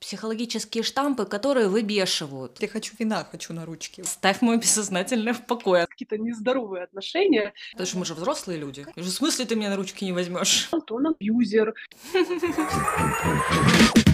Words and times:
психологические 0.00 0.82
штампы, 0.82 1.24
которые 1.24 1.68
выбешивают. 1.68 2.60
Я 2.60 2.68
хочу 2.68 2.94
вина, 2.98 3.26
хочу 3.30 3.52
на 3.52 3.64
ручки. 3.64 4.02
Ставь 4.02 4.40
мое 4.42 4.58
бессознательное 4.58 5.34
в 5.34 5.44
покое. 5.46 5.86
Какие-то 5.86 6.18
нездоровые 6.18 6.84
отношения. 6.84 7.52
Потому 7.72 7.86
что 7.86 7.98
мы 7.98 8.04
же 8.04 8.14
взрослые 8.14 8.58
люди. 8.58 8.86
В 8.96 9.08
смысле 9.08 9.44
ты 9.44 9.56
меня 9.56 9.70
на 9.70 9.76
ручки 9.76 10.04
не 10.04 10.12
возьмешь? 10.12 10.68
То 10.86 10.94
он 10.94 11.08
абьюзер. 11.08 11.74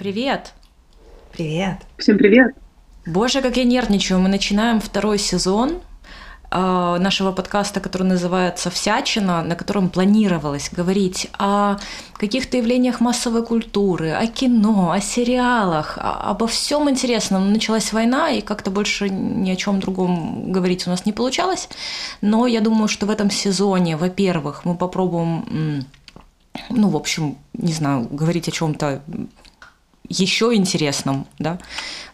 привет! 0.00 0.54
Привет. 1.30 1.76
Всем 1.98 2.16
привет. 2.16 2.54
Боже, 3.04 3.42
как 3.42 3.58
я 3.58 3.64
нервничаю. 3.64 4.18
Мы 4.18 4.30
начинаем 4.30 4.80
второй 4.80 5.18
сезон 5.18 5.82
э, 6.50 6.96
нашего 6.98 7.32
подкаста, 7.32 7.80
который 7.80 8.04
называется 8.04 8.70
«Всячина», 8.70 9.42
на 9.42 9.54
котором 9.56 9.90
планировалось 9.90 10.70
говорить 10.72 11.28
о 11.38 11.76
каких-то 12.14 12.56
явлениях 12.56 13.00
массовой 13.00 13.44
культуры, 13.44 14.12
о 14.12 14.26
кино, 14.26 14.90
о 14.90 15.02
сериалах, 15.02 15.98
обо 16.00 16.46
всем 16.46 16.88
интересном. 16.88 17.44
Но 17.44 17.50
Началась 17.50 17.92
война, 17.92 18.30
и 18.30 18.40
как-то 18.40 18.70
больше 18.70 19.10
ни 19.10 19.50
о 19.50 19.56
чем 19.56 19.80
другом 19.80 20.50
говорить 20.50 20.86
у 20.86 20.90
нас 20.90 21.04
не 21.04 21.12
получалось. 21.12 21.68
Но 22.22 22.46
я 22.46 22.62
думаю, 22.62 22.88
что 22.88 23.04
в 23.04 23.10
этом 23.10 23.30
сезоне, 23.30 23.98
во-первых, 23.98 24.64
мы 24.64 24.76
попробуем, 24.76 25.84
ну, 26.70 26.88
в 26.88 26.96
общем, 26.96 27.36
не 27.52 27.74
знаю, 27.74 28.08
говорить 28.10 28.48
о 28.48 28.50
чем-то 28.50 29.02
еще 30.10 30.54
интересном, 30.54 31.26
да, 31.38 31.58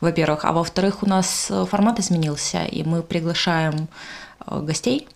во-первых. 0.01 0.45
А 0.45 0.53
во-вторых, 0.53 1.03
у 1.03 1.07
нас 1.07 1.49
э, 1.51 1.65
формат 1.69 1.99
изменился, 1.99 2.65
и 2.65 2.85
мы 2.85 3.03
приглашаем 3.03 3.89
э, 4.47 4.61
гостей 4.61 5.09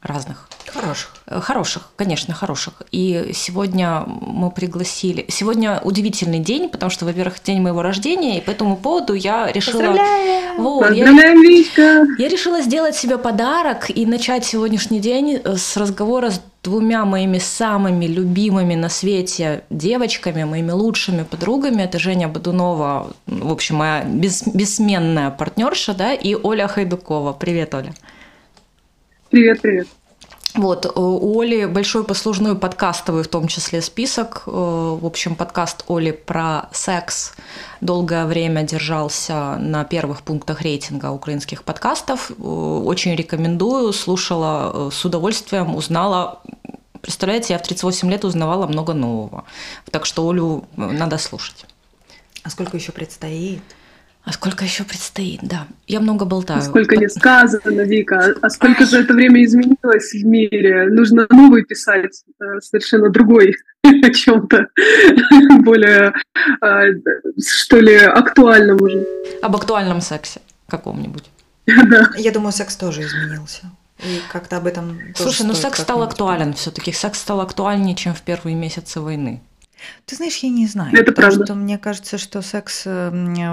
разных. 0.00 0.48
Хороших. 0.66 1.10
Э, 1.26 1.40
Хороших, 1.40 1.90
конечно, 1.96 2.32
хороших. 2.34 2.82
И 2.92 3.32
сегодня 3.34 4.04
мы 4.06 4.50
пригласили... 4.50 5.26
Сегодня 5.28 5.80
удивительный 5.82 6.38
день, 6.40 6.68
потому 6.68 6.90
что, 6.90 7.04
во-первых, 7.04 7.42
день 7.42 7.60
моего 7.60 7.82
рождения, 7.82 8.38
и 8.38 8.40
по 8.40 8.50
этому 8.50 8.76
поводу 8.76 9.14
я 9.14 9.50
решила... 9.50 9.78
Поздравляем! 9.80 10.62
Вот, 10.62 10.90
я- 10.92 11.04
Поздравляем, 11.06 11.40
Вичка. 11.42 12.06
я 12.18 12.28
решила 12.28 12.62
сделать 12.62 12.94
себе 12.94 13.18
подарок 13.18 13.90
и 13.90 14.06
начать 14.06 14.44
сегодняшний 14.44 15.00
день 15.00 15.40
с 15.44 15.76
разговора 15.76 16.30
с 16.30 16.40
двумя 16.64 17.04
моими 17.04 17.38
самыми 17.38 18.06
любимыми 18.06 18.74
на 18.74 18.88
свете 18.88 19.62
девочками, 19.70 20.44
моими 20.44 20.72
лучшими 20.72 21.22
подругами. 21.22 21.82
Это 21.82 21.98
Женя 21.98 22.28
Бодунова, 22.28 23.12
в 23.26 23.52
общем, 23.52 23.76
моя 23.76 24.02
бес- 24.04 24.48
бессменная 24.52 25.30
партнерша, 25.30 25.94
да, 25.94 26.14
и 26.14 26.34
Оля 26.34 26.66
Хайдукова. 26.66 27.34
Привет, 27.34 27.74
Оля. 27.74 27.94
Привет, 29.30 29.60
привет. 29.60 29.88
Вот, 30.54 30.86
э, 30.86 30.90
у 30.94 31.40
Оли 31.40 31.64
большой 31.64 32.04
послужной 32.04 32.56
подкастовый 32.56 33.24
в 33.24 33.28
том 33.28 33.48
числе 33.48 33.82
список. 33.82 34.44
Э, 34.46 34.50
В 34.50 35.04
общем, 35.04 35.34
подкаст 35.34 35.84
Оли 35.88 36.12
про 36.12 36.68
секс 36.72 37.34
долгое 37.80 38.24
время 38.24 38.62
держался 38.62 39.56
на 39.56 39.84
первых 39.84 40.22
пунктах 40.22 40.62
рейтинга 40.62 41.10
украинских 41.10 41.64
подкастов. 41.64 42.30
Э, 42.30 42.34
Очень 42.42 43.16
рекомендую, 43.16 43.92
слушала 43.92 44.90
с 44.90 45.04
удовольствием, 45.04 45.74
узнала 45.74 46.40
Представляете, 47.02 47.52
я 47.52 47.58
в 47.58 47.62
38 47.62 48.10
лет 48.10 48.24
узнавала 48.24 48.66
много 48.66 48.94
нового. 48.94 49.44
Так 49.90 50.06
что 50.06 50.26
Олю 50.26 50.64
надо 50.74 51.18
слушать. 51.18 51.66
А 52.44 52.48
сколько 52.48 52.78
еще 52.78 52.92
предстоит? 52.92 53.62
А 54.24 54.32
сколько 54.32 54.64
еще 54.64 54.84
предстоит? 54.84 55.40
Да, 55.42 55.66
я 55.86 56.00
много 56.00 56.24
болтаю. 56.24 56.62
Сколько 56.62 56.96
не 56.96 57.08
сказано, 57.08 57.82
Вика. 57.82 58.34
А 58.40 58.48
сколько 58.48 58.86
за 58.86 59.00
это 59.00 59.12
время 59.12 59.44
изменилось 59.44 60.12
в 60.12 60.24
мире? 60.24 60.86
Нужно 60.88 61.26
новый 61.28 61.62
писать, 61.64 62.24
э, 62.40 62.60
совершенно 62.60 63.10
другой 63.10 63.54
о 63.82 64.10
чем-то 64.10 64.68
более, 65.62 66.14
э, 66.62 66.84
что 67.38 67.80
ли, 67.80 67.96
актуальном 67.96 68.80
уже. 68.80 69.06
Об 69.42 69.56
актуальном 69.56 70.00
сексе 70.00 70.40
каком-нибудь. 70.68 71.24
Да. 71.66 72.10
Я 72.16 72.30
думаю, 72.30 72.52
секс 72.52 72.76
тоже 72.76 73.02
изменился. 73.02 73.70
И 74.00 74.20
как-то 74.30 74.56
об 74.56 74.66
этом 74.66 75.00
Слушай, 75.14 75.46
ну 75.46 75.54
секс 75.54 75.80
стал 75.80 76.02
актуален 76.02 76.52
все-таки. 76.54 76.92
Секс 76.92 77.20
стал 77.20 77.40
актуальнее, 77.40 77.94
чем 77.94 78.14
в 78.14 78.20
первые 78.22 78.54
месяцы 78.54 79.00
войны. 79.00 79.40
Ты 80.06 80.16
знаешь, 80.16 80.36
я 80.38 80.50
не 80.50 80.66
знаю. 80.66 80.94
Это 80.94 81.12
потому 81.12 81.28
правда. 81.28 81.44
что 81.46 81.54
мне 81.54 81.78
кажется, 81.78 82.18
что 82.18 82.42
секс, 82.42 82.82
э, 82.86 83.08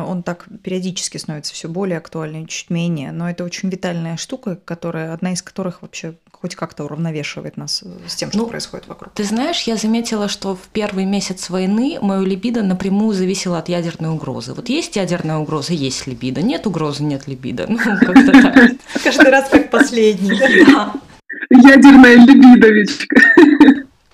он 0.06 0.24
так 0.24 0.46
периодически 0.64 1.18
становится 1.18 1.54
все 1.54 1.68
более 1.70 1.98
актуальным, 1.98 2.46
чуть 2.48 2.70
менее. 2.70 3.12
Но 3.12 3.30
это 3.30 3.44
очень 3.44 3.70
витальная 3.70 4.18
штука, 4.18 4.58
которая, 4.64 5.14
одна 5.14 5.34
из 5.34 5.42
которых 5.42 5.82
вообще 5.82 6.16
хоть 6.42 6.56
как-то 6.56 6.86
уравновешивает 6.86 7.56
нас 7.56 7.84
э, 7.86 7.90
с 8.08 8.16
тем, 8.16 8.30
что 8.30 8.40
Ну, 8.40 8.48
происходит 8.48 8.88
вокруг. 8.88 9.14
Ты 9.14 9.24
знаешь, 9.24 9.62
я 9.64 9.76
заметила, 9.78 10.28
что 10.28 10.56
в 10.56 10.68
первый 10.74 11.06
месяц 11.06 11.50
войны 11.50 12.00
мое 12.02 12.22
либидо 12.22 12.64
напрямую 12.64 13.14
зависело 13.14 13.60
от 13.60 13.70
ядерной 13.70 14.10
угрозы. 14.10 14.54
Вот 14.54 14.68
есть 14.68 14.96
ядерная 14.96 15.38
угроза, 15.38 15.74
есть 15.74 16.08
либидо. 16.08 16.42
Нет 16.42 16.66
угрозы, 16.68 17.04
нет 17.04 17.28
либидо. 17.28 17.68
Ну, 17.72 17.78
как-то 17.78 18.32
так. 18.32 18.72
Каждый 19.04 19.30
раз 19.30 19.50
как 19.50 19.70
последний. 19.70 20.32
Ядерная 21.50 22.16
либидо, 22.16 22.68
Вичка. 22.70 23.16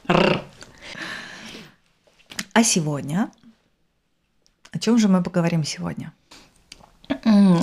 Р. 0.08 0.42
А 2.58 2.64
сегодня? 2.64 3.30
О 4.72 4.80
чем 4.80 4.98
же 4.98 5.08
мы 5.08 5.22
поговорим 5.22 5.64
сегодня? 5.64 6.12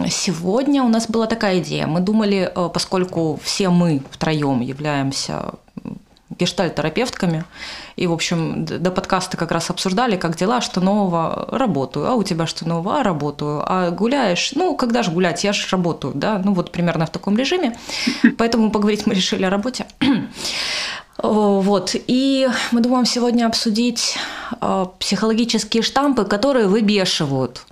Сегодня 0.09 0.84
у 0.84 0.88
нас 0.88 1.09
была 1.09 1.27
такая 1.27 1.59
идея. 1.59 1.88
Мы 1.88 1.99
думали, 1.99 2.49
э, 2.55 2.71
поскольку 2.72 3.37
все 3.43 3.71
мы 3.71 4.00
втроем 4.12 4.60
являемся 4.60 5.55
гештальт-терапевтками, 6.31 7.44
и, 7.97 8.06
в 8.06 8.12
общем, 8.12 8.65
до 8.65 8.93
подкаста 8.93 9.37
как 9.37 9.50
раз 9.50 9.69
обсуждали, 9.69 10.16
как 10.16 10.37
дела, 10.37 10.60
что 10.60 10.81
нового, 10.81 11.49
работаю, 11.50 12.06
а 12.06 12.15
у 12.15 12.22
тебя 12.22 12.47
что 12.47 12.69
нового, 12.69 13.00
а 13.00 13.03
работаю, 13.03 13.65
а 13.66 13.91
гуляешь, 13.91 14.53
ну, 14.55 14.76
когда 14.76 15.03
же 15.03 15.11
гулять, 15.11 15.43
я 15.43 15.53
же 15.53 15.66
работаю, 15.71 16.12
да, 16.15 16.41
ну, 16.44 16.55
вот 16.55 16.71
примерно 16.71 17.06
в 17.06 17.11
таком 17.11 17.37
режиме, 17.37 17.76
поэтому 18.38 18.71
поговорить 18.71 19.06
мы 19.06 19.15
решили 19.15 19.44
о 19.44 19.50
работе. 19.50 19.87
Вот, 21.19 21.94
и 21.94 22.48
мы 22.72 22.80
думаем 22.80 23.06
сегодня 23.06 23.47
обсудить 23.47 24.16
э, 24.60 24.86
психологические 24.98 25.82
штампы, 25.82 26.25
которые 26.25 26.66
выбешивают 26.66 27.62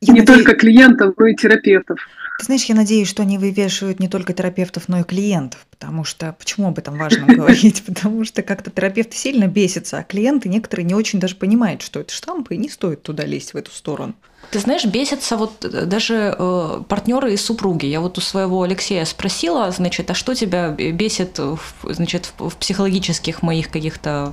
Я 0.00 0.14
Не 0.14 0.20
наде- 0.20 0.34
только 0.34 0.54
клиентов, 0.54 1.14
но 1.16 1.26
и 1.26 1.34
терапевтов. 1.36 1.98
Ты 2.38 2.44
знаешь, 2.44 2.64
я 2.64 2.74
надеюсь, 2.74 3.08
что 3.08 3.22
они 3.22 3.36
вывешивают 3.36 3.98
не 3.98 4.08
только 4.08 4.32
терапевтов, 4.32 4.88
но 4.88 5.00
и 5.00 5.02
клиентов, 5.02 5.66
потому 5.70 6.04
что 6.04 6.36
почему 6.38 6.68
об 6.68 6.78
этом 6.78 6.96
важно 6.96 7.26
говорить? 7.34 7.82
Потому 7.84 8.24
что 8.24 8.42
как-то 8.42 8.70
терапевты 8.70 9.16
сильно 9.16 9.46
бесятся, 9.46 9.98
а 9.98 10.04
клиенты 10.04 10.48
некоторые 10.48 10.84
не 10.84 10.94
очень 10.94 11.18
даже 11.20 11.34
понимают, 11.36 11.82
что 11.82 12.00
это 12.00 12.12
штампы, 12.12 12.54
и 12.54 12.58
не 12.58 12.68
стоит 12.68 13.02
туда 13.02 13.24
лезть 13.24 13.54
в 13.54 13.56
эту 13.56 13.70
сторону. 13.70 14.14
Ты 14.50 14.60
знаешь, 14.60 14.86
бесятся 14.86 15.36
вот 15.36 15.62
э, 15.64 15.84
даже 15.84 16.34
э, 16.38 16.80
партнеры 16.88 17.34
и 17.34 17.36
супруги. 17.36 17.84
Я 17.84 18.00
вот 18.00 18.16
у 18.16 18.22
своего 18.22 18.62
Алексея 18.62 19.04
спросила, 19.04 19.70
значит, 19.70 20.10
а 20.10 20.14
что 20.14 20.34
тебя 20.34 20.70
бесит, 20.70 21.38
значит, 21.82 22.32
в, 22.38 22.48
в 22.48 22.56
психологических 22.56 23.42
моих 23.42 23.70
каких-то 23.70 24.32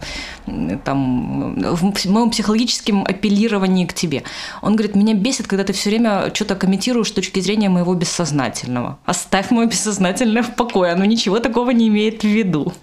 там, 0.86 1.76
в 1.76 2.06
моем 2.06 2.30
психологическом 2.30 3.04
апеллировании 3.04 3.86
к 3.86 3.94
тебе? 3.94 4.24
Он 4.62 4.78
говорит, 4.78 4.96
меня 4.96 5.14
бесит, 5.16 5.48
когда 5.48 5.66
ты 5.66 5.74
все 5.74 5.90
время 5.90 6.32
что-то 6.34 6.56
комментируешь 6.56 7.10
с 7.10 7.12
точки 7.12 7.42
зрения 7.42 7.68
моего 7.68 7.94
бессознательного. 7.94 9.00
Оставь 9.04 9.52
мое 9.52 9.68
бессознательное 9.68 10.44
в 10.44 10.56
покое, 10.56 10.94
оно 10.94 11.04
ничего 11.04 11.40
такого 11.40 11.72
не 11.72 11.90
имеет 11.90 12.22
в 12.22 12.28
виду. 12.28 12.74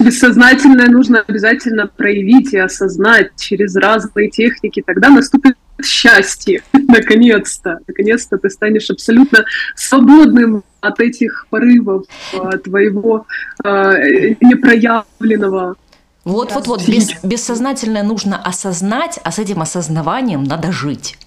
Бессознательное 0.00 0.88
нужно 0.88 1.22
обязательно 1.28 1.86
проявить 1.86 2.54
и 2.54 2.58
осознать 2.58 3.32
через 3.38 3.76
разные 3.76 4.30
техники. 4.30 4.82
Тогда 4.84 5.10
наступит 5.10 5.56
счастье. 5.82 6.62
Наконец-то. 6.72 7.78
Наконец-то 7.86 8.38
ты 8.38 8.50
станешь 8.50 8.90
абсолютно 8.90 9.44
свободным 9.74 10.64
от 10.80 11.00
этих 11.00 11.46
порывов 11.50 12.04
э, 12.32 12.58
твоего 12.58 13.26
э, 13.64 14.34
непроявленного. 14.40 15.76
Вот-вот-вот, 16.24 16.80
Да, 16.86 16.92
бес- 16.92 17.04
сидеть. 17.08 17.24
бессознательное 17.24 18.02
нужно 18.02 18.40
осознать, 18.40 19.18
а 19.24 19.30
с 19.30 19.38
этим 19.38 19.60
осознаванием 19.60 20.44
надо 20.44 20.72
жить. 20.72 21.18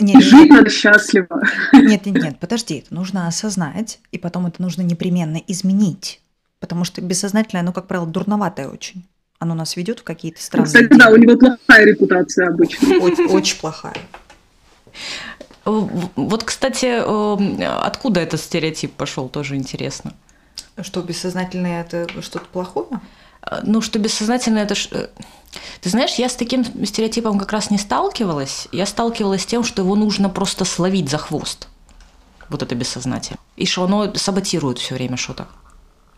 Нет, 0.00 0.16
И 0.16 0.20
жить 0.22 0.50
надо 0.50 0.70
счастливо. 0.70 1.42
нет, 1.72 2.06
нет, 2.06 2.22
нет, 2.22 2.40
подожди, 2.40 2.78
это 2.78 2.94
нужно 2.94 3.26
осознать, 3.28 4.00
и 4.12 4.18
потом 4.18 4.46
это 4.46 4.60
нужно 4.60 4.82
непременно 4.82 5.36
изменить, 5.46 6.20
потому 6.60 6.84
что 6.84 7.00
бессознательное, 7.02 7.62
оно, 7.62 7.72
как 7.72 7.86
правило, 7.86 8.06
дурноватое 8.06 8.68
очень. 8.68 9.04
Оно 9.38 9.54
нас 9.54 9.76
ведет 9.76 10.00
в 10.00 10.02
какие-то 10.04 10.42
странные... 10.42 10.66
Кстати, 10.66 10.98
да, 10.98 11.08
у 11.10 11.16
него 11.16 11.36
плохая 11.36 11.84
репутация 11.84 12.48
обычно. 12.48 12.96
очень, 13.00 13.26
очень 13.26 13.58
плохая. 13.58 13.96
Э, 15.64 15.70
Вот, 16.16 16.44
кстати, 16.44 16.86
э, 16.86 17.64
откуда 17.82 18.20
этот 18.20 18.40
стереотип 18.40 18.92
пошел, 18.92 19.28
тоже 19.28 19.56
интересно. 19.56 20.14
Что 20.80 21.02
бессознательное 21.02 21.82
это 21.82 22.06
что-то 22.22 22.46
плохое? 22.46 23.00
Ну, 23.62 23.80
что 23.80 23.98
бессознательное 23.98 24.64
это. 24.64 24.74
Э, 24.90 25.08
ты 25.80 25.90
знаешь, 25.90 26.14
я 26.14 26.28
с 26.28 26.34
таким 26.34 26.64
стереотипом 26.84 27.38
как 27.38 27.52
раз 27.52 27.70
не 27.70 27.78
сталкивалась. 27.78 28.68
Я 28.72 28.86
сталкивалась 28.86 29.42
с 29.42 29.46
тем, 29.46 29.64
что 29.64 29.82
его 29.82 29.94
нужно 29.94 30.28
просто 30.28 30.64
словить 30.64 31.10
за 31.10 31.18
хвост. 31.18 31.68
Вот 32.48 32.62
это 32.62 32.74
бессознательное. 32.74 33.38
И 33.56 33.66
что 33.66 33.84
оно 33.84 34.12
саботирует 34.14 34.78
все 34.78 34.94
время 34.94 35.16
что-то. 35.16 35.46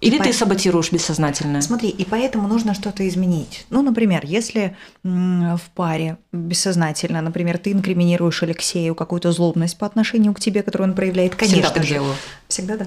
Или 0.00 0.16
и 0.16 0.18
ты 0.18 0.28
по... 0.28 0.32
саботируешь 0.32 0.92
бессознательно? 0.92 1.60
Смотри, 1.60 1.88
и 1.88 2.04
поэтому 2.04 2.46
нужно 2.46 2.74
что-то 2.74 3.06
изменить. 3.08 3.66
Ну, 3.70 3.82
например, 3.82 4.24
если 4.24 4.76
в 5.02 5.60
паре 5.74 6.18
бессознательно, 6.32 7.20
например, 7.20 7.58
ты 7.58 7.72
инкриминируешь 7.72 8.42
Алексею 8.42 8.94
какую-то 8.94 9.32
злобность 9.32 9.76
по 9.78 9.86
отношению 9.86 10.34
к 10.34 10.40
тебе, 10.40 10.62
которую 10.62 10.90
он 10.90 10.94
проявляет, 10.94 11.34
конечно 11.34 11.62
Всегда 11.62 11.82
же. 11.82 11.88
делаю. 11.88 12.14
Всегда, 12.46 12.76
да. 12.76 12.86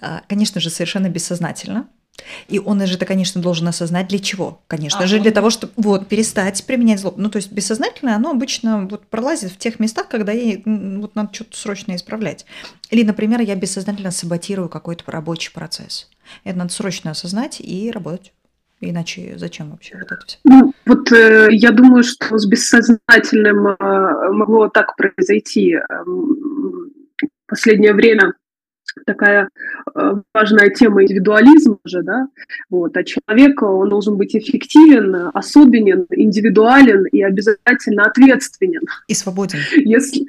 А, 0.00 0.22
конечно 0.28 0.60
же, 0.60 0.68
совершенно 0.70 1.08
бессознательно. 1.08 1.88
И 2.48 2.58
он 2.58 2.84
же 2.86 2.94
это, 2.94 3.06
конечно, 3.06 3.40
должен 3.40 3.68
осознать 3.68 4.08
для 4.08 4.18
чего? 4.18 4.60
Конечно 4.66 5.00
а, 5.00 5.06
же, 5.06 5.20
для 5.20 5.30
того, 5.30 5.50
чтобы 5.50 5.72
вот, 5.76 6.08
перестать 6.08 6.64
применять 6.64 7.00
злобу. 7.00 7.20
Ну, 7.20 7.30
то 7.30 7.36
есть 7.36 7.52
бессознательное, 7.52 8.16
оно 8.16 8.30
обычно 8.30 8.86
вот 8.86 9.06
пролазит 9.06 9.52
в 9.52 9.58
тех 9.58 9.80
местах, 9.80 10.08
когда 10.08 10.32
ей 10.32 10.62
вот 10.64 11.14
надо 11.14 11.32
что-то 11.32 11.56
срочно 11.56 11.94
исправлять. 11.94 12.46
Или, 12.90 13.04
например, 13.04 13.40
я 13.40 13.54
бессознательно 13.54 14.10
саботирую 14.10 14.68
какой-то 14.68 15.04
рабочий 15.10 15.52
процесс. 15.52 16.08
Это 16.44 16.58
надо 16.58 16.72
срочно 16.72 17.10
осознать 17.10 17.60
и 17.60 17.90
работать. 17.90 18.32
Иначе 18.80 19.34
зачем 19.36 19.70
вообще 19.70 19.96
вот 19.96 20.10
это 20.10 20.26
все? 20.26 20.38
Ну, 20.44 20.72
вот 20.86 21.12
э, 21.12 21.48
я 21.52 21.70
думаю, 21.70 22.02
что 22.02 22.36
с 22.36 22.46
бессознательным 22.46 23.68
э, 23.68 24.32
могло 24.32 24.68
так 24.68 24.96
произойти. 24.96 25.74
Э, 25.74 26.02
в 26.04 26.88
последнее 27.46 27.94
время 27.94 28.34
такая 29.06 29.48
э, 29.94 30.14
важная 30.34 30.70
тема 30.70 31.02
индивидуализма 31.02 31.78
же, 31.84 32.02
да, 32.02 32.28
вот, 32.70 32.96
а 32.96 33.04
человек, 33.04 33.62
он 33.62 33.88
должен 33.88 34.16
быть 34.16 34.34
эффективен, 34.34 35.30
особенен, 35.34 36.06
индивидуален 36.10 37.06
и 37.06 37.22
обязательно 37.22 38.04
ответственен. 38.04 38.82
И 39.08 39.14
свободен. 39.14 39.58
Если, 39.76 40.26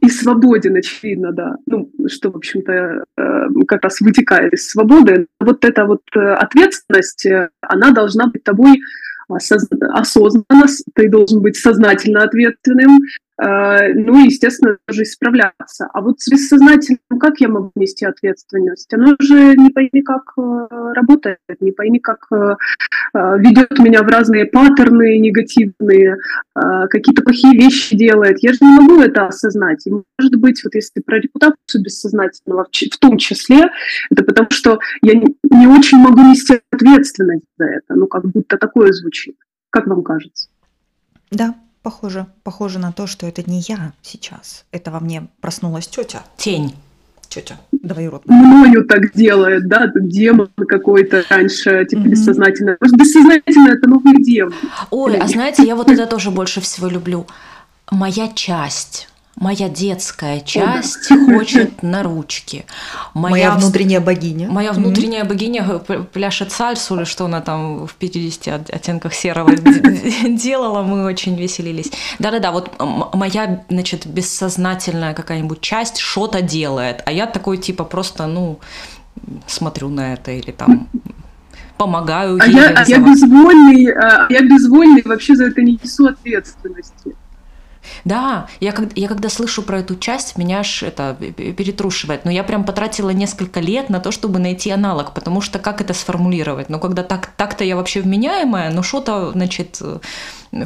и 0.00 0.08
свободен, 0.08 0.76
очевидно, 0.76 1.32
да. 1.32 1.56
Ну, 1.66 1.90
что, 2.06 2.30
в 2.30 2.36
общем-то, 2.36 3.04
э, 3.16 3.46
как 3.66 3.84
раз 3.84 4.00
вытекает 4.00 4.52
из 4.52 4.68
свободы. 4.68 5.26
Вот 5.38 5.64
эта 5.64 5.84
вот 5.84 6.02
э, 6.14 6.20
ответственность, 6.20 7.26
она 7.60 7.90
должна 7.92 8.26
быть 8.28 8.44
тобой 8.44 8.80
осознанно, 9.28 10.66
ты 10.94 11.08
должен 11.08 11.40
быть 11.40 11.56
сознательно 11.56 12.24
ответственным, 12.24 12.98
ну 13.42 14.20
и, 14.20 14.26
естественно, 14.26 14.76
тоже 14.86 15.04
исправляться. 15.04 15.88
А 15.92 16.00
вот 16.02 16.20
с 16.20 16.30
бессознательным 16.30 17.18
как 17.18 17.40
я 17.40 17.48
могу 17.48 17.72
нести 17.74 18.04
ответственность? 18.04 18.92
Оно 18.92 19.16
же 19.20 19.56
не 19.56 19.70
пойми 19.70 20.02
как 20.02 20.32
э, 20.36 20.66
работает, 20.94 21.38
не 21.60 21.72
пойми 21.72 22.00
как 22.00 22.26
э, 22.32 22.56
ведет 23.14 23.78
меня 23.78 24.02
в 24.02 24.08
разные 24.08 24.44
паттерны 24.44 25.18
негативные, 25.18 26.16
какие-то 26.54 27.22
плохие 27.22 27.54
вещи 27.54 27.96
делает. 27.96 28.38
Я 28.42 28.52
же 28.52 28.58
не 28.60 28.80
могу 28.80 29.00
это 29.00 29.26
осознать. 29.26 29.86
И, 29.86 29.90
может 29.90 30.36
быть, 30.36 30.62
вот 30.64 30.74
если 30.74 31.00
про 31.00 31.18
репутацию 31.18 31.82
бессознательного 31.82 32.64
в 32.64 32.98
том 32.98 33.18
числе, 33.18 33.70
это 34.10 34.22
потому 34.22 34.48
что 34.50 34.78
я 35.02 35.14
не 35.14 35.66
очень 35.66 35.98
могу 35.98 36.20
нести 36.22 36.60
ответственность 36.70 37.44
за 37.58 37.66
это. 37.66 37.94
Ну, 37.94 38.06
как 38.06 38.24
будто 38.24 38.56
такое 38.58 38.92
звучит. 38.92 39.36
Как 39.70 39.86
вам 39.86 40.02
кажется? 40.02 40.48
Да, 41.30 41.54
Похоже, 41.82 42.26
похоже 42.42 42.78
на 42.78 42.92
то, 42.92 43.06
что 43.06 43.26
это 43.26 43.48
не 43.48 43.60
я 43.60 43.92
сейчас. 44.02 44.64
Это 44.70 44.90
во 44.90 45.00
мне 45.00 45.28
проснулась 45.40 45.88
тетя. 45.88 46.22
Тень. 46.36 46.74
Тетя, 47.28 47.60
двоюродная. 47.70 48.36
Мною 48.36 48.84
так 48.84 49.12
делает, 49.14 49.68
да, 49.68 49.92
демон 49.94 50.50
какой-то 50.56 51.22
раньше, 51.30 51.86
типа 51.88 52.00
mm-hmm. 52.00 52.08
бессознательно. 52.08 52.76
Может, 52.80 52.96
бессознательно 52.96 53.68
это 53.68 53.88
новый 53.88 54.20
демон. 54.20 54.52
Ой, 54.90 55.16
а 55.16 55.28
знаете, 55.28 55.62
я 55.62 55.76
вот 55.76 55.88
это 55.90 56.06
тоже 56.06 56.32
больше 56.32 56.60
всего 56.60 56.88
люблю. 56.88 57.26
Моя 57.92 58.28
часть 58.34 59.08
моя 59.40 59.68
детская 59.68 60.40
часть 60.40 61.08
хочет 61.26 61.82
на 61.82 62.02
ручки. 62.02 62.66
Моя, 63.14 63.30
моя 63.30 63.50
внутренняя 63.56 64.00
богиня. 64.00 64.48
Моя 64.48 64.72
внутренняя 64.72 65.24
богиня 65.24 65.80
пляшет 66.12 66.52
сальсу 66.52 66.96
или 66.96 67.04
что 67.04 67.24
она 67.24 67.40
там 67.40 67.86
в 67.86 67.94
50 67.94 68.70
оттенках 68.70 69.14
серого 69.14 69.56
делала, 70.28 70.82
мы 70.82 71.04
очень 71.04 71.36
веселились. 71.36 71.90
Да-да-да, 72.18 72.52
вот 72.52 72.70
моя, 73.14 73.64
значит, 73.70 74.06
бессознательная 74.06 75.14
какая-нибудь 75.14 75.60
часть 75.60 75.98
что-то 75.98 76.42
делает, 76.42 77.02
а 77.06 77.10
я 77.10 77.26
такой 77.26 77.56
типа 77.56 77.84
просто, 77.84 78.26
ну, 78.26 78.60
смотрю 79.46 79.88
на 79.88 80.12
это 80.12 80.32
или 80.32 80.50
там 80.50 80.88
помогаю 81.78 82.38
а 82.38 82.46
я, 82.46 82.68
а 82.76 82.84
я 82.86 82.98
безвольный, 82.98 83.90
а 83.92 84.26
я 84.28 84.42
безвольный, 84.42 85.00
вообще 85.02 85.34
за 85.34 85.46
это 85.46 85.62
не 85.62 85.78
несу 85.82 86.08
ответственности. 86.08 87.16
Да, 88.04 88.48
я, 88.60 88.74
я 88.94 89.08
когда 89.08 89.28
слышу 89.28 89.62
про 89.62 89.80
эту 89.80 89.96
часть, 89.96 90.36
меня 90.36 90.60
аж 90.60 90.82
это 90.82 91.16
перетрушивает. 91.20 92.24
Но 92.24 92.30
я 92.30 92.44
прям 92.44 92.64
потратила 92.64 93.10
несколько 93.10 93.60
лет 93.60 93.88
на 93.90 94.00
то, 94.00 94.10
чтобы 94.10 94.38
найти 94.38 94.70
аналог, 94.70 95.14
потому 95.14 95.40
что 95.40 95.58
как 95.58 95.80
это 95.80 95.94
сформулировать? 95.94 96.68
Ну, 96.68 96.78
когда 96.78 97.02
так, 97.02 97.28
так-то 97.36 97.64
я 97.64 97.76
вообще 97.76 98.00
вменяемая, 98.00 98.70
но 98.70 98.82
что-то, 98.82 99.32
значит, 99.32 99.80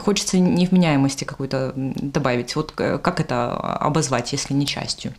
хочется 0.00 0.38
невменяемости 0.38 1.24
какой-то 1.24 1.72
добавить. 1.74 2.56
Вот 2.56 2.72
как 2.72 3.20
это 3.20 3.52
обозвать, 3.54 4.32
если 4.32 4.54
не 4.54 4.66
частью? 4.66 5.14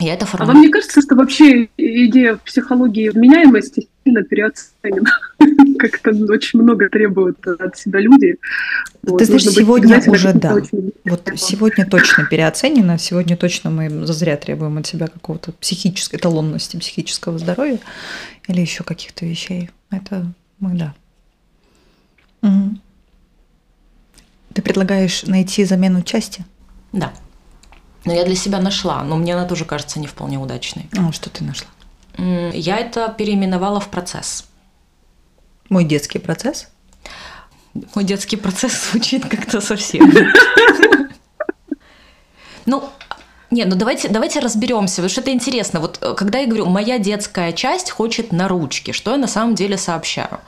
Я 0.00 0.14
это 0.14 0.26
формулирую. 0.26 0.52
А 0.52 0.54
вам 0.54 0.62
не 0.62 0.70
кажется, 0.70 1.02
что 1.02 1.16
вообще 1.16 1.68
идея 1.76 2.36
психологии 2.36 3.08
вменяемости 3.08 3.88
сильно 4.08 4.22
переоценена? 4.22 5.10
Как-то 5.78 6.10
очень 6.10 6.60
много 6.60 6.88
требуют 6.88 7.46
от 7.46 7.76
себя 7.76 8.00
люди. 8.00 8.36
Вот, 9.02 9.18
Ты 9.18 9.26
знаешь, 9.26 9.44
сегодня 9.44 10.02
уже 10.06 10.32
да. 10.32 10.56
Вот 11.04 11.28
сегодня 11.36 11.86
точно 11.86 12.26
переоценено, 12.26 12.98
сегодня 12.98 13.36
точно 13.36 13.70
мы 13.70 14.06
зазря 14.06 14.36
требуем 14.36 14.78
от 14.78 14.86
себя 14.86 15.06
какого-то 15.06 15.52
психической 15.52 16.18
эталонности, 16.18 16.76
психического 16.76 17.38
здоровья 17.38 17.78
или 18.48 18.60
еще 18.60 18.84
каких-то 18.84 19.24
вещей. 19.26 19.70
Это 19.90 20.32
мы, 20.58 20.74
да. 20.74 20.94
Угу. 22.42 22.78
Ты 24.54 24.62
предлагаешь 24.62 25.22
найти 25.24 25.64
замену 25.64 26.02
части? 26.02 26.44
Да. 26.92 27.12
Но 28.04 28.12
я 28.12 28.24
для 28.24 28.36
себя 28.36 28.60
нашла, 28.60 29.02
но 29.02 29.16
мне 29.16 29.34
она 29.34 29.44
тоже 29.44 29.64
кажется 29.64 30.00
не 30.00 30.06
вполне 30.06 30.38
удачной. 30.38 30.88
А 30.96 31.12
что 31.12 31.30
ты 31.30 31.44
нашла? 31.44 31.68
Я 32.18 32.78
это 32.78 33.14
переименовала 33.16 33.80
в 33.80 33.88
процесс. 33.88 34.46
Мой 35.68 35.84
детский 35.84 36.18
процесс? 36.18 36.68
Мой 37.94 38.04
детский 38.04 38.36
процесс 38.36 38.88
звучит 38.90 39.26
как-то 39.26 39.60
совсем. 39.60 40.12
Ну, 42.66 42.84
не, 43.50 43.64
ну 43.64 43.76
давайте, 43.76 44.08
давайте 44.08 44.40
разберемся, 44.40 44.96
потому 44.96 45.08
что 45.08 45.20
это 45.22 45.30
интересно. 45.30 45.80
Вот 45.80 45.98
э, 46.02 46.14
когда 46.14 46.38
я 46.40 46.46
говорю, 46.46 46.66
моя 46.66 46.98
детская 46.98 47.52
часть 47.52 47.90
хочет 47.90 48.30
на 48.30 48.46
ручки, 48.46 48.90
что 48.92 49.12
я 49.12 49.16
на 49.16 49.26
самом 49.26 49.54
деле 49.54 49.78
сообщаю? 49.78 50.40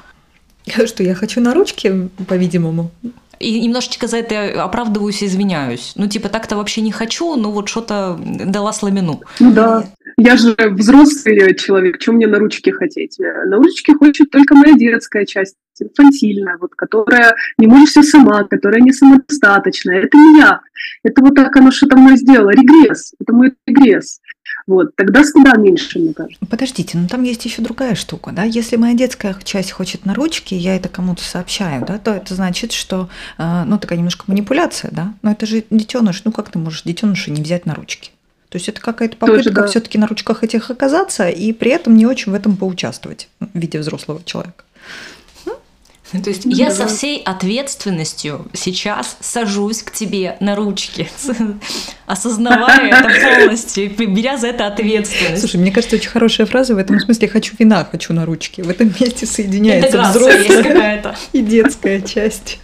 Что 0.87 1.03
я 1.03 1.15
хочу 1.15 1.41
на 1.41 1.55
ручки, 1.55 2.11
по-видимому 2.29 2.91
и 3.41 3.59
немножечко 3.59 4.07
за 4.07 4.19
это 4.19 4.63
оправдываюсь 4.63 5.23
и 5.23 5.27
извиняюсь. 5.27 5.93
Ну, 5.97 6.07
типа, 6.07 6.29
так-то 6.29 6.57
вообще 6.57 6.83
не 6.83 6.93
хочу, 6.93 7.37
но 7.37 7.51
вот 7.51 7.69
что-то 7.69 8.19
дала 8.21 8.73
слабину. 8.73 9.23
Ну 9.41 9.53
да. 9.53 9.87
Я 10.19 10.37
же 10.37 10.55
взрослый 10.71 11.55
человек, 11.57 11.99
чем 11.99 12.17
мне 12.17 12.27
на 12.27 12.39
ручки 12.39 12.71
хотеть? 12.71 13.19
На 13.19 13.57
ручки 13.57 13.93
хочет 13.93 14.31
только 14.31 14.55
моя 14.55 14.75
детская 14.75 15.27
часть, 15.27 15.57
инфантильная, 15.79 16.59
вот, 16.61 16.75
которая 16.75 17.35
не 17.59 17.67
может 17.67 17.89
все 17.89 18.03
сама, 18.03 18.45
которая 18.45 18.81
не 18.81 18.93
самодостаточная. 18.93 20.03
Это 20.03 20.17
не 20.17 20.39
я. 20.39 20.61
Это 21.03 21.23
вот 21.23 21.35
так 21.35 21.57
оно 21.57 21.71
что-то 21.71 21.97
мной 21.97 22.17
сделало. 22.17 22.51
Регресс. 22.51 23.13
Это 23.19 23.33
мой 23.33 23.53
регресс. 23.67 24.21
Вот, 24.67 24.95
тогда 24.95 25.25
стыда 25.25 25.57
меньше, 25.57 25.99
мне 25.99 26.13
кажется. 26.13 26.39
Подождите, 26.49 26.99
но 26.99 27.09
там 27.09 27.23
есть 27.23 27.45
еще 27.45 27.63
другая 27.63 27.95
штука, 27.95 28.31
да? 28.33 28.45
Если 28.45 28.77
моя 28.77 28.95
детская 28.95 29.35
часть 29.43 29.73
хочет 29.73 30.05
на 30.05 30.15
ручки, 30.15 30.55
я 30.55 30.77
это 30.77 30.89
кому-то 30.89 31.25
сообщаю, 31.25 31.85
да, 31.87 31.99
то 31.99 32.13
это 32.13 32.35
значит, 32.35 32.73
что, 32.73 33.09
э, 33.39 33.65
ну, 33.67 33.79
такая 33.79 33.99
немножко 33.99 34.25
манипуляция, 34.27 34.91
да? 34.93 35.15
Но 35.23 35.33
это 35.33 35.47
же 35.47 35.65
детеныш, 35.71 36.25
ну, 36.25 36.33
как 36.33 36.51
ты 36.51 36.59
можешь 36.59 36.83
детеныша 36.83 37.31
не 37.31 37.43
взять 37.43 37.67
на 37.67 37.75
ручки? 37.75 38.13
То 38.51 38.57
есть 38.59 38.69
это 38.69 38.81
какая-то 38.81 39.17
попытка 39.17 39.53
да. 39.53 39.67
все-таки 39.69 39.97
на 39.97 40.09
ручках 40.09 40.43
этих 40.43 40.71
оказаться 40.71 41.29
и 41.29 41.53
при 41.53 41.71
этом 41.71 41.97
не 41.97 42.05
очень 42.05 42.33
в 42.33 42.35
этом 42.35 42.57
поучаствовать 42.57 43.29
в 43.39 43.59
виде 43.59 43.79
взрослого 43.79 44.21
человека. 44.25 44.65
То 46.11 46.31
есть 46.31 46.45
ну, 46.45 46.51
я 46.51 46.73
со 46.73 46.89
всей 46.89 47.23
ответственностью 47.23 48.49
сейчас 48.53 49.17
сажусь 49.21 49.85
к 49.85 49.93
тебе 49.93 50.37
на 50.41 50.57
ручки, 50.57 51.09
осознавая 52.07 52.91
это 52.91 53.39
полностью, 53.39 53.89
беря 53.97 54.37
за 54.37 54.49
это 54.49 54.67
ответственность. 54.67 55.39
Слушай, 55.39 55.61
мне 55.61 55.71
кажется, 55.71 55.95
очень 55.95 56.11
хорошая 56.11 56.49
фраза 56.49 56.75
в 56.75 56.79
этом 56.79 56.99
смысле 56.99 57.29
«хочу 57.29 57.55
вина, 57.57 57.87
хочу 57.89 58.13
на 58.13 58.27
ручки». 58.27 58.61
В 58.61 58.69
этом 58.69 58.93
месте 58.99 59.25
соединяется 59.25 60.03
взрослая 60.03 61.15
и 61.33 61.43
детская 61.43 62.01
часть. 62.01 62.59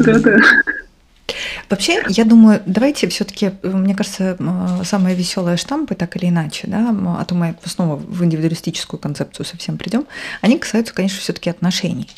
Да-да. 0.00 0.38
Вообще, 1.74 2.04
я 2.10 2.24
думаю, 2.24 2.62
давайте 2.66 3.08
все-таки, 3.08 3.50
мне 3.64 3.96
кажется, 3.96 4.38
самые 4.84 5.16
веселые 5.16 5.56
штампы, 5.56 5.96
так 5.96 6.14
или 6.16 6.28
иначе, 6.28 6.68
да, 6.68 6.94
а 7.18 7.24
то 7.24 7.34
мы 7.34 7.56
снова 7.64 7.96
в 7.96 8.24
индивидуалистическую 8.24 9.00
концепцию 9.00 9.44
совсем 9.44 9.76
придем, 9.76 10.06
они 10.40 10.56
касаются, 10.56 10.94
конечно, 10.94 11.18
все-таки 11.18 11.50
отношений. 11.50 12.08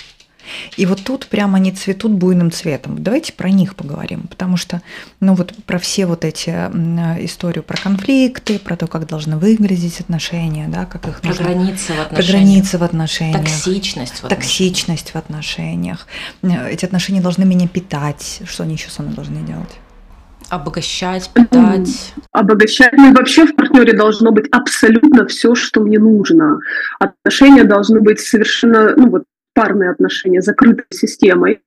И 0.76 0.87
вот 0.87 1.03
тут 1.05 1.26
прямо 1.26 1.57
они 1.57 1.73
цветут 1.73 2.12
буйным 2.12 2.50
цветом. 2.50 3.03
Давайте 3.03 3.33
про 3.33 3.50
них 3.50 3.75
поговорим, 3.75 4.29
потому 4.29 4.57
что, 4.57 4.83
ну 5.21 5.35
вот 5.35 5.55
про 5.67 5.79
все 5.79 6.07
вот 6.07 6.25
эти 6.25 6.50
историю 7.25 7.62
про 7.62 7.76
конфликты, 7.76 8.59
про 8.59 8.76
то, 8.76 8.87
как 8.87 9.07
должны 9.07 9.37
выглядеть 9.37 10.00
отношения, 10.00 10.69
да, 10.69 10.85
как 10.87 11.07
их 11.09 11.21
про 11.21 11.29
нужно... 11.29 11.45
границы 11.45 11.93
в 11.93 12.00
отношениях, 12.00 12.15
про 12.15 12.23
границы 12.23 12.79
в 12.79 12.83
отношениях, 12.83 13.41
токсичность 13.41 14.15
в 14.15 14.25
отношениях. 14.25 14.43
токсичность 14.43 15.11
в 15.11 15.17
отношениях. 15.17 16.07
Эти 16.43 16.85
отношения 16.85 17.21
должны 17.21 17.45
меня 17.45 17.69
питать. 17.69 18.43
Что 18.47 18.62
они 18.62 18.75
еще 18.75 18.91
со 18.91 19.03
мной 19.03 19.15
должны 19.15 19.41
делать? 19.41 19.71
Обогащать, 20.49 21.29
питать. 21.31 22.12
Обогащать. 22.31 22.93
Ну 22.93 23.12
вообще 23.12 23.47
в 23.47 23.57
партнере 23.57 23.95
должно 23.95 24.31
быть 24.31 24.47
абсолютно 24.53 25.26
все, 25.26 25.57
что 25.57 25.81
мне 25.81 25.99
нужно. 25.99 26.61
Отношения 27.00 27.65
должны 27.65 28.00
быть 28.00 28.21
совершенно, 28.21 28.95
ну 28.97 29.11
вот 29.11 29.25
парные 29.57 29.91
отношения, 29.91 30.43
закрытой 30.43 30.85
системой. 30.91 31.61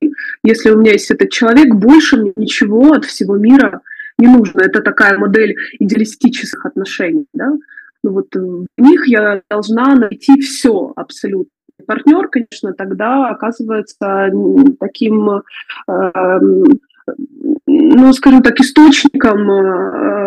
Если 0.44 0.70
у 0.70 0.78
меня 0.78 0.92
есть 0.92 1.10
этот 1.10 1.30
человек, 1.30 1.74
больше 1.74 2.16
мне 2.16 2.32
ничего 2.36 2.92
от 2.92 3.04
всего 3.04 3.36
мира 3.36 3.80
не 4.16 4.28
нужно. 4.28 4.60
Это 4.60 4.80
такая 4.80 5.18
модель 5.18 5.56
идеалистических 5.80 6.64
отношений. 6.64 7.26
Да? 7.34 7.52
Ну 8.04 8.12
вот 8.12 8.34
в 8.34 8.66
них 8.78 9.08
я 9.08 9.42
должна 9.50 9.96
найти 9.96 10.40
все 10.40 10.92
абсолютно. 10.94 11.50
Партнер, 11.86 12.28
конечно, 12.28 12.72
тогда 12.74 13.30
оказывается 13.30 14.30
таким, 14.78 15.30
э, 15.30 15.42
ну, 17.66 18.12
скажем 18.12 18.42
так, 18.42 18.60
источником 18.60 19.50
э, 19.50 20.19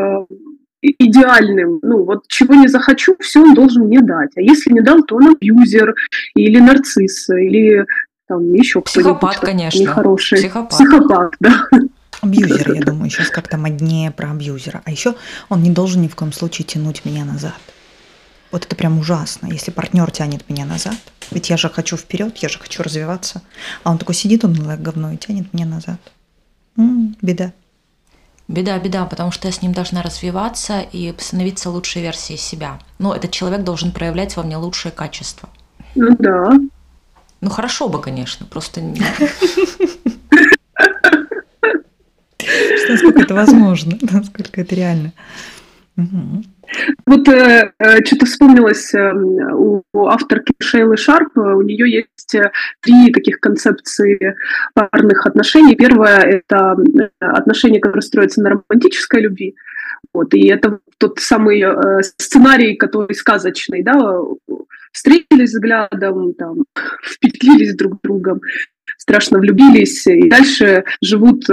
идеальным, 0.83 1.79
ну 1.81 2.03
вот 2.03 2.27
чего 2.27 2.55
не 2.55 2.67
захочу, 2.67 3.15
все 3.19 3.41
он 3.41 3.53
должен 3.53 3.83
мне 3.85 4.01
дать. 4.01 4.31
А 4.35 4.41
если 4.41 4.71
не 4.71 4.81
дал, 4.81 5.03
то 5.03 5.15
он 5.15 5.35
абьюзер 5.35 5.95
или 6.35 6.59
нарцисс, 6.59 7.29
или 7.29 7.85
там 8.27 8.53
еще 8.53 8.81
Психопат, 8.81 9.39
конечно. 9.39 9.79
Нехороший. 9.79 10.37
Психопат. 10.37 10.69
Психопат, 10.71 11.33
да. 11.39 11.67
Абьюзер, 12.21 12.73
я 12.73 12.81
думаю, 12.81 13.09
сейчас 13.09 13.29
как-то 13.29 13.57
моднее 13.57 14.11
про 14.11 14.31
абьюзера. 14.31 14.81
А 14.85 14.91
еще 14.91 15.15
он 15.49 15.61
не 15.61 15.71
должен 15.71 16.01
ни 16.01 16.07
в 16.07 16.15
коем 16.15 16.31
случае 16.31 16.65
тянуть 16.65 17.03
меня 17.05 17.25
назад. 17.25 17.59
Вот 18.51 18.65
это 18.65 18.75
прям 18.75 18.99
ужасно, 18.99 19.47
если 19.47 19.71
партнер 19.71 20.09
тянет 20.11 20.47
меня 20.47 20.65
назад. 20.65 20.95
Ведь 21.31 21.49
я 21.49 21.57
же 21.57 21.69
хочу 21.69 21.97
вперед, 21.97 22.37
я 22.37 22.49
же 22.49 22.59
хочу 22.59 22.83
развиваться. 22.83 23.41
А 23.83 23.91
он 23.91 23.97
такой 23.97 24.15
сидит, 24.15 24.45
он 24.45 24.53
говно 24.53 25.11
и 25.11 25.17
тянет 25.17 25.51
меня 25.53 25.65
назад. 25.65 25.99
М-м, 26.77 27.15
беда. 27.21 27.51
Беда, 28.47 28.77
беда, 28.77 29.05
потому 29.05 29.31
что 29.31 29.47
я 29.47 29.53
с 29.53 29.61
ним 29.61 29.73
должна 29.73 30.01
развиваться 30.01 30.81
и 30.91 31.13
становиться 31.17 31.69
лучшей 31.69 32.01
версией 32.01 32.37
себя. 32.37 32.79
Но 32.99 33.15
этот 33.15 33.31
человек 33.31 33.63
должен 33.63 33.91
проявлять 33.91 34.35
во 34.35 34.43
мне 34.43 34.57
лучшие 34.57 34.91
качества. 34.91 35.49
Ну 35.95 36.15
да. 36.19 36.51
Ну 37.41 37.49
хорошо 37.49 37.87
бы, 37.87 38.01
конечно, 38.01 38.45
просто... 38.45 38.81
Насколько 42.89 43.21
это 43.21 43.33
возможно, 43.33 43.97
насколько 44.11 44.61
это 44.61 44.75
реально. 44.75 45.13
Вот 47.05 47.27
э, 47.27 47.71
э, 47.77 48.05
что-то 48.05 48.25
вспомнилось 48.25 48.93
э, 48.93 49.11
у, 49.13 49.83
у 49.93 50.07
авторки 50.07 50.53
Шейлы 50.59 50.97
Шарп, 50.97 51.37
у 51.37 51.61
нее 51.61 51.91
есть 51.91 52.07
э, 52.35 52.51
три 52.81 53.11
таких 53.11 53.39
концепции 53.39 54.35
парных 54.73 55.25
отношений. 55.25 55.75
Первое– 55.75 56.19
это 56.19 56.75
э, 56.77 57.09
отношения, 57.19 57.79
которые 57.79 58.01
строятся 58.01 58.41
на 58.41 58.49
романтической 58.49 59.21
любви. 59.21 59.55
Вот, 60.13 60.33
и 60.33 60.47
это 60.47 60.79
тот 60.97 61.19
самый 61.19 61.61
э, 61.61 62.01
сценарий, 62.01 62.75
который 62.75 63.15
сказочный, 63.15 63.83
да, 63.83 64.19
встретились 64.91 65.51
взглядом, 65.51 66.33
там, 66.33 66.65
впечатлились 67.03 67.75
друг 67.75 67.99
другом, 68.03 68.41
страшно 68.97 69.39
влюбились, 69.39 70.05
и 70.07 70.29
дальше 70.29 70.85
живут 71.01 71.45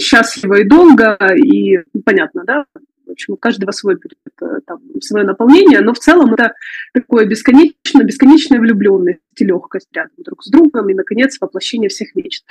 счастливо 0.00 0.60
и 0.60 0.64
долго, 0.64 1.16
и 1.34 1.80
понятно, 2.04 2.44
да, 2.46 2.64
в 3.06 3.10
общем, 3.10 3.34
у 3.34 3.36
каждого 3.36 3.70
свой 3.70 3.96
э, 3.96 4.46
там, 4.66 4.80
свое 5.00 5.24
наполнение, 5.24 5.80
но 5.80 5.92
в 5.94 5.98
целом 5.98 6.34
это 6.34 6.54
такое 6.92 7.26
бесконечно, 7.26 8.02
бесконечная 8.02 8.58
влюбленность 8.58 9.20
и 9.36 9.44
легкость 9.44 9.88
рядом 9.92 10.12
друг 10.18 10.42
с 10.44 10.50
другом, 10.50 10.88
и, 10.88 10.94
наконец, 10.94 11.36
воплощение 11.40 11.88
всех 11.88 12.14
мечт. 12.14 12.44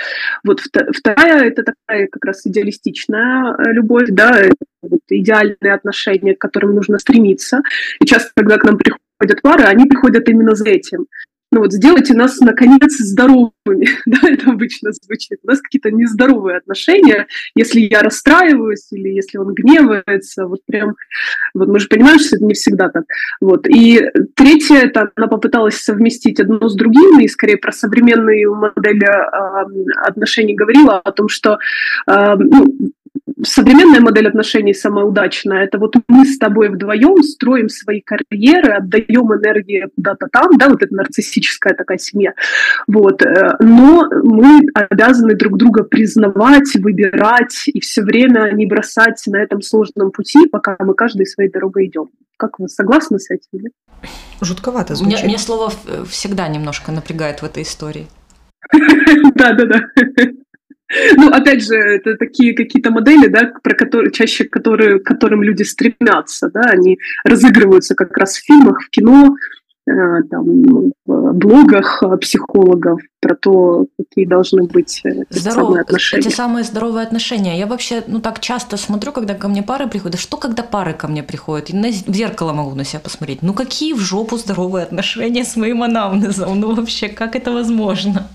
Вот 0.43 0.60
вторая– 0.60 1.43
это 1.48 1.63
такая 1.63 2.07
как 2.07 2.25
раз 2.25 2.45
идеалистичная 2.45 3.55
э, 3.57 3.74
любовь, 3.74 4.10
да, 4.10 4.43
вот 4.81 5.00
идеальные 5.10 5.74
отношения, 5.74 6.36
к 6.36 6.39
которым 6.39 6.75
нужно 6.75 7.00
стремиться. 7.00 7.62
И 8.00 8.05
часто, 8.05 8.31
когда 8.36 8.57
к 8.57 8.63
нам 8.63 8.77
приходят 8.77 9.41
пары, 9.41 9.63
они 9.63 9.86
приходят 9.86 10.27
именно 10.29 10.55
за 10.55 10.69
этим 10.69 11.07
ну 11.53 11.60
вот 11.60 11.72
сделайте 11.72 12.15
нас, 12.15 12.39
наконец, 12.39 12.98
здоровыми, 12.98 13.88
да, 14.05 14.17
это 14.24 14.51
обычно 14.51 14.91
звучит. 14.91 15.39
У 15.43 15.48
нас 15.48 15.62
какие-то 15.62 15.91
нездоровые 15.91 16.57
отношения, 16.57 17.27
если 17.55 17.81
я 17.81 18.01
расстраиваюсь 18.01 18.88
или 18.91 19.10
если 19.10 19.38
он 19.38 19.53
гневается, 19.53 20.48
вот 20.48 20.62
прям, 20.65 20.95
вот 21.53 21.67
мы 21.67 21.79
же 21.79 21.88
понимаем, 21.88 22.17
что 22.19 22.38
это 22.38 22.45
не 22.45 22.55
всегда 22.55 22.89
так. 22.89 23.03
Вот. 23.39 23.67
И 23.67 24.01
третье, 24.36 24.77
это 24.77 25.12
она 25.15 25.27
попыталась 25.27 25.77
совместить 25.77 26.39
одно 26.39 26.67
с 26.67 26.75
другим, 26.75 27.19
и 27.19 27.27
скорее 27.27 27.57
про 27.57 27.72
современную 27.72 28.55
модель 28.55 29.03
э, 29.03 29.10
отношений 30.05 30.55
говорила 30.55 30.98
о 31.00 31.12
том, 31.12 31.29
что 31.29 31.60
э, 32.07 32.36
ну, 32.36 32.65
современная 33.43 34.01
модель 34.01 34.27
отношений 34.27 34.73
самая 34.73 35.05
удачная. 35.05 35.63
Это 35.63 35.77
вот 35.77 35.95
мы 36.07 36.25
с 36.25 36.37
тобой 36.37 36.69
вдвоем 36.69 37.23
строим 37.23 37.69
свои 37.69 38.01
карьеры, 38.01 38.73
отдаем 38.73 39.33
энергию 39.33 39.89
куда-то 39.95 40.27
там, 40.31 40.57
да, 40.57 40.69
вот 40.69 40.81
это 40.83 40.93
нарциссическая 40.93 41.73
такая 41.73 41.97
семья. 41.97 42.33
Вот. 42.87 43.21
Э, 43.21 43.55
но 43.59 44.09
мы 44.23 44.61
обязаны 44.73 45.35
друг 45.35 45.57
друга 45.57 45.83
признавать, 45.83 46.75
выбирать 46.75 47.63
и 47.67 47.79
все 47.79 48.01
время 48.01 48.51
не 48.51 48.65
бросать 48.65 49.21
на 49.27 49.37
этом 49.37 49.61
сложном 49.61 50.11
пути, 50.11 50.47
пока 50.51 50.75
мы 50.79 50.93
каждый 50.93 51.25
своей 51.25 51.49
дорогой 51.49 51.87
идем. 51.87 52.09
Как 52.37 52.59
вы 52.59 52.67
согласны 52.67 53.19
с 53.19 53.29
этим? 53.29 53.47
Нет? 53.53 53.71
Жутковато 54.41 54.95
звучит. 54.95 55.19
Мне, 55.19 55.29
мне 55.29 55.37
слово 55.37 55.71
всегда 56.09 56.47
немножко 56.47 56.91
напрягает 56.91 57.41
в 57.41 57.45
этой 57.45 57.63
истории. 57.63 58.07
Да, 59.35 59.53
да, 59.53 59.65
да. 59.65 59.79
Ну, 61.15 61.29
опять 61.29 61.63
же, 61.63 61.75
это 61.75 62.15
такие 62.17 62.53
какие-то 62.53 62.91
модели, 62.91 63.27
да, 63.27 63.51
про 63.62 63.75
которые, 63.75 64.12
чаще 64.12 64.45
которые, 64.45 65.00
к 65.00 65.03
которым 65.03 65.43
люди 65.43 65.63
стремятся, 65.63 66.50
да, 66.53 66.62
они 66.62 67.00
разыгрываются 67.23 67.95
как 67.95 68.15
раз 68.17 68.35
в 68.35 68.45
фильмах, 68.45 68.81
в 68.81 68.89
кино, 68.89 69.35
э, 69.88 69.91
там, 70.29 70.45
в 71.05 71.33
блогах 71.33 72.03
психологов 72.21 73.01
про 73.19 73.35
то, 73.35 73.88
какие 73.97 74.25
должны 74.25 74.63
быть 74.63 75.01
э, 75.05 75.23
Здоров... 75.29 75.67
самые 75.67 75.81
отношения. 75.81 76.21
Эти 76.21 76.33
самые 76.33 76.63
здоровые 76.63 77.03
отношения. 77.03 77.57
Я 77.57 77.67
вообще, 77.67 78.03
ну, 78.07 78.19
так 78.21 78.39
часто 78.39 78.77
смотрю, 78.77 79.12
когда 79.12 79.33
ко 79.33 79.47
мне 79.47 79.63
пары 79.63 79.88
приходят. 79.88 80.19
Что, 80.19 80.38
когда 80.38 80.63
пары 80.63 80.93
ко 80.93 81.07
мне 81.07 81.23
приходят? 81.23 81.69
И 81.69 81.75
на... 81.75 81.89
в 81.89 82.13
зеркало 82.13 82.53
могу 82.53 82.75
на 82.75 82.83
себя 82.83 83.00
посмотреть. 83.00 83.41
Ну, 83.41 83.53
какие 83.53 83.93
в 83.93 84.00
жопу 84.00 84.38
здоровые 84.38 84.83
отношения 84.83 85.43
с 85.43 85.55
моим 85.55 85.83
анамнезом? 85.83 86.59
Ну, 86.59 86.75
вообще, 86.75 87.09
как 87.09 87.35
это 87.35 87.51
возможно? 87.51 88.27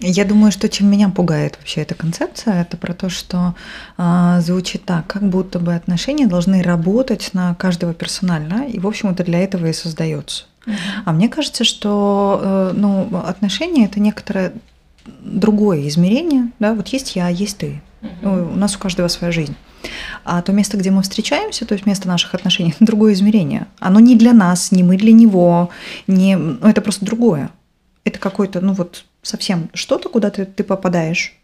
Я 0.00 0.24
думаю, 0.24 0.52
что 0.52 0.68
чем 0.68 0.90
меня 0.90 1.08
пугает 1.08 1.56
вообще 1.58 1.82
эта 1.82 1.94
концепция, 1.94 2.62
это 2.62 2.76
про 2.76 2.92
то, 2.92 3.08
что 3.08 3.54
э, 3.98 4.38
звучит 4.40 4.84
так, 4.84 5.06
как 5.06 5.28
будто 5.28 5.58
бы 5.58 5.74
отношения 5.74 6.26
должны 6.26 6.62
работать 6.62 7.30
на 7.34 7.54
каждого 7.54 7.94
персонально, 7.94 8.66
и, 8.66 8.78
в 8.78 8.86
общем, 8.86 9.10
это 9.10 9.24
для 9.24 9.40
этого 9.40 9.66
и 9.66 9.72
создается. 9.72 10.44
Uh-huh. 10.66 10.74
А 11.04 11.12
мне 11.12 11.28
кажется, 11.28 11.64
что 11.64 12.40
э, 12.42 12.72
ну, 12.74 13.08
отношения 13.24 13.84
это 13.84 14.00
некоторое 14.00 14.52
другое 15.04 15.86
измерение, 15.88 16.50
да, 16.58 16.74
вот 16.74 16.88
есть 16.88 17.14
я, 17.14 17.28
есть 17.28 17.58
ты. 17.58 17.80
Uh-huh. 18.02 18.54
У 18.54 18.56
нас 18.56 18.74
у 18.74 18.78
каждого 18.78 19.08
своя 19.08 19.32
жизнь. 19.32 19.54
А 20.24 20.42
то 20.42 20.52
место, 20.52 20.76
где 20.76 20.90
мы 20.90 21.02
встречаемся, 21.02 21.64
то 21.64 21.74
есть 21.74 21.86
место 21.86 22.08
наших 22.08 22.34
отношений, 22.34 22.70
это 22.70 22.84
другое 22.84 23.12
измерение. 23.12 23.66
Оно 23.78 24.00
не 24.00 24.16
для 24.16 24.32
нас, 24.32 24.72
не 24.72 24.82
мы 24.82 24.96
для 24.96 25.12
него, 25.12 25.70
не, 26.06 26.36
ну, 26.36 26.66
это 26.66 26.80
просто 26.80 27.04
другое. 27.04 27.50
Это 28.04 28.18
какой-то, 28.18 28.60
ну 28.60 28.72
вот, 28.72 29.04
совсем 29.26 29.70
что-то, 29.74 30.08
куда 30.08 30.30
ты, 30.30 30.46
ты 30.46 30.64
попадаешь, 30.64 31.34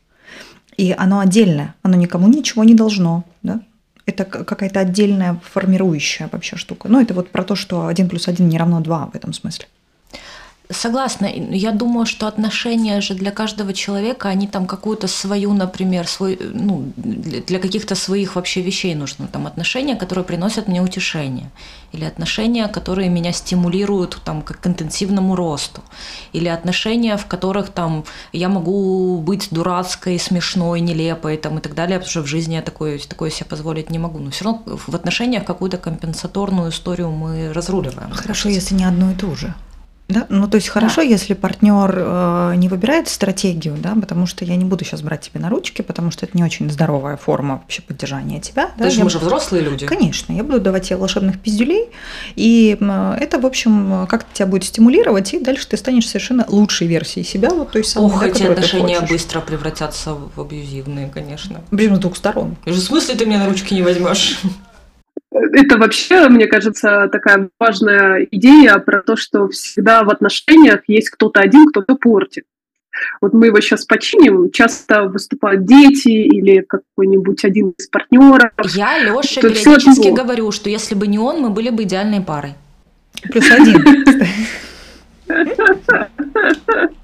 и 0.76 0.94
оно 0.96 1.18
отдельное, 1.18 1.74
оно 1.82 1.96
никому 1.96 2.28
ничего 2.28 2.64
не 2.64 2.74
должно, 2.74 3.24
да? 3.42 3.60
Это 4.04 4.24
какая-то 4.24 4.80
отдельная 4.80 5.40
формирующая 5.44 6.28
вообще 6.32 6.56
штука. 6.56 6.88
Ну, 6.88 7.00
это 7.00 7.14
вот 7.14 7.30
про 7.30 7.44
то, 7.44 7.54
что 7.54 7.86
один 7.86 8.08
плюс 8.08 8.26
один 8.26 8.48
не 8.48 8.58
равно 8.58 8.80
два 8.80 9.06
в 9.06 9.14
этом 9.14 9.32
смысле. 9.32 9.66
Согласна. 10.72 11.26
Я 11.26 11.72
думаю, 11.72 12.06
что 12.06 12.26
отношения 12.26 13.00
же 13.00 13.14
для 13.14 13.30
каждого 13.30 13.72
человека, 13.72 14.28
они 14.28 14.46
там 14.46 14.66
какую-то 14.66 15.08
свою, 15.08 15.52
например, 15.52 16.06
свой, 16.06 16.38
ну, 16.54 16.92
для 16.96 17.58
каких-то 17.58 17.94
своих 17.94 18.36
вообще 18.36 18.62
вещей 18.62 18.94
нужны. 18.94 19.26
Там 19.32 19.46
отношения, 19.46 19.96
которые 19.96 20.24
приносят 20.24 20.68
мне 20.68 20.82
утешение. 20.82 21.50
Или 21.92 22.04
отношения, 22.04 22.68
которые 22.68 23.10
меня 23.10 23.32
стимулируют 23.32 24.18
там, 24.24 24.42
к 24.42 24.66
интенсивному 24.66 25.36
росту. 25.36 25.82
Или 26.32 26.48
отношения, 26.48 27.16
в 27.16 27.26
которых 27.26 27.70
там, 27.70 28.04
я 28.32 28.48
могу 28.48 29.18
быть 29.18 29.48
дурацкой, 29.50 30.18
смешной, 30.18 30.80
нелепой 30.80 31.36
там, 31.36 31.58
и 31.58 31.60
так 31.60 31.74
далее, 31.74 31.98
потому 31.98 32.10
что 32.10 32.22
в 32.22 32.26
жизни 32.26 32.54
я 32.54 32.62
такое, 32.62 32.98
такое 32.98 33.30
себе 33.30 33.46
позволить 33.46 33.90
не 33.90 33.98
могу. 33.98 34.18
Но 34.18 34.30
все 34.30 34.44
равно 34.44 34.62
в 34.66 34.94
отношениях 34.94 35.44
какую-то 35.44 35.76
компенсаторную 35.76 36.70
историю 36.70 37.10
мы 37.10 37.52
разруливаем. 37.52 38.10
Хорошо, 38.12 38.48
если 38.48 38.74
не 38.74 38.84
одно 38.84 39.10
и 39.10 39.14
то 39.14 39.34
же. 39.34 39.54
Да? 40.08 40.26
Ну, 40.28 40.46
то 40.48 40.56
есть 40.56 40.68
хорошо, 40.68 40.96
да. 40.96 41.02
если 41.02 41.34
партнер 41.34 41.94
э, 41.96 42.54
не 42.56 42.68
выбирает 42.68 43.08
стратегию, 43.08 43.76
да, 43.78 43.94
потому 43.94 44.26
что 44.26 44.44
я 44.44 44.56
не 44.56 44.64
буду 44.64 44.84
сейчас 44.84 45.00
брать 45.00 45.22
тебе 45.22 45.40
на 45.40 45.48
ручки, 45.48 45.82
потому 45.82 46.10
что 46.10 46.26
это 46.26 46.36
не 46.36 46.44
очень 46.44 46.70
здоровая 46.70 47.16
форма 47.16 47.56
вообще 47.62 47.82
поддержания 47.82 48.40
тебя. 48.40 48.70
Да? 48.76 48.84
Даже 48.84 49.02
мы 49.02 49.10
же 49.10 49.18
взрослые 49.18 49.64
люди. 49.64 49.86
Конечно, 49.86 50.32
я 50.32 50.44
буду 50.44 50.60
давать 50.60 50.88
тебе 50.88 50.96
волшебных 50.96 51.40
пиздюлей, 51.40 51.88
и 52.36 52.76
это, 52.80 53.38
в 53.38 53.46
общем, 53.46 54.06
как-то 54.08 54.28
тебя 54.34 54.46
будет 54.46 54.64
стимулировать, 54.64 55.32
и 55.34 55.38
дальше 55.38 55.66
ты 55.68 55.76
станешь 55.76 56.06
совершенно 56.08 56.44
лучшей 56.48 56.86
версией 56.86 57.24
себя, 57.24 57.50
вот 57.50 57.72
той 57.72 57.84
самой, 57.84 58.06
Ох, 58.06 58.20
да, 58.20 58.26
эти 58.26 58.42
отношения 58.42 59.00
быстро 59.00 59.40
превратятся 59.40 60.14
в 60.14 60.40
абьюзивные, 60.40 61.08
конечно. 61.08 61.62
Причем 61.70 61.96
с 61.96 61.98
двух 61.98 62.16
сторон. 62.16 62.56
В 62.66 62.78
смысле 62.78 63.14
ты 63.14 63.26
меня 63.26 63.38
на 63.38 63.46
ручки 63.46 63.74
не 63.74 63.82
возьмешь? 63.82 64.40
Это 65.32 65.78
вообще, 65.78 66.28
мне 66.28 66.46
кажется, 66.46 67.08
такая 67.10 67.48
важная 67.58 68.26
идея 68.30 68.78
про 68.78 69.02
то, 69.02 69.16
что 69.16 69.48
всегда 69.48 70.04
в 70.04 70.10
отношениях 70.10 70.82
есть 70.86 71.10
кто-то 71.10 71.40
один, 71.40 71.68
кто-то 71.68 71.94
портит. 71.96 72.44
Вот 73.20 73.32
мы 73.32 73.46
его 73.46 73.60
сейчас 73.60 73.84
починим, 73.86 74.50
часто 74.50 75.04
выступают 75.04 75.64
дети 75.64 76.08
или 76.08 76.60
какой-нибудь 76.60 77.44
один 77.44 77.72
из 77.78 77.88
партнеров. 77.88 78.52
Я 78.74 78.98
Лёше 78.98 79.40
периодически 79.40 80.08
говорю, 80.08 80.52
что 80.52 80.68
если 80.68 80.94
бы 80.94 81.06
не 81.06 81.18
он, 81.18 81.40
мы 81.40 81.50
были 81.50 81.70
бы 81.70 81.84
идеальной 81.84 82.20
парой. 82.20 82.54
Плюс 83.22 83.50
один. 83.50 84.04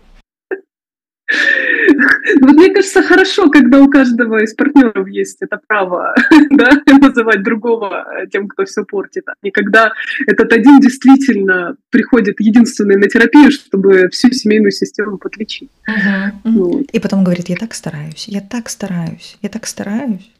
Вот 2.40 2.52
мне 2.52 2.72
кажется, 2.72 3.02
хорошо, 3.02 3.50
когда 3.50 3.80
у 3.80 3.90
каждого 3.90 4.42
из 4.42 4.54
партнеров 4.54 5.08
есть 5.08 5.38
это 5.40 5.60
право 5.66 6.14
да, 6.50 6.70
называть 7.00 7.42
другого 7.42 8.06
тем, 8.32 8.48
кто 8.48 8.64
все 8.64 8.84
портит, 8.84 9.28
а 9.28 9.34
не 9.42 9.50
когда 9.50 9.92
этот 10.26 10.52
один 10.52 10.80
действительно 10.80 11.76
приходит 11.90 12.40
единственный 12.40 12.96
на 12.96 13.08
терапию, 13.08 13.50
чтобы 13.50 14.08
всю 14.10 14.30
семейную 14.30 14.72
систему 14.72 15.18
подлечить. 15.18 15.70
Uh-huh. 15.88 16.32
Вот. 16.44 16.86
И 16.92 16.98
потом 16.98 17.24
говорит, 17.24 17.48
я 17.48 17.56
так 17.56 17.74
стараюсь, 17.74 18.26
я 18.28 18.40
так 18.40 18.68
стараюсь, 18.68 19.36
я 19.42 19.48
так 19.48 19.66
стараюсь. 19.66 20.30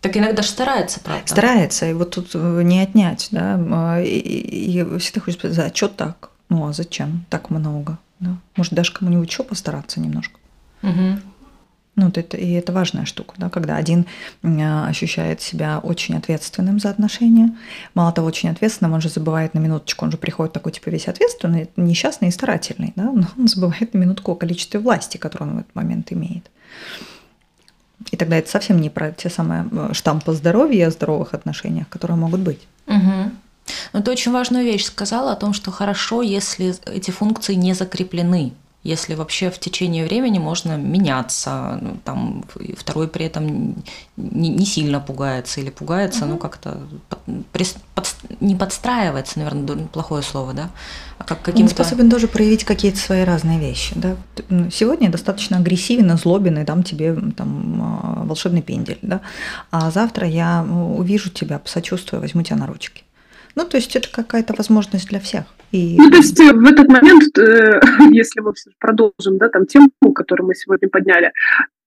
Так 0.00 0.16
иногда 0.18 0.42
же 0.42 0.48
старается, 0.48 1.00
правда? 1.00 1.26
Старается, 1.26 1.88
и 1.88 1.94
вот 1.94 2.10
тут 2.10 2.30
э, 2.34 2.62
не 2.62 2.82
отнять, 2.82 3.28
да. 3.30 4.02
И, 4.02 4.18
и, 4.18 4.80
и 4.80 4.98
всегда 4.98 5.20
хочется 5.22 5.50
сказать, 5.50 5.72
а 5.72 5.74
что 5.74 5.88
так? 5.88 6.30
Ну 6.50 6.68
а 6.68 6.72
зачем 6.74 7.24
так 7.30 7.48
много? 7.48 7.98
Да? 8.20 8.36
Может, 8.56 8.72
даже 8.72 8.92
кому-нибудь 8.92 9.28
еще 9.28 9.42
постараться 9.42 10.00
немножко. 10.00 10.38
Угу. 10.82 11.20
Ну, 11.96 12.08
это, 12.08 12.36
и 12.36 12.50
это 12.52 12.72
важная 12.72 13.04
штука, 13.04 13.34
да, 13.38 13.48
когда 13.48 13.76
один 13.76 14.06
ощущает 14.42 15.40
себя 15.40 15.78
очень 15.78 16.16
ответственным 16.16 16.80
за 16.80 16.90
отношения. 16.90 17.56
Мало 17.94 18.10
того, 18.10 18.26
очень 18.26 18.48
ответственным, 18.48 18.94
он 18.94 19.00
же 19.00 19.08
забывает 19.08 19.54
на 19.54 19.60
минуточку, 19.60 20.04
он 20.04 20.10
же 20.10 20.16
приходит 20.16 20.52
такой, 20.52 20.72
типа, 20.72 20.88
весь 20.88 21.06
ответственный, 21.06 21.70
несчастный 21.76 22.28
и 22.28 22.32
старательный, 22.32 22.92
да, 22.96 23.12
но 23.12 23.28
он 23.38 23.46
забывает 23.46 23.94
на 23.94 23.98
минутку 23.98 24.32
о 24.32 24.34
количестве 24.34 24.80
власти, 24.80 25.18
которую 25.18 25.50
он 25.50 25.56
в 25.56 25.60
этот 25.60 25.74
момент 25.76 26.12
имеет. 26.12 26.50
И 28.10 28.16
тогда 28.16 28.36
это 28.36 28.50
совсем 28.50 28.80
не 28.80 28.90
про 28.90 29.12
те 29.12 29.30
самые 29.30 29.66
э, 29.70 29.90
штампы 29.92 30.32
здоровья, 30.32 30.88
о 30.88 30.90
здоровых 30.90 31.32
отношениях, 31.32 31.88
которые 31.88 32.16
могут 32.16 32.40
быть. 32.40 32.66
Угу. 32.86 33.30
Но 33.92 34.02
ты 34.02 34.10
очень 34.10 34.32
важную 34.32 34.64
вещь 34.64 34.84
сказала 34.84 35.32
о 35.32 35.36
том, 35.36 35.52
что 35.52 35.70
хорошо, 35.70 36.22
если 36.22 36.74
эти 36.86 37.10
функции 37.10 37.54
не 37.54 37.74
закреплены 37.74 38.52
если 38.84 39.14
вообще 39.14 39.50
в 39.50 39.58
течение 39.58 40.04
времени 40.04 40.38
можно 40.38 40.76
меняться, 40.76 41.78
ну, 41.80 41.96
там 42.04 42.44
второй 42.76 43.08
при 43.08 43.24
этом 43.24 43.82
не, 44.18 44.50
не 44.50 44.66
сильно 44.66 45.00
пугается 45.00 45.62
или 45.62 45.70
пугается, 45.70 46.24
угу. 46.24 46.32
ну 46.32 46.38
как-то 46.38 46.78
под, 47.08 47.18
под, 47.94 48.14
не 48.40 48.54
подстраивается, 48.54 49.38
наверное, 49.38 49.86
плохое 49.86 50.22
слово, 50.22 50.52
да, 50.52 50.70
а 51.16 51.24
как 51.24 51.40
каким-то... 51.40 51.62
Он 51.62 51.68
способен 51.70 52.10
тоже 52.10 52.28
проявить 52.28 52.64
какие-то 52.64 52.98
свои 52.98 53.24
разные 53.24 53.58
вещи, 53.58 53.94
да. 53.96 54.16
Сегодня 54.70 55.10
достаточно 55.10 55.56
агрессивен, 55.56 56.14
злобен 56.18 56.58
и 56.58 56.64
дам 56.64 56.82
тебе 56.82 57.14
там 57.34 57.80
а, 57.80 58.24
волшебный 58.24 58.60
пендель, 58.60 58.98
да, 59.00 59.22
а 59.70 59.90
завтра 59.90 60.28
я 60.28 60.62
увижу 60.62 61.30
тебя, 61.30 61.58
посочувствую, 61.58 62.20
возьму 62.20 62.42
тебя 62.42 62.56
на 62.56 62.66
ручки. 62.66 63.02
Ну, 63.54 63.64
то 63.64 63.76
есть 63.76 63.94
это 63.96 64.08
какая-то 64.10 64.54
возможность 64.56 65.08
для 65.08 65.20
всех. 65.20 65.44
И... 65.70 65.96
Ну, 65.96 66.10
то 66.10 66.16
есть 66.16 66.38
э, 66.40 66.52
в 66.52 66.64
этот 66.64 66.88
момент, 66.88 67.36
э, 67.38 67.80
если 68.12 68.40
мы 68.40 68.52
продолжим, 68.78 69.38
да, 69.38 69.48
там 69.48 69.66
тему, 69.66 69.90
которую 70.14 70.48
мы 70.48 70.54
сегодня 70.54 70.88
подняли, 70.88 71.32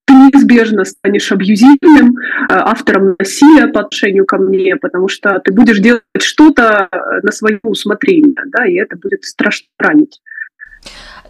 ты 0.06 0.14
неизбежно 0.14 0.84
станешь 0.84 1.30
абьюзивным, 1.30 2.16
э, 2.16 2.20
автором 2.48 3.16
насилия 3.18 3.68
по 3.68 3.80
отношению 3.80 4.24
ко 4.24 4.38
мне, 4.38 4.76
потому 4.76 5.08
что 5.08 5.40
ты 5.40 5.52
будешь 5.52 5.78
делать 5.78 6.02
что-то 6.18 6.88
на 7.22 7.32
свое 7.32 7.60
усмотрение, 7.62 8.34
да, 8.46 8.66
и 8.66 8.74
это 8.74 8.96
будет 8.96 9.24
страшно 9.24 9.68
ранить. 9.78 10.20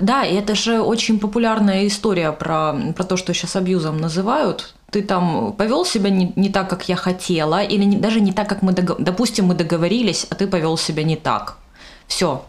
Да, 0.01 0.24
и 0.24 0.35
это 0.37 0.55
же 0.55 0.81
очень 0.81 1.18
популярная 1.18 1.87
история 1.87 2.31
про, 2.31 2.74
про 2.96 3.05
то, 3.05 3.16
что 3.16 3.35
сейчас 3.35 3.57
абьюзом 3.57 3.98
называют. 3.98 4.74
Ты 4.90 5.03
там 5.03 5.53
повел 5.53 5.85
себя 5.85 6.09
не, 6.09 6.33
не 6.37 6.48
так, 6.48 6.70
как 6.70 6.88
я 6.88 6.96
хотела, 6.96 7.62
или 7.62 7.85
не, 7.85 7.96
даже 7.96 8.20
не 8.20 8.33
так, 8.33 8.48
как 8.48 8.62
мы, 8.62 8.72
дог... 8.72 8.98
допустим, 8.98 9.46
мы 9.46 9.55
договорились, 9.55 10.27
а 10.31 10.35
ты 10.35 10.46
повел 10.46 10.79
себя 10.79 11.03
не 11.03 11.16
так. 11.16 11.59
Все, 12.07 12.44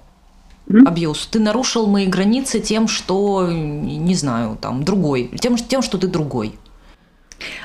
абьюз. 0.85 1.27
Ты 1.27 1.39
нарушил 1.39 1.87
мои 1.87 2.05
границы 2.05 2.59
тем, 2.59 2.87
что, 2.87 3.47
не 3.51 4.15
знаю, 4.15 4.57
там, 4.61 4.83
другой, 4.83 5.31
тем, 5.39 5.57
тем 5.57 5.81
что 5.81 5.97
ты 5.97 6.07
другой. 6.07 6.57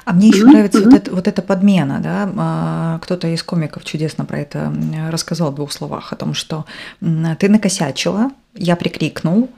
А 0.05 0.13
мне 0.13 0.29
еще 0.29 0.45
нравится. 0.45 0.81
Вот, 0.83 0.95
это, 0.95 1.15
вот 1.15 1.29
эта 1.29 1.43
подмена, 1.43 2.01
да. 2.01 2.31
А, 2.37 2.99
кто-то 3.01 3.29
из 3.29 3.43
комиков 3.43 3.85
чудесно 3.85 4.25
про 4.25 4.39
это 4.39 4.73
рассказал 5.11 5.51
в 5.51 5.55
двух 5.55 5.73
словах 5.73 6.13
о 6.13 6.17
том, 6.17 6.35
что 6.35 6.65
ты 7.01 7.49
накосячила, 7.49 8.31
я 8.55 8.77
прикрикнул, 8.77 9.51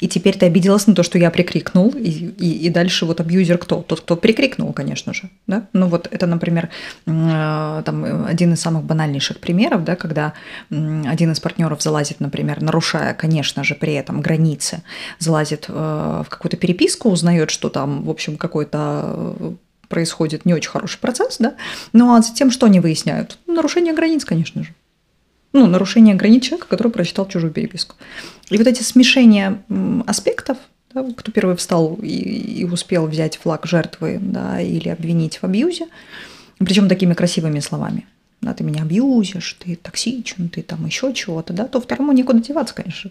и 0.00 0.08
теперь 0.08 0.36
ты 0.36 0.46
обиделась 0.46 0.86
на 0.86 0.94
то, 0.94 1.02
что 1.02 1.18
я 1.18 1.30
прикрикнул, 1.30 1.90
и, 1.90 2.08
и, 2.08 2.66
и 2.66 2.70
дальше 2.70 3.06
вот 3.06 3.20
абьюзер 3.20 3.58
кто? 3.58 3.82
Тот, 3.82 4.00
кто 4.00 4.16
прикрикнул, 4.16 4.72
конечно 4.72 5.14
же. 5.14 5.30
Да? 5.46 5.66
Ну 5.72 5.88
вот 5.88 6.08
это, 6.10 6.26
например, 6.26 6.70
э, 7.06 7.82
там, 7.84 8.26
один 8.26 8.52
из 8.52 8.60
самых 8.60 8.84
банальнейших 8.84 9.38
примеров, 9.38 9.84
да, 9.84 9.96
когда 9.96 10.34
один 10.70 11.32
из 11.32 11.40
партнеров 11.40 11.82
залазит, 11.82 12.20
например, 12.20 12.62
нарушая, 12.62 13.14
конечно 13.14 13.64
же, 13.64 13.74
при 13.74 13.94
этом 13.94 14.20
границы, 14.20 14.82
залазит 15.18 15.66
э, 15.68 15.72
в 15.72 16.28
какую-то 16.28 16.56
переписку, 16.56 17.10
узнает, 17.10 17.50
что 17.50 17.68
там, 17.68 18.04
в 18.04 18.10
общем, 18.10 18.36
какой-то 18.36 19.36
э, 19.38 19.52
происходит 19.88 20.44
не 20.44 20.54
очень 20.54 20.70
хороший 20.70 20.98
процесс, 20.98 21.36
да, 21.38 21.54
ну 21.92 22.14
а 22.14 22.22
затем 22.22 22.50
что 22.50 22.66
они 22.66 22.80
выясняют? 22.80 23.38
Нарушение 23.46 23.94
границ, 23.94 24.24
конечно 24.24 24.64
же 24.64 24.74
ну, 25.54 25.66
нарушение 25.66 26.16
границ 26.16 26.42
человека, 26.42 26.68
который 26.68 26.90
прочитал 26.90 27.26
чужую 27.28 27.52
переписку. 27.52 27.94
И 28.50 28.58
вот 28.58 28.66
эти 28.66 28.82
смешения 28.82 29.62
аспектов, 30.04 30.58
да, 30.92 31.06
кто 31.16 31.32
первый 31.32 31.56
встал 31.56 31.96
и, 32.02 32.08
и 32.08 32.64
успел 32.64 33.06
взять 33.06 33.36
флаг 33.38 33.64
жертвы 33.64 34.18
да, 34.20 34.60
или 34.60 34.88
обвинить 34.88 35.36
в 35.38 35.44
абьюзе, 35.44 35.86
причем 36.58 36.88
такими 36.88 37.14
красивыми 37.14 37.60
словами. 37.60 38.06
Да, 38.40 38.52
ты 38.52 38.64
меня 38.64 38.82
абьюзишь, 38.82 39.56
ты 39.64 39.76
токсичен, 39.76 40.48
ты 40.48 40.62
там 40.62 40.84
еще 40.84 41.14
чего-то, 41.14 41.52
да, 41.52 41.66
то 41.66 41.80
второму 41.80 42.12
некуда 42.12 42.40
деваться, 42.40 42.74
конечно. 42.74 43.10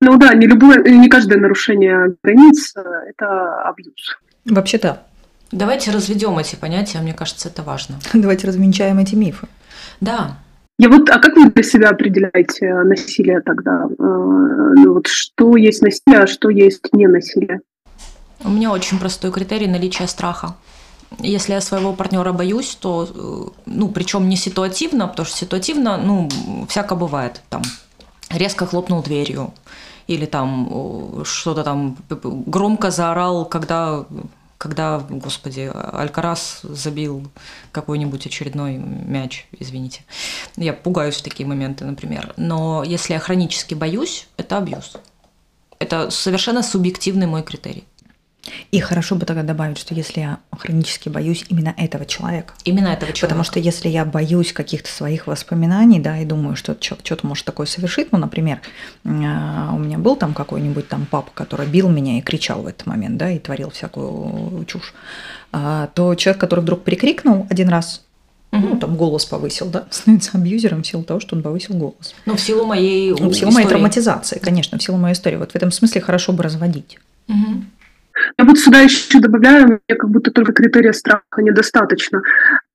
Ну 0.00 0.16
да, 0.18 0.34
не 0.34 0.46
любое, 0.46 0.82
не 0.82 1.08
каждое 1.08 1.38
нарушение 1.38 2.16
границ– 2.22 2.74
это 3.10 3.62
абьюз. 3.68 4.18
Вообще 4.46 4.78
да. 4.78 5.02
Давайте 5.52 5.90
разведем 5.90 6.38
эти 6.38 6.56
понятия, 6.56 6.98
мне 7.00 7.12
кажется, 7.12 7.48
это 7.48 7.62
важно. 7.62 7.98
Давайте 8.14 8.46
развенчаем 8.46 8.98
эти 8.98 9.14
мифы. 9.14 9.46
Да, 10.00 10.38
я 10.78 10.88
вот, 10.88 11.10
а 11.10 11.18
как 11.18 11.36
вы 11.36 11.50
для 11.50 11.62
себя 11.62 11.90
определяете 11.90 12.74
насилие 12.84 13.40
тогда? 13.40 13.86
Э, 13.86 13.94
ну, 13.98 14.94
вот 14.94 15.06
что 15.06 15.56
есть 15.56 15.82
насилие, 15.82 16.22
а 16.22 16.26
что 16.26 16.50
есть 16.50 16.92
не 16.92 17.06
насилие? 17.06 17.60
У 18.44 18.50
меня 18.50 18.72
очень 18.72 18.98
простой 18.98 19.30
критерий 19.30 19.68
наличия 19.68 20.06
страха. 20.06 20.56
Если 21.18 21.52
я 21.52 21.60
своего 21.60 21.92
партнера 21.92 22.32
боюсь, 22.32 22.76
то, 22.80 23.06
э, 23.08 23.50
ну, 23.66 23.88
причем 23.88 24.28
не 24.28 24.36
ситуативно, 24.36 25.08
потому 25.08 25.26
что 25.26 25.36
ситуативно, 25.36 25.98
ну, 25.98 26.28
всяко 26.68 26.94
бывает. 26.94 27.42
Там 27.48 27.62
резко 28.30 28.66
хлопнул 28.66 29.02
дверью 29.02 29.52
или 30.08 30.26
там 30.26 31.22
что-то 31.24 31.62
там 31.62 31.96
громко 32.46 32.90
заорал, 32.90 33.44
когда 33.44 34.04
когда, 34.62 35.00
господи, 35.00 35.72
Алькарас 35.74 36.60
забил 36.62 37.28
какой-нибудь 37.72 38.26
очередной 38.26 38.76
мяч, 38.76 39.48
извините. 39.58 40.04
Я 40.54 40.72
пугаюсь 40.72 41.16
в 41.16 41.22
такие 41.22 41.48
моменты, 41.48 41.84
например. 41.84 42.32
Но 42.36 42.84
если 42.84 43.14
я 43.14 43.18
хронически 43.18 43.74
боюсь, 43.74 44.28
это 44.36 44.58
абьюз. 44.58 44.92
Это 45.80 46.10
совершенно 46.10 46.62
субъективный 46.62 47.26
мой 47.26 47.42
критерий. 47.42 47.82
И 48.72 48.80
хорошо 48.80 49.14
бы 49.14 49.24
тогда 49.24 49.42
добавить, 49.42 49.78
что 49.78 49.94
если 49.94 50.20
я 50.20 50.38
хронически 50.50 51.08
боюсь 51.08 51.44
именно 51.48 51.74
этого 51.76 52.04
человека. 52.04 52.54
Именно 52.64 52.88
этого 52.88 53.12
человека. 53.12 53.26
Потому 53.26 53.44
что 53.44 53.60
если 53.60 53.88
я 53.88 54.04
боюсь 54.04 54.52
каких-то 54.52 54.90
своих 54.90 55.26
воспоминаний, 55.26 56.00
да, 56.00 56.18
и 56.18 56.24
думаю, 56.24 56.56
что 56.56 56.74
человек 56.74 57.06
что-то 57.06 57.26
может 57.26 57.44
такое 57.44 57.66
совершить, 57.66 58.10
ну, 58.10 58.18
например, 58.18 58.60
а, 59.04 59.72
у 59.72 59.78
меня 59.78 59.98
был 59.98 60.16
там 60.16 60.34
какой-нибудь 60.34 60.88
там 60.88 61.06
папа, 61.08 61.30
который 61.34 61.66
бил 61.66 61.88
меня 61.88 62.18
и 62.18 62.20
кричал 62.20 62.62
в 62.62 62.66
этот 62.66 62.86
момент, 62.86 63.16
да, 63.16 63.30
и 63.30 63.38
творил 63.38 63.70
всякую 63.70 64.64
чушь, 64.64 64.92
а, 65.52 65.88
то 65.94 66.14
человек, 66.16 66.40
который 66.40 66.60
вдруг 66.60 66.82
прикрикнул 66.82 67.46
один 67.48 67.68
раз, 67.68 68.02
Угу. 68.52 68.66
Ну, 68.66 68.76
там 68.76 68.96
голос 68.96 69.24
повысил, 69.24 69.70
да, 69.70 69.86
становится 69.90 70.36
абьюзером 70.36 70.82
в 70.82 70.86
силу 70.86 71.02
того, 71.04 71.20
что 71.20 71.34
он 71.34 71.42
повысил 71.42 71.74
голос. 71.74 72.14
Ну, 72.26 72.36
в 72.36 72.40
силу 72.40 72.66
моей 72.66 73.10
ну, 73.18 73.30
В 73.30 73.34
силу 73.34 73.50
моей 73.50 73.66
травматизации, 73.66 74.38
конечно, 74.38 74.76
в 74.76 74.82
силу 74.82 74.98
моей 74.98 75.14
истории. 75.14 75.36
Вот 75.36 75.52
в 75.52 75.56
этом 75.56 75.72
смысле 75.72 76.02
хорошо 76.02 76.34
бы 76.34 76.42
разводить. 76.42 76.98
Угу. 77.28 77.64
Я 78.38 78.44
вот 78.44 78.58
сюда 78.58 78.80
еще 78.80 79.20
добавляю, 79.20 79.66
мне 79.66 79.96
как 79.98 80.10
будто 80.10 80.30
только 80.30 80.52
критерия 80.52 80.92
страха 80.92 81.22
недостаточно. 81.38 82.22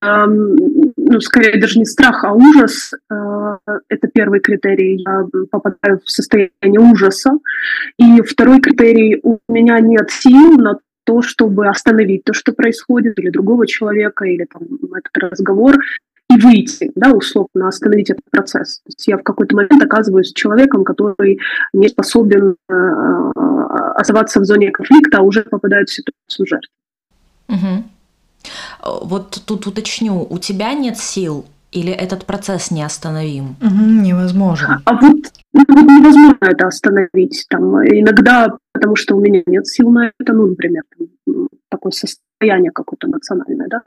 Ну, 0.01 1.19
скорее 1.21 1.59
даже 1.59 1.79
не 1.79 1.85
страх, 1.85 2.23
а 2.23 2.33
ужас. 2.33 2.93
Э, 3.09 3.57
это 3.89 4.07
первый 4.07 4.41
критерий. 4.41 5.03
Я 5.05 5.25
попадаю 5.49 5.99
в 6.03 6.09
состояние 6.09 6.79
ужаса. 6.79 7.31
И 7.97 8.21
второй 8.21 8.59
критерий. 8.59 9.19
У 9.23 9.39
меня 9.49 9.79
нет 9.79 10.11
сил 10.11 10.57
на 10.57 10.77
то, 11.07 11.21
чтобы 11.21 11.67
остановить 11.67 12.25
то, 12.25 12.33
что 12.33 12.51
происходит, 12.51 13.17
или 13.17 13.29
другого 13.29 13.65
человека, 13.65 14.25
или 14.25 14.45
там, 14.45 14.63
этот 14.93 15.31
разговор, 15.31 15.77
и 16.29 16.37
выйти, 16.37 16.91
да, 16.95 17.11
условно, 17.11 17.67
остановить 17.67 18.09
этот 18.09 18.25
процесс. 18.31 18.79
То 18.79 18.89
есть 18.89 19.07
я 19.07 19.17
в 19.17 19.23
какой-то 19.23 19.55
момент 19.55 19.81
оказываюсь 19.81 20.33
человеком, 20.33 20.83
который 20.83 21.39
не 21.73 21.87
способен 21.87 22.55
э, 22.69 23.31
оставаться 23.95 24.39
в 24.39 24.45
зоне 24.45 24.71
конфликта, 24.71 25.19
а 25.19 25.21
уже 25.21 25.43
попадает 25.43 25.89
в 25.89 25.93
ситуацию 25.93 26.45
жертвы. 26.45 26.71
Угу. 27.49 29.05
Вот 29.05 29.41
тут 29.45 29.67
уточню, 29.67 30.27
у 30.29 30.37
тебя 30.37 30.73
нет 30.73 30.97
сил 30.97 31.45
или 31.71 31.91
этот 31.91 32.25
процесс 32.25 32.71
неостановим? 32.71 33.55
Угу, 33.61 33.85
невозможно. 34.03 34.81
А 34.85 34.93
вот, 34.93 35.31
ну, 35.53 35.63
вот 35.67 35.83
невозможно 35.83 36.37
это 36.41 36.67
остановить. 36.67 37.45
Там, 37.49 37.83
иногда, 37.85 38.57
потому 38.73 38.95
что 38.95 39.15
у 39.15 39.21
меня 39.21 39.43
нет 39.45 39.67
сил 39.67 39.89
на 39.89 40.11
это, 40.19 40.33
ну, 40.33 40.47
например, 40.47 40.83
там, 40.97 41.47
такое 41.69 41.91
состояние 41.91 42.26
какое-то 42.73 43.07
национальное, 43.07 43.67
да, 43.67 43.81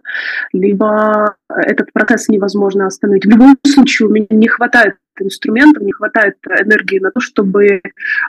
либо 0.52 1.36
этот 1.48 1.92
процесс 1.92 2.28
невозможно 2.28 2.86
остановить. 2.86 3.26
В 3.26 3.30
любом 3.30 3.56
случае 3.66 4.08
у 4.08 4.12
меня 4.12 4.26
не 4.30 4.48
хватает 4.48 4.96
инструментов, 5.20 5.82
не 5.82 5.92
хватает 5.92 6.36
энергии 6.46 6.98
на 6.98 7.10
то, 7.10 7.20
чтобы 7.20 7.82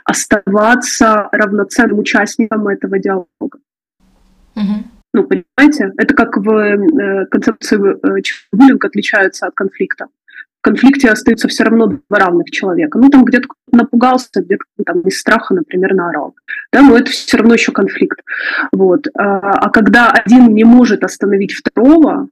оставаться 0.04 1.28
равноценным 1.32 1.98
участником 1.98 2.68
этого 2.68 2.98
диалога. 2.98 3.58
Угу. 4.54 4.84
Ну, 5.14 5.24
понимаете, 5.24 5.92
это 5.98 6.14
как 6.14 6.36
в 6.36 6.50
э, 6.50 7.26
концепции 7.26 7.76
э, 7.78 8.22
буллинг 8.52 8.84
отличается 8.84 9.46
от 9.46 9.54
конфликта. 9.54 10.06
Конфликте 10.62 11.10
остаются 11.10 11.48
все 11.48 11.64
равно 11.64 11.86
два 11.86 12.18
равных 12.18 12.46
человека. 12.50 12.98
Ну, 12.98 13.08
там 13.08 13.24
где-то 13.24 13.48
напугался, 13.72 14.28
где-то 14.36 14.64
там 14.86 15.00
из 15.02 15.18
страха, 15.18 15.54
например, 15.54 15.94
наорал. 15.94 16.36
Да, 16.72 16.82
но 16.82 16.96
это 16.96 17.10
все 17.10 17.36
равно 17.36 17.54
еще 17.54 17.72
конфликт. 17.72 18.20
Вот. 18.72 19.08
А, 19.18 19.38
а 19.38 19.70
когда 19.70 20.10
один 20.10 20.54
не 20.54 20.64
может 20.64 21.02
остановить 21.02 21.52
второго, 21.52 22.28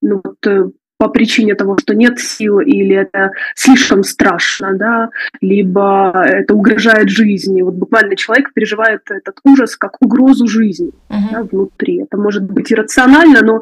ну 0.00 0.20
вот 0.22 0.46
э, 0.46 0.70
по 0.98 1.08
причине 1.08 1.54
того, 1.54 1.76
что 1.78 1.94
нет 1.94 2.18
сил, 2.18 2.60
или 2.60 2.96
это 2.96 3.30
слишком 3.54 4.02
страшно, 4.02 4.74
да, 4.74 5.10
либо 5.40 6.12
это 6.24 6.54
угрожает 6.54 7.10
жизни. 7.10 7.62
Вот 7.62 7.74
буквально 7.74 8.16
человек 8.16 8.52
переживает 8.54 9.02
этот 9.10 9.38
ужас 9.44 9.76
как 9.76 9.96
угрозу 10.00 10.46
жизни 10.46 10.90
uh-huh. 11.08 11.32
да, 11.32 11.42
внутри. 11.42 12.02
Это 12.02 12.16
может 12.16 12.44
быть 12.44 12.72
иррационально, 12.72 13.42
но 13.42 13.60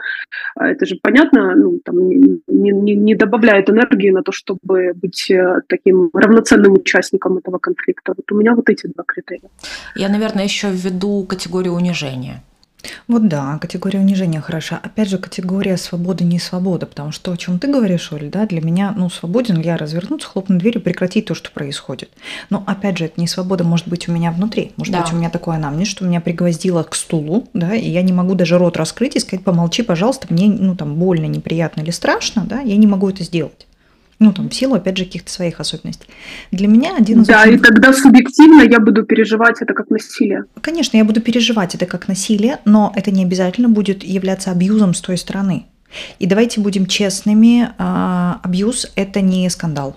а, 0.56 0.68
это 0.68 0.86
же 0.86 0.96
понятно, 1.02 1.54
ну, 1.56 1.80
там, 1.84 2.08
не, 2.08 2.40
не, 2.46 2.94
не 2.94 3.14
добавляет 3.14 3.68
энергии 3.68 4.10
на 4.10 4.22
то, 4.22 4.32
чтобы 4.32 4.92
быть 4.94 5.30
э, 5.30 5.60
таким 5.68 6.10
равноценным 6.12 6.74
участником 6.74 7.38
этого 7.38 7.58
конфликта. 7.58 8.14
Вот 8.16 8.30
у 8.30 8.36
меня 8.36 8.54
вот 8.54 8.68
эти 8.70 8.86
два 8.86 9.04
критерия. 9.04 9.50
Я, 9.96 10.08
наверное, 10.08 10.44
еще 10.44 10.70
введу 10.70 11.24
категорию 11.24 11.72
унижения. 11.72 12.42
Вот 13.08 13.28
да, 13.28 13.58
категория 13.58 14.00
унижения 14.00 14.40
хороша. 14.40 14.80
Опять 14.82 15.08
же, 15.08 15.18
категория 15.18 15.76
свободы 15.76 16.24
не 16.24 16.38
свобода, 16.38 16.86
потому 16.86 17.12
что 17.12 17.32
о 17.32 17.36
чем 17.36 17.58
ты 17.58 17.70
говоришь, 17.70 18.12
Оль, 18.12 18.28
да, 18.30 18.46
для 18.46 18.60
меня, 18.60 18.92
ну, 18.96 19.10
свободен 19.10 19.60
я 19.60 19.76
развернуться, 19.76 20.28
хлопнуть 20.28 20.58
дверью, 20.58 20.82
прекратить 20.82 21.26
то, 21.26 21.34
что 21.34 21.50
происходит. 21.50 22.10
Но 22.50 22.62
опять 22.66 22.98
же, 22.98 23.06
это 23.06 23.20
не 23.20 23.26
свобода 23.26 23.64
может 23.64 23.88
быть 23.88 24.08
у 24.08 24.12
меня 24.12 24.30
внутри. 24.32 24.72
Может 24.76 24.92
да. 24.92 25.02
быть, 25.02 25.12
у 25.12 25.16
меня 25.16 25.30
такое 25.30 25.56
анамнез, 25.56 25.88
что 25.88 26.04
меня 26.04 26.20
пригвоздило 26.20 26.82
к 26.82 26.94
стулу, 26.94 27.48
да, 27.54 27.74
и 27.74 27.88
я 27.88 28.02
не 28.02 28.12
могу 28.12 28.34
даже 28.34 28.58
рот 28.58 28.76
раскрыть 28.76 29.16
и 29.16 29.20
сказать, 29.20 29.44
помолчи, 29.44 29.82
пожалуйста, 29.82 30.26
мне, 30.30 30.48
ну, 30.48 30.76
там, 30.76 30.94
больно, 30.96 31.26
неприятно 31.26 31.82
или 31.82 31.90
страшно, 31.90 32.44
да, 32.44 32.60
я 32.60 32.76
не 32.76 32.86
могу 32.86 33.08
это 33.08 33.24
сделать. 33.24 33.66
Ну, 34.24 34.32
там, 34.32 34.48
в 34.48 34.54
силу, 34.54 34.74
опять 34.74 34.96
же, 34.96 35.04
каких-то 35.04 35.30
своих 35.30 35.60
особенностей. 35.60 36.06
Для 36.50 36.66
меня 36.66 36.96
один 36.96 37.20
из 37.20 37.26
Да, 37.26 37.42
очень... 37.42 37.56
и 37.56 37.58
тогда 37.58 37.92
субъективно 37.92 38.62
я 38.62 38.80
буду 38.80 39.02
переживать 39.02 39.60
это 39.60 39.74
как 39.74 39.90
насилие. 39.90 40.44
Конечно, 40.62 40.96
я 40.96 41.04
буду 41.04 41.20
переживать 41.20 41.74
это 41.74 41.84
как 41.84 42.08
насилие, 42.08 42.58
но 42.64 42.90
это 42.96 43.10
не 43.10 43.22
обязательно 43.22 43.68
будет 43.68 44.02
являться 44.02 44.50
абьюзом 44.50 44.94
с 44.94 45.02
той 45.02 45.18
стороны. 45.18 45.66
И 46.18 46.24
давайте 46.24 46.62
будем 46.62 46.86
честными, 46.86 47.68
а, 47.76 48.40
абьюз– 48.42 48.90
это 48.96 49.20
не 49.20 49.50
скандал. 49.50 49.94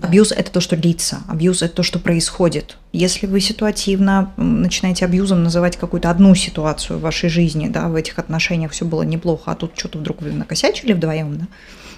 Абьюз– 0.00 0.30
это 0.36 0.52
то, 0.52 0.60
что 0.60 0.76
длится, 0.76 1.18
абьюз– 1.26 1.62
это 1.62 1.74
то, 1.74 1.82
что 1.82 1.98
происходит. 1.98 2.76
Если 2.92 3.26
вы 3.26 3.40
ситуативно 3.40 4.32
начинаете 4.36 5.04
абьюзом 5.04 5.42
называть 5.42 5.76
какую-то 5.76 6.10
одну 6.10 6.32
ситуацию 6.36 7.00
в 7.00 7.02
вашей 7.02 7.28
жизни, 7.28 7.66
да, 7.68 7.88
в 7.88 7.96
этих 7.96 8.20
отношениях 8.20 8.70
все 8.70 8.84
было 8.84 9.02
неплохо, 9.02 9.50
а 9.50 9.56
тут 9.56 9.72
что-то 9.76 9.98
вдруг 9.98 10.22
вы 10.22 10.30
накосячили 10.30 10.92
вдвоем, 10.92 11.38
да, 11.38 11.48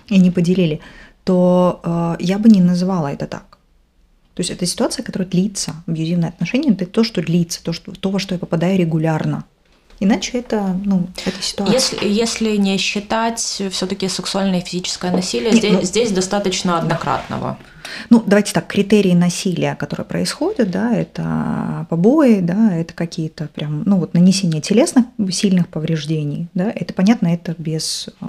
и 0.09 0.19
не 0.19 0.31
поделили– 0.31 0.81
то 1.25 1.81
э, 1.83 2.17
я 2.21 2.39
бы 2.39 2.49
не 2.49 2.61
называла 2.61 3.09
это 3.09 3.27
так. 3.27 3.59
То 4.35 4.41
есть 4.41 4.51
это 4.51 4.65
ситуация, 4.65 5.03
которая 5.03 5.29
длится. 5.29 5.75
Абьюзивные 5.87 6.31
отношения– 6.31 6.71
это 6.73 6.87
то, 6.87 7.05
что 7.05 7.21
длится, 7.21 7.63
то, 7.63 7.73
что, 7.73 7.93
то, 7.93 8.11
во 8.11 8.19
что 8.19 8.35
я 8.35 8.39
попадаю 8.39 8.79
регулярно. 8.79 9.45
Иначе 10.03 10.39
это, 10.39 10.75
ну, 10.83 11.09
это 11.27 11.43
ситуация. 11.43 11.75
Если, 11.75 12.09
если 12.09 12.57
не 12.57 12.79
считать 12.79 13.39
все-таки 13.39 14.09
сексуальное 14.09 14.61
и 14.61 14.65
физическое 14.65 15.11
насилие, 15.11 15.51
Нет, 15.51 15.59
здесь, 15.59 15.73
ну, 15.73 15.83
здесь 15.83 16.11
достаточно 16.11 16.79
однократного. 16.79 17.59
Ну, 18.09 18.23
давайте 18.25 18.55
так, 18.55 18.67
критерии 18.67 19.13
насилия, 19.13 19.75
которые 19.75 20.07
происходят, 20.07 20.71
да, 20.71 20.95
это 20.95 21.87
побои, 21.91 22.41
да, 22.41 22.75
это 22.75 22.95
какие-то 22.95 23.49
прям, 23.49 23.83
ну, 23.85 23.99
вот 23.99 24.15
нанесение 24.15 24.63
телесных 24.63 25.05
сильных 25.31 25.69
повреждений, 25.69 26.49
да, 26.55 26.73
это 26.75 26.95
понятно, 26.95 27.29
это 27.29 27.55
без, 27.59 28.09
э, 28.23 28.27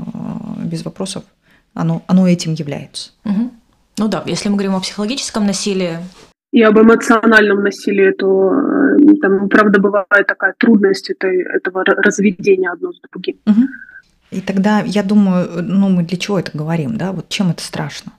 без 0.65 0.83
вопросов 0.83 1.23
оно, 1.73 2.03
оно 2.07 2.27
этим 2.27 2.53
является. 2.53 3.11
Угу. 3.25 3.51
Ну 3.97 4.07
да, 4.07 4.23
если 4.25 4.49
мы 4.49 4.55
говорим 4.55 4.75
о 4.75 4.79
психологическом 4.79 5.45
насилии. 5.45 5.99
И 6.51 6.61
об 6.61 6.77
эмоциональном 6.77 7.63
насилии, 7.63 8.11
то 8.11 8.53
э, 8.53 9.15
там, 9.21 9.47
правда, 9.47 9.79
бывает 9.79 10.27
такая 10.27 10.53
трудность 10.57 11.09
этой, 11.09 11.43
этого 11.43 11.83
разведения 11.85 12.69
одно 12.71 12.91
с 12.91 12.99
другим. 13.11 13.37
Угу. 13.45 13.61
И 14.31 14.41
тогда, 14.41 14.81
я 14.81 15.03
думаю, 15.03 15.61
ну 15.61 15.89
мы 15.89 16.03
для 16.03 16.17
чего 16.17 16.39
это 16.39 16.51
говорим, 16.53 16.97
да? 16.97 17.11
Вот 17.11 17.29
чем 17.29 17.51
это 17.51 17.61
страшно? 17.63 18.13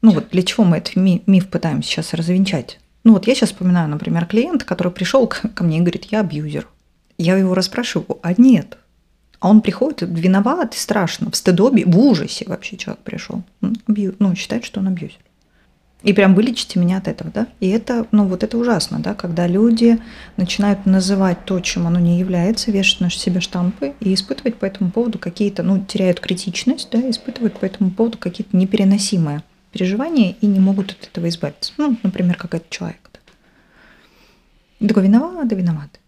Ну 0.00 0.12
вот 0.12 0.30
для 0.30 0.42
чего 0.42 0.64
мы 0.64 0.78
этот 0.78 0.96
миф 0.96 1.48
пытаемся 1.48 1.88
сейчас 1.88 2.14
развенчать? 2.14 2.80
Ну 3.04 3.12
вот 3.12 3.26
я 3.26 3.34
сейчас 3.34 3.50
вспоминаю, 3.50 3.88
например, 3.88 4.26
клиента, 4.26 4.64
который 4.64 4.92
пришел 4.92 5.26
ко 5.26 5.64
мне 5.64 5.78
и 5.78 5.80
говорит, 5.80 6.06
я 6.06 6.20
абьюзер. 6.20 6.66
Я 7.18 7.36
его 7.36 7.54
расспрашиваю, 7.54 8.18
а 8.22 8.32
нет, 8.36 8.78
а 9.42 9.48
он 9.48 9.60
приходит 9.60 10.02
виноват, 10.02 10.72
страшно, 10.74 11.28
в 11.28 11.34
стыдобе, 11.34 11.84
в 11.84 11.98
ужасе 11.98 12.44
вообще 12.46 12.76
человек 12.76 13.02
пришел. 13.02 13.42
Ну, 13.60 14.34
считает, 14.36 14.64
что 14.64 14.78
он 14.78 14.86
абьюзер. 14.86 15.18
И 16.04 16.12
прям 16.12 16.36
вылечите 16.36 16.78
меня 16.78 16.98
от 16.98 17.08
этого, 17.08 17.32
да? 17.32 17.48
И 17.58 17.68
это, 17.68 18.06
ну 18.12 18.26
вот 18.28 18.44
это 18.44 18.56
ужасно, 18.56 19.00
да, 19.00 19.14
когда 19.14 19.48
люди 19.48 19.98
начинают 20.36 20.86
называть 20.86 21.44
то, 21.44 21.58
чем 21.58 21.88
оно 21.88 21.98
не 21.98 22.20
является, 22.20 22.70
вешать 22.70 23.00
на 23.00 23.10
себе 23.10 23.40
штампы 23.40 23.94
и 23.98 24.14
испытывать 24.14 24.56
по 24.56 24.64
этому 24.64 24.92
поводу 24.92 25.18
какие-то, 25.18 25.64
ну, 25.64 25.84
теряют 25.84 26.20
критичность, 26.20 26.88
да, 26.92 27.10
испытывают 27.10 27.58
по 27.58 27.64
этому 27.64 27.90
поводу 27.90 28.18
какие-то 28.18 28.56
непереносимые 28.56 29.42
переживания 29.72 30.36
и 30.40 30.46
не 30.46 30.60
могут 30.60 30.92
от 30.92 31.08
этого 31.08 31.28
избавиться. 31.28 31.72
Ну, 31.78 31.96
например, 32.04 32.36
как 32.36 32.54
этот 32.54 32.70
человек. 32.70 33.10
Такой 34.78 35.02
виноват, 35.02 35.48
да 35.48 35.56
виноват. 35.56 35.98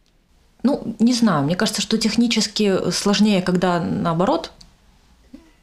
Ну, 0.64 0.96
не 0.98 1.12
знаю, 1.12 1.44
мне 1.44 1.56
кажется, 1.56 1.82
что 1.82 1.98
технически 1.98 2.90
сложнее, 2.90 3.42
когда 3.42 3.80
наоборот, 3.80 4.50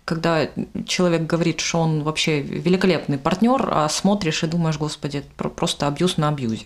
когда 0.05 0.47
человек 0.85 1.23
говорит, 1.23 1.59
что 1.59 1.79
он 1.79 2.03
вообще 2.03 2.39
великолепный 2.41 3.17
партнер, 3.17 3.67
а 3.71 3.89
смотришь 3.89 4.43
и 4.43 4.47
думаешь, 4.47 4.77
господи, 4.77 5.23
просто 5.35 5.87
абьюз 5.87 6.17
на 6.17 6.29
абьюзе. 6.29 6.65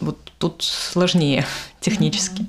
Вот 0.00 0.16
тут 0.38 0.62
сложнее 0.62 1.44
технически. 1.80 2.46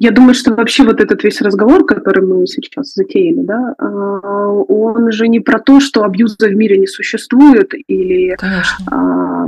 Я 0.00 0.12
думаю, 0.12 0.32
что 0.32 0.54
вообще 0.54 0.82
вот 0.84 0.98
этот 0.98 1.22
весь 1.24 1.42
разговор, 1.42 1.84
который 1.84 2.26
мы 2.26 2.46
сейчас 2.46 2.94
затеяли, 2.94 3.42
да, 3.42 3.74
а, 3.76 4.48
он 4.48 5.12
же 5.12 5.28
не 5.28 5.40
про 5.40 5.58
то, 5.58 5.78
что 5.78 6.04
абьюза 6.04 6.48
в 6.48 6.54
мире 6.54 6.78
не 6.78 6.86
существует, 6.86 7.74
или 7.86 8.34
а, 8.90 9.46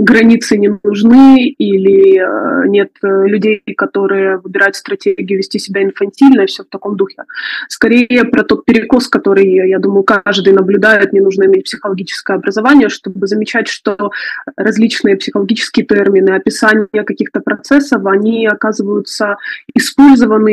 границы 0.00 0.58
не 0.58 0.76
нужны, 0.82 1.46
или 1.50 2.18
а, 2.18 2.66
нет 2.66 2.90
людей, 3.00 3.62
которые 3.76 4.38
выбирают 4.38 4.74
стратегию 4.74 5.38
вести 5.38 5.60
себя 5.60 5.84
инфантильно, 5.84 6.42
и 6.42 6.46
все 6.46 6.64
в 6.64 6.66
таком 6.66 6.96
духе. 6.96 7.22
Скорее 7.68 8.24
про 8.24 8.42
тот 8.42 8.64
перекос, 8.64 9.06
который, 9.06 9.68
я 9.68 9.78
думаю, 9.78 10.02
каждый 10.02 10.52
наблюдает, 10.52 11.12
не 11.12 11.20
нужно 11.20 11.44
иметь 11.44 11.66
психологическое 11.66 12.38
образование, 12.38 12.88
чтобы 12.88 13.28
замечать, 13.28 13.68
что 13.68 14.10
различные 14.56 15.16
психологические 15.16 15.86
термины, 15.86 16.30
описания 16.30 17.04
каких-то 17.06 17.38
процессов, 17.38 18.04
они 18.04 18.48
оказываются 18.48 19.36
использованы 19.72 19.91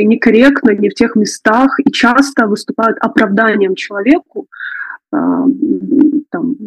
некорректно, 0.06 0.72
не 0.72 0.90
в 0.90 0.94
тех 0.94 1.16
местах 1.16 1.80
и 1.80 1.92
часто 1.92 2.48
выступают 2.48 2.98
оправданием 3.00 3.76
человеку, 3.76 4.48
а, 5.12 5.46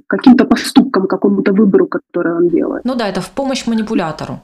каким-то 0.06 0.44
поступкам, 0.44 1.06
какому-то 1.06 1.52
выбору, 1.52 1.86
который 1.86 2.34
он 2.34 2.48
делает. 2.48 2.84
Ну 2.84 2.94
да, 2.94 3.08
это 3.08 3.20
в 3.20 3.30
помощь 3.30 3.66
манипулятору. 3.66 4.40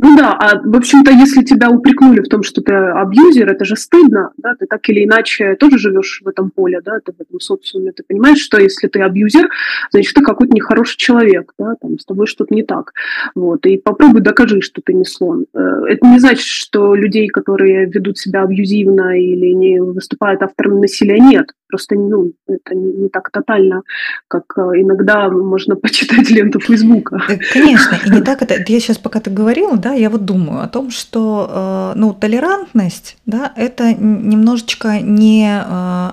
Ну 0.00 0.16
да, 0.16 0.32
а 0.32 0.60
в 0.62 0.76
общем-то, 0.76 1.10
если 1.10 1.42
тебя 1.42 1.70
упрекнули 1.70 2.20
в 2.20 2.28
том, 2.28 2.42
что 2.42 2.62
ты 2.62 2.72
абьюзер, 2.72 3.50
это 3.50 3.64
же 3.64 3.76
стыдно, 3.76 4.30
да, 4.38 4.54
ты 4.58 4.66
так 4.66 4.88
или 4.88 5.04
иначе 5.04 5.56
тоже 5.56 5.78
живешь 5.78 6.20
в 6.24 6.28
этом 6.28 6.50
поле, 6.50 6.80
да, 6.80 7.00
ты 7.04 7.12
в 7.12 7.20
этом 7.20 7.40
социуме, 7.40 7.92
ты 7.92 8.02
понимаешь, 8.06 8.38
что 8.38 8.60
если 8.60 8.88
ты 8.88 9.00
абьюзер, 9.02 9.48
значит, 9.90 10.14
ты 10.14 10.22
какой-то 10.22 10.54
нехороший 10.54 10.96
человек, 10.96 11.52
да, 11.58 11.74
там, 11.80 11.98
с 11.98 12.04
тобой 12.04 12.26
что-то 12.26 12.54
не 12.54 12.62
так, 12.62 12.92
вот, 13.34 13.66
и 13.66 13.76
попробуй 13.76 14.20
докажи, 14.20 14.60
что 14.60 14.80
ты 14.84 14.94
не 14.94 15.04
слон. 15.04 15.46
Э, 15.54 15.82
это 15.88 16.06
не 16.06 16.18
значит, 16.18 16.46
что 16.46 16.94
людей, 16.94 17.28
которые 17.28 17.86
ведут 17.86 18.18
себя 18.18 18.42
абьюзивно 18.42 19.18
или 19.18 19.52
не 19.52 19.80
выступают 19.80 20.42
авторами 20.42 20.80
насилия, 20.80 21.18
нет, 21.18 21.48
просто, 21.74 21.96
ну, 21.96 22.32
это 22.46 22.74
не, 22.76 22.92
не 22.92 23.08
так 23.08 23.30
тотально, 23.30 23.82
как 24.28 24.44
э, 24.56 24.60
иногда 24.80 25.28
можно 25.28 25.74
почитать 25.82 26.30
ленту 26.30 26.60
Фейсбука. 26.60 27.20
Э, 27.28 27.36
конечно, 27.52 27.98
и 28.06 28.10
не 28.10 28.20
так 28.28 28.42
это, 28.42 28.54
я 28.54 28.80
сейчас 28.80 28.98
пока 28.98 29.18
ты 29.18 29.30
говорил, 29.30 29.44
говорила, 29.44 29.76
да, 29.76 29.92
я 29.92 30.08
вот 30.08 30.24
думаю 30.24 30.62
о 30.62 30.68
том, 30.68 30.90
что 30.90 31.92
э, 31.94 31.98
ну, 31.98 32.14
толерантность, 32.14 33.16
да, 33.26 33.52
это 33.56 33.92
немножечко 33.92 35.00
не 35.00 35.60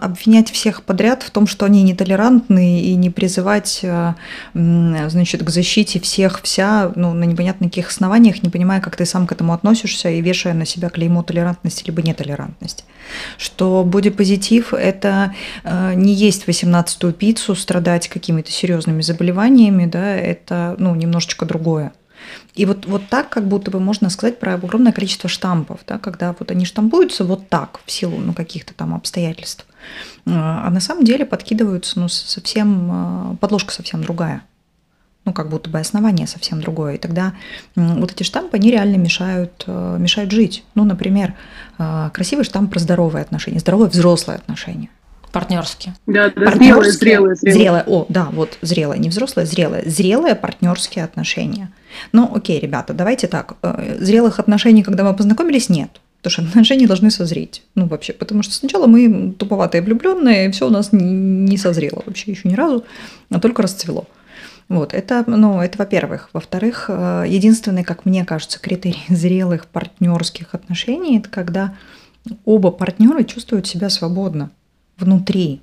обвинять 0.02 0.50
всех 0.50 0.82
подряд 0.82 1.24
в 1.24 1.30
том, 1.30 1.47
что 1.47 1.65
они 1.65 1.84
нетолерантны, 1.84 2.82
и 2.82 2.95
не 2.95 3.10
призывать, 3.10 3.86
значит, 4.54 5.43
к 5.43 5.50
защите 5.50 6.00
всех 6.00 6.41
вся, 6.41 6.91
ну, 6.95 7.13
на 7.13 7.24
непонятно 7.24 7.67
каких 7.67 7.89
основаниях, 7.89 8.43
не 8.43 8.50
понимая, 8.50 8.82
как 8.82 8.95
ты 8.95 9.06
сам 9.06 9.28
к 9.28 9.32
этому 9.32 9.54
относишься, 9.54 10.10
и 10.10 10.21
вешая 10.21 10.54
на 10.54 10.65
себя 10.65 10.89
клеймо 10.89 11.24
толерантности 11.24 11.84
либо 11.86 12.02
нетолерантности. 12.02 12.84
Что 13.38 13.84
бодипозитив– 13.84 14.74
это 14.74 15.34
не 15.64 16.14
есть 16.14 16.48
18-ю 16.48 17.12
пиццу, 17.14 17.56
страдать 17.56 18.08
какими-то 18.08 18.52
серьезными 18.52 19.02
заболеваниями, 19.02 19.86
да, 19.86 20.16
это, 20.16 20.76
ну, 20.78 20.96
немножечко 20.96 21.46
другое. 21.46 21.94
И 22.56 22.66
вот, 22.66 22.86
вот 22.86 23.08
так 23.10 23.30
как 23.30 23.48
будто 23.48 23.72
бы 23.72 23.80
можно 23.80 24.10
сказать 24.10 24.40
про 24.40 24.56
огромное 24.56 24.92
количество 24.92 25.30
штампов, 25.30 25.80
да, 25.88 25.98
когда 25.98 26.36
вот 26.38 26.52
они 26.52 26.66
штампуются 26.66 27.24
вот 27.24 27.50
так 27.50 27.80
в 27.86 27.92
силу 27.92 28.18
ну, 28.18 28.34
каких-то 28.34 28.74
там 28.74 28.94
обстоятельств, 28.94 29.66
а 30.26 30.70
на 30.70 30.80
самом 30.80 31.04
деле 31.04 31.26
подкидываются 31.26 32.00
ну, 32.00 32.08
совсем, 32.10 32.90
а, 32.92 33.36
подложка 33.40 33.74
совсем 33.74 34.04
другая. 34.04 34.44
Ну, 35.24 35.34
как 35.34 35.50
будто 35.50 35.70
бы 35.70 35.80
основание 35.80 36.26
совсем 36.26 36.62
другое. 36.62 36.96
И 36.96 36.98
тогда 36.98 37.34
вот 37.76 38.12
эти 38.12 38.24
штампы, 38.24 38.58
они 38.58 38.72
реально 38.72 38.96
мешают, 38.96 39.66
мешают 39.68 40.32
жить. 40.32 40.64
Ну, 40.74 40.84
например, 40.84 41.36
красивый 41.78 42.44
штамп 42.44 42.72
про 42.72 42.80
здоровые 42.80 43.22
отношения, 43.22 43.60
здоровые 43.60 43.92
взрослые 43.92 44.38
отношения. 44.38 44.90
Партнерские. 45.32 45.96
Да, 46.08 46.30
да 46.30 46.46
партнерские, 46.46 46.91
зрелые, 46.91 47.36
зрелые, 47.36 47.36
зрелые. 47.36 47.84
О, 47.88 48.06
да, 48.10 48.30
вот 48.32 48.58
зрелые, 48.62 49.00
не 49.00 49.10
взрослые, 49.10 49.46
зрелые. 49.46 49.84
Зрелые 49.89 50.36
партнерские 50.36 51.06
отношения. 51.06 51.72
Ну, 52.12 52.30
окей, 52.34 52.60
ребята, 52.60 52.94
давайте 52.94 53.28
так. 53.28 53.56
Э, 53.62 53.98
зрелых 54.00 54.39
отношений, 54.39 54.84
когда 54.84 55.04
мы 55.04 55.15
познакомились, 55.15 55.70
нет. 55.70 56.02
Потому 56.22 56.32
что 56.32 56.41
отношения 56.44 56.86
должны 56.86 57.12
созреть. 57.12 57.63
Ну, 57.76 57.88
вообще, 57.88 58.13
потому 58.13 58.44
что 58.44 58.54
сначала 58.54 58.88
мы 58.88 59.32
туповатые 59.32 59.82
влюбленные, 59.82 60.52
все 60.52 60.67
у 60.67 60.70
нас 60.70 60.89
не 60.91 61.58
созрело 61.58 62.04
вообще 62.06 62.32
еще 62.32 62.50
ни 62.50 62.54
разу, 62.54 62.84
а 63.30 63.39
только 63.39 63.63
расцвело. 63.63 64.08
Вот, 64.67 64.94
это, 64.94 65.24
ну, 65.28 65.62
это 65.62 65.78
во-первых. 65.78 66.30
Во-вторых, 66.34 66.86
э, 66.89 67.26
единственный, 67.28 67.84
как 67.84 68.06
мне 68.06 68.26
кажется, 68.26 68.60
критерий 68.60 69.04
зрелых 69.10 69.67
партнерских 69.67 70.54
отношений– 70.54 71.17
это 71.20 71.30
когда 71.30 71.74
оба 72.46 72.72
партнера 72.72 73.24
чувствуют 73.24 73.65
себя 73.65 73.89
свободно 73.89 74.52
внутри, 75.02 75.62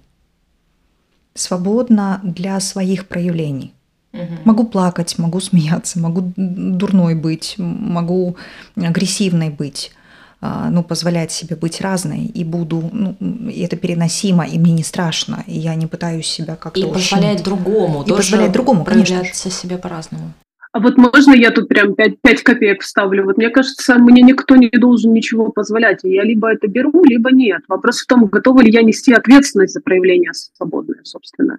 свободно 1.35 2.21
для 2.23 2.61
своих 2.61 3.07
проявлений. 3.07 3.73
Угу. 4.13 4.35
Могу 4.45 4.65
плакать, 4.65 5.19
могу 5.19 5.41
смеяться, 5.41 5.99
могу 5.99 6.33
дурной 6.37 7.15
быть, 7.15 7.55
могу 7.59 8.37
агрессивной 8.77 9.51
быть, 9.51 9.93
а, 10.41 10.71
ну, 10.71 10.83
позволять 10.83 11.33
себе 11.33 11.57
быть 11.57 11.81
разной, 11.81 12.25
и 12.25 12.45
буду, 12.45 12.89
ну, 12.93 13.17
и 13.49 13.61
это 13.61 13.77
переносимо, 13.77 14.47
и 14.47 14.59
мне 14.59 14.73
не 14.73 14.85
страшно, 14.85 15.45
и 15.47 15.59
я 15.59 15.75
не 15.75 15.87
пытаюсь 15.87 16.27
себя 16.27 16.57
как-то... 16.57 16.81
И 16.81 16.85
позволять 16.85 17.43
другому, 17.43 18.03
и 18.03 18.11
позволять 18.11 18.53
другому, 18.53 18.85
конечно. 18.85 19.17
проявляться 19.17 19.51
себе 19.51 19.79
по-разному. 19.79 20.33
А 20.73 20.81
вот 20.81 20.99
можно 20.99 21.35
я 21.35 21.51
тут 21.51 21.69
прям 21.69 21.95
5, 21.95 22.21
5 22.21 22.43
копеек 22.43 22.83
вставлю? 22.83 23.25
Вот 23.25 23.39
мне 23.39 23.49
кажется, 23.49 23.99
мне 23.99 24.23
никто 24.23 24.57
не 24.57 24.69
должен 24.69 25.13
ничего 25.13 25.51
позволять. 25.51 26.01
Я 26.03 26.23
либо 26.25 26.53
это 26.53 26.69
беру, 26.69 27.05
либо 27.05 27.31
нет. 27.33 27.63
Вопрос 27.69 28.01
в 28.01 28.07
том, 28.07 28.27
готова 28.27 28.61
ли 28.61 28.71
я 28.71 28.83
нести 28.83 29.13
ответственность 29.13 29.75
за 29.75 29.81
проявление 29.81 30.33
свободное, 30.35 31.01
собственно. 31.05 31.59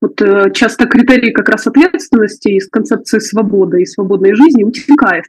Вот 0.00 0.20
э, 0.22 0.50
часто 0.52 0.86
критерий 0.86 1.32
как 1.32 1.48
раз 1.48 1.66
ответственности 1.66 2.48
из 2.48 2.68
концепции 2.68 3.18
свободы 3.18 3.82
и 3.82 3.86
свободной 3.86 4.34
жизни 4.34 4.64
утекает. 4.64 5.26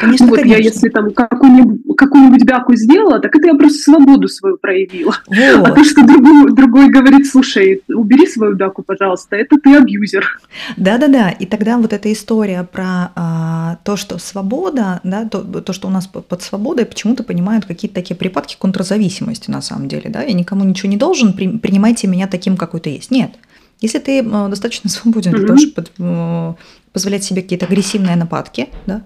Конечно, 0.00 0.26
вот 0.26 0.38
конечно. 0.38 0.58
я 0.58 0.64
если 0.64 0.88
там 0.88 1.12
какую-нибудь, 1.12 1.96
какую-нибудь 1.96 2.44
бяку 2.44 2.74
сделала, 2.74 3.18
так 3.18 3.34
это 3.34 3.48
я 3.48 3.54
просто 3.54 3.78
свободу 3.78 4.28
свою 4.28 4.56
проявила. 4.56 5.16
Вот. 5.26 5.68
А 5.68 5.72
то, 5.72 5.84
что 5.84 6.06
другой, 6.06 6.52
другой 6.52 6.90
говорит, 6.90 7.26
слушай, 7.26 7.82
убери 7.88 8.26
свою 8.26 8.54
бяку, 8.54 8.82
пожалуйста, 8.82 9.36
это 9.36 9.56
ты 9.56 9.76
абьюзер. 9.76 10.40
Да-да-да, 10.76 11.30
и 11.30 11.46
тогда 11.46 11.76
вот 11.78 11.92
эта 11.92 12.12
история 12.12 12.51
про 12.62 13.12
а, 13.14 13.78
то, 13.84 13.96
что 13.96 14.18
свобода, 14.18 15.00
да, 15.04 15.28
то, 15.28 15.42
то, 15.42 15.72
что 15.72 15.88
у 15.88 15.90
нас 15.90 16.06
под 16.06 16.42
свободой 16.42 16.86
почему-то 16.86 17.22
понимают 17.22 17.64
какие-то 17.64 17.94
такие 17.94 18.16
припадки 18.16 18.56
контрзависимости 18.58 19.50
на 19.50 19.62
самом 19.62 19.88
деле. 19.88 20.10
Да? 20.10 20.22
Я 20.22 20.32
никому 20.32 20.64
ничего 20.64 20.88
не 20.88 20.96
должен, 20.96 21.32
при, 21.32 21.58
принимайте 21.58 22.06
меня 22.06 22.26
таким, 22.26 22.56
какой 22.56 22.80
ты 22.80 22.90
есть. 22.90 23.10
Нет. 23.10 23.32
Если 23.80 23.98
ты 23.98 24.20
а, 24.20 24.48
достаточно 24.48 24.88
свободен 24.90 25.32
для 25.32 25.46
того, 25.46 25.58
чтобы 25.58 25.88
а, 25.98 26.54
позволять 26.92 27.24
себе 27.24 27.42
какие-то 27.42 27.66
агрессивные 27.66 28.16
нападки, 28.16 28.68
да, 28.86 29.02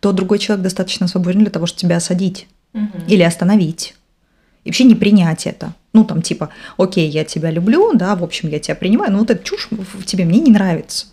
то 0.00 0.12
другой 0.12 0.38
человек 0.38 0.62
достаточно 0.62 1.06
свободен 1.08 1.40
для 1.40 1.50
того, 1.50 1.66
чтобы 1.66 1.80
тебя 1.80 1.96
осадить 1.96 2.48
или 3.08 3.22
остановить. 3.22 3.94
И 4.64 4.68
вообще 4.68 4.84
не 4.84 4.94
принять 4.94 5.46
это. 5.46 5.74
Ну, 5.92 6.04
там, 6.04 6.22
типа, 6.22 6.50
окей, 6.76 7.08
я 7.08 7.24
тебя 7.24 7.50
люблю, 7.50 7.92
да, 7.94 8.16
в 8.16 8.24
общем, 8.24 8.48
я 8.48 8.58
тебя 8.58 8.74
принимаю, 8.74 9.12
но 9.12 9.18
вот 9.20 9.30
эта 9.30 9.42
чушь 9.42 9.68
в 9.70 10.04
тебе 10.04 10.24
мне 10.24 10.40
не 10.40 10.50
нравится. 10.50 11.06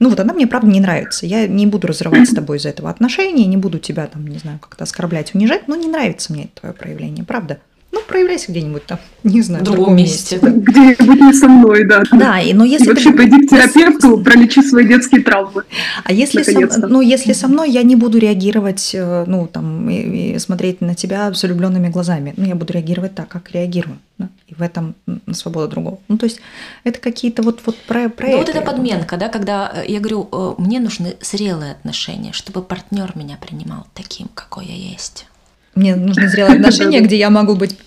Ну 0.00 0.08
вот 0.08 0.18
она 0.18 0.32
мне, 0.32 0.46
правда, 0.46 0.66
не 0.66 0.80
нравится. 0.80 1.26
Я 1.26 1.46
не 1.46 1.66
буду 1.66 1.86
разрывать 1.86 2.28
с 2.28 2.34
тобой 2.34 2.56
из-за 2.56 2.70
этого 2.70 2.88
отношения, 2.88 3.44
не 3.44 3.58
буду 3.58 3.78
тебя 3.78 4.06
там, 4.06 4.26
не 4.26 4.38
знаю, 4.38 4.58
как-то 4.58 4.84
оскорблять, 4.84 5.34
унижать, 5.34 5.68
но 5.68 5.76
не 5.76 5.88
нравится 5.88 6.32
мне 6.32 6.48
твое 6.54 6.74
проявление, 6.74 7.22
правда. 7.22 7.58
Ну, 7.92 8.00
проявляйся 8.06 8.52
где-нибудь 8.52 8.86
там, 8.86 8.98
не 9.24 9.42
знаю, 9.42 9.62
в 9.62 9.64
другом, 9.66 9.84
другом 9.84 9.96
месте. 9.98 10.36
месте. 10.36 10.50
Где-нибудь 10.58 11.20
не 11.20 11.32
со 11.34 11.48
мной, 11.48 11.84
да. 11.84 12.02
Да, 12.12 12.40
и, 12.40 12.54
но 12.54 12.64
если... 12.64 12.86
И 12.86 12.88
вообще, 12.88 13.10
ты... 13.10 13.16
пойди 13.16 13.46
к 13.46 13.50
терапевту, 13.50 14.18
пролечи 14.18 14.62
свои 14.62 14.86
детские 14.86 15.22
травмы. 15.22 15.64
А 16.04 16.12
если 16.12 16.42
со, 16.42 16.86
ну, 16.86 17.00
если 17.00 17.32
со 17.32 17.48
мной 17.48 17.70
я 17.70 17.82
не 17.82 17.96
буду 17.96 18.18
реагировать, 18.18 18.92
э, 18.94 19.24
ну, 19.26 19.46
там, 19.48 19.90
и, 19.90 20.34
и 20.34 20.38
смотреть 20.38 20.80
на 20.80 20.94
тебя 20.94 21.32
с 21.34 21.42
влюбленными 21.42 21.88
глазами, 21.88 22.32
ну, 22.36 22.46
я 22.46 22.54
буду 22.54 22.72
реагировать 22.72 23.14
так, 23.14 23.28
как 23.28 23.50
реагирую. 23.50 23.98
Да? 24.18 24.28
В 24.60 24.62
этом 24.62 24.94
свобода 25.32 25.68
другого. 25.68 25.98
Ну, 26.08 26.18
то 26.18 26.24
есть 26.24 26.40
это 26.84 27.00
какие-то 27.00 27.42
вот, 27.42 27.60
вот 27.64 27.76
про, 27.78 28.10
про 28.10 28.26
ну, 28.26 28.32
это. 28.34 28.38
вот 28.38 28.48
эта 28.56 28.60
подменка, 28.60 29.16
да, 29.16 29.28
когда 29.30 29.72
э, 29.74 29.84
я 29.88 30.00
говорю, 30.00 30.28
э, 30.30 30.54
мне 30.58 30.80
нужны 30.80 31.16
зрелые 31.22 31.72
отношения, 31.72 32.32
чтобы 32.32 32.60
партнер 32.62 33.10
меня 33.14 33.38
принимал 33.40 33.86
таким, 33.94 34.28
какой 34.34 34.66
я 34.66 34.74
есть. 34.74 35.26
Мне 35.74 35.96
нужны 35.96 36.28
зрелые 36.28 36.56
отношения, 36.60 37.00
где 37.00 37.16
я 37.16 37.30
могу 37.30 37.54
быть 37.54 37.78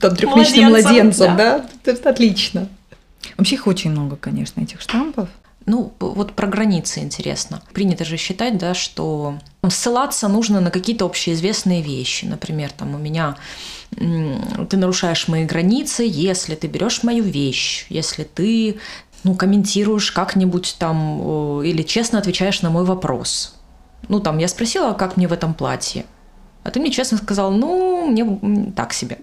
там, 0.00 0.16
трехмесячным 0.16 0.70
младенцем, 0.70 1.36
да? 1.36 1.66
Это 1.84 2.08
отлично. 2.08 2.68
Вообще 3.36 3.56
их 3.56 3.66
очень 3.66 3.90
много, 3.90 4.16
конечно, 4.16 4.62
этих 4.62 4.80
штампов. 4.80 5.28
Ну, 5.66 5.94
вот 5.98 6.32
про 6.32 6.46
границы 6.46 7.00
интересно. 7.00 7.62
Принято 7.72 8.04
же 8.04 8.16
считать, 8.16 8.58
да, 8.58 8.74
что 8.74 9.38
ссылаться 9.68 10.28
нужно 10.28 10.60
на 10.60 10.70
какие-то 10.70 11.06
общеизвестные 11.06 11.82
вещи. 11.82 12.26
Например, 12.26 12.70
там 12.70 12.94
у 12.94 12.98
меня 12.98 13.36
ты 13.96 14.76
нарушаешь 14.76 15.28
мои 15.28 15.44
границы, 15.44 16.04
если 16.06 16.54
ты 16.54 16.66
берешь 16.66 17.02
мою 17.02 17.24
вещь, 17.24 17.86
если 17.88 18.24
ты 18.24 18.78
ну, 19.24 19.34
комментируешь 19.34 20.12
как-нибудь 20.12 20.76
там 20.78 21.62
или 21.62 21.82
честно 21.82 22.18
отвечаешь 22.18 22.62
на 22.62 22.70
мой 22.70 22.84
вопрос. 22.84 23.56
Ну, 24.08 24.20
там, 24.20 24.38
я 24.38 24.48
спросила, 24.48 24.92
как 24.92 25.16
мне 25.16 25.28
в 25.28 25.32
этом 25.32 25.54
платье. 25.54 26.04
А 26.62 26.70
ты 26.70 26.80
мне 26.80 26.90
честно 26.90 27.18
сказал, 27.18 27.50
ну, 27.50 28.06
мне 28.06 28.72
так 28.76 28.92
себе. 28.92 29.18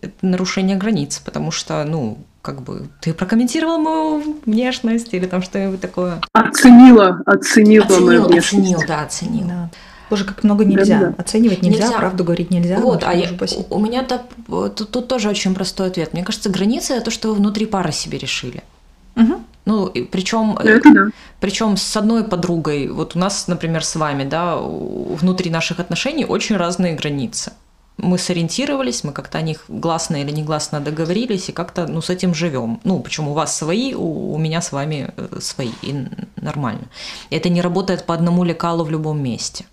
Это 0.00 0.14
нарушение 0.22 0.76
границ, 0.76 1.18
потому 1.18 1.50
что, 1.50 1.84
ну, 1.84 2.18
как 2.42 2.62
бы 2.62 2.88
ты 3.00 3.14
прокомментировал 3.14 3.78
мою 3.78 4.38
внешность 4.44 5.12
или 5.14 5.26
там 5.26 5.42
что-нибудь 5.42 5.80
такое. 5.80 6.20
Оценила, 6.32 7.22
оценила 7.24 7.86
оценил, 7.86 8.06
мою 8.06 8.24
внешность. 8.24 8.48
Оценил, 8.48 8.80
да, 8.86 9.02
оценил. 9.02 9.46
Да. 9.46 9.70
Боже, 10.14 10.24
как 10.26 10.44
много 10.44 10.64
нельзя. 10.64 11.00
Да-да. 11.00 11.14
Оценивать 11.18 11.62
нельзя, 11.62 11.86
Нельзя. 11.86 11.98
правду 11.98 12.22
говорить 12.22 12.52
нельзя. 12.52 12.78
Вот, 12.78 13.02
а 13.02 13.12
я, 13.12 13.30
у 13.70 13.80
меня 13.80 14.04
так, 14.04 14.22
тут, 14.46 14.90
тут 14.92 15.08
тоже 15.08 15.28
очень 15.28 15.56
простой 15.56 15.88
ответ. 15.88 16.12
Мне 16.12 16.22
кажется, 16.22 16.50
граница 16.50 16.94
это 16.94 17.06
то, 17.06 17.10
что 17.10 17.30
вы 17.30 17.34
внутри 17.34 17.66
пары 17.66 17.90
себе 17.90 18.16
решили. 18.16 18.62
Мгм. 19.16 19.44
Ну, 19.64 19.92
причем, 20.12 20.56
Это 20.56 20.92
да. 20.94 21.00
причем 21.40 21.76
с 21.76 21.96
одной 21.96 22.22
подругой, 22.22 22.86
вот 22.88 23.16
у 23.16 23.18
нас, 23.18 23.48
например, 23.48 23.84
с 23.84 23.96
вами, 23.96 24.22
да, 24.22 24.56
внутри 24.56 25.50
наших 25.50 25.80
отношений 25.80 26.24
очень 26.26 26.56
разные 26.56 26.94
границы. 26.94 27.52
Мы 27.96 28.18
сориентировались, 28.18 29.02
мы 29.02 29.12
как-то 29.12 29.38
о 29.38 29.42
них 29.42 29.64
гласно 29.66 30.22
или 30.22 30.30
негласно 30.30 30.80
договорились 30.80 31.48
и 31.48 31.52
как-то, 31.52 31.88
ну, 31.88 32.00
с 32.02 32.10
этим 32.10 32.34
живем. 32.34 32.78
Ну, 32.84 33.00
почему 33.00 33.32
у 33.32 33.34
вас 33.34 33.56
свои, 33.56 33.94
у, 33.94 34.34
у 34.34 34.38
меня 34.38 34.60
с 34.60 34.70
вами 34.70 35.12
э, 35.16 35.38
свои, 35.40 35.70
и 35.82 36.06
нормально. 36.36 36.82
Это 37.30 37.48
не 37.48 37.62
работает 37.62 38.04
по 38.06 38.14
одному 38.14 38.44
лекалу 38.44 38.84
в 38.84 38.90
любом 38.90 39.20
месте. 39.20 39.64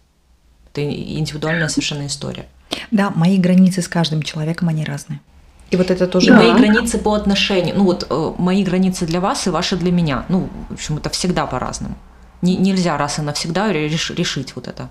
Это 0.73 0.81
индивидуальная 0.89 1.67
совершенно 1.67 2.05
история. 2.07 2.45
Да, 2.91 3.11
мои 3.15 3.37
границы 3.37 3.81
с 3.81 3.87
каждым 3.87 4.21
человеком, 4.21 4.69
они 4.69 4.85
разные. 4.85 5.19
И 5.69 5.77
вот 5.77 5.91
это 5.91 6.07
тоже... 6.07 6.27
И 6.27 6.29
Да. 6.29 6.37
мои 6.37 6.53
границы 6.53 6.97
по 6.97 7.13
отношению, 7.13 7.75
ну 7.77 7.83
вот 7.83 8.07
э, 8.09 8.31
мои 8.37 8.63
границы 8.63 9.05
для 9.05 9.19
вас 9.19 9.47
и 9.47 9.49
ваши 9.49 9.75
для 9.77 9.91
меня. 9.91 10.25
Ну, 10.29 10.49
в 10.69 10.73
общем, 10.73 10.97
это 10.97 11.09
всегда 11.09 11.45
по-разному. 11.45 11.95
Не- 12.41 12.57
нельзя 12.57 12.97
раз 12.97 13.19
и 13.19 13.21
навсегда 13.21 13.71
реш- 13.71 14.13
решить 14.15 14.55
вот 14.55 14.67
это. 14.67 14.89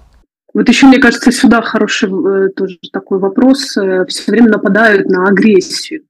Вот 0.54 0.68
еще, 0.68 0.86
мне 0.86 0.98
кажется, 0.98 1.32
сюда 1.32 1.62
хороший 1.62 2.08
э, 2.10 2.48
тоже 2.50 2.78
такой 2.92 3.18
вопрос. 3.18 3.58
Все 4.08 4.24
время 4.26 4.50
нападают 4.50 5.06
на 5.08 5.28
агрессию. 5.28 6.02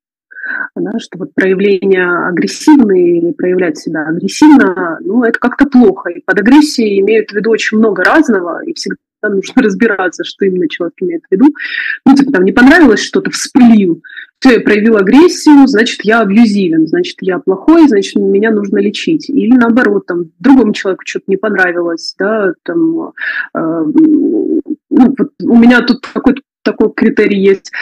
Да, 0.75 0.99
что 0.99 1.19
вот 1.19 1.35
проявление 1.35 2.09
агрессивные 2.29 3.19
или 3.19 3.33
проявлять 3.33 3.79
себя 3.79 4.09
агрессивно, 4.09 4.99
ну, 5.01 5.23
это 5.23 5.39
как-то 5.39 5.67
плохо. 5.67 6.11
И 6.11 6.23
под 6.23 6.39
агрессией 6.41 7.01
имеют 7.01 7.31
в 7.31 7.35
виду 7.35 7.51
очень 7.51 7.79
много 7.79 8.03
разного, 8.03 8.65
и 8.65 8.73
всегда 8.75 8.97
нужно 9.29 9.55
разбираться, 9.63 10.25
что 10.25 10.45
именно 10.47 10.69
человек 10.69 10.95
имеет 11.01 11.23
в 11.29 11.33
виду. 11.33 11.47
Ну, 12.07 12.15
типа, 12.15 12.33
там 12.33 12.45
не 12.45 12.53
понравилось 12.53 13.01
что-то, 13.01 13.31
вспылил. 13.31 14.03
Все, 14.41 14.55
я 14.55 14.61
проявил 14.61 14.97
агрессию, 14.97 15.67
значит, 15.67 16.01
я 16.03 16.21
абьюзивен, 16.21 16.87
значит, 16.87 17.17
я 17.21 17.39
плохой, 17.41 17.87
значит, 17.89 18.17
меня 18.17 18.51
нужно 18.51 18.79
лечить. 18.79 19.29
Или 19.29 19.53
наоборот, 19.53 20.07
там, 20.07 20.31
другому 20.39 20.73
человеку 20.73 21.03
что-то 21.05 21.25
не 21.27 21.37
понравилось, 21.37 22.15
да, 22.19 22.55
там, 22.63 23.11
э, 23.11 23.11
ну, 23.55 24.63
вот 24.89 25.31
у 25.43 25.57
меня 25.57 25.83
тут 25.83 26.07
какой-то 26.07 26.41
такой 26.63 26.93
критерий 26.93 27.41
есть. 27.41 27.73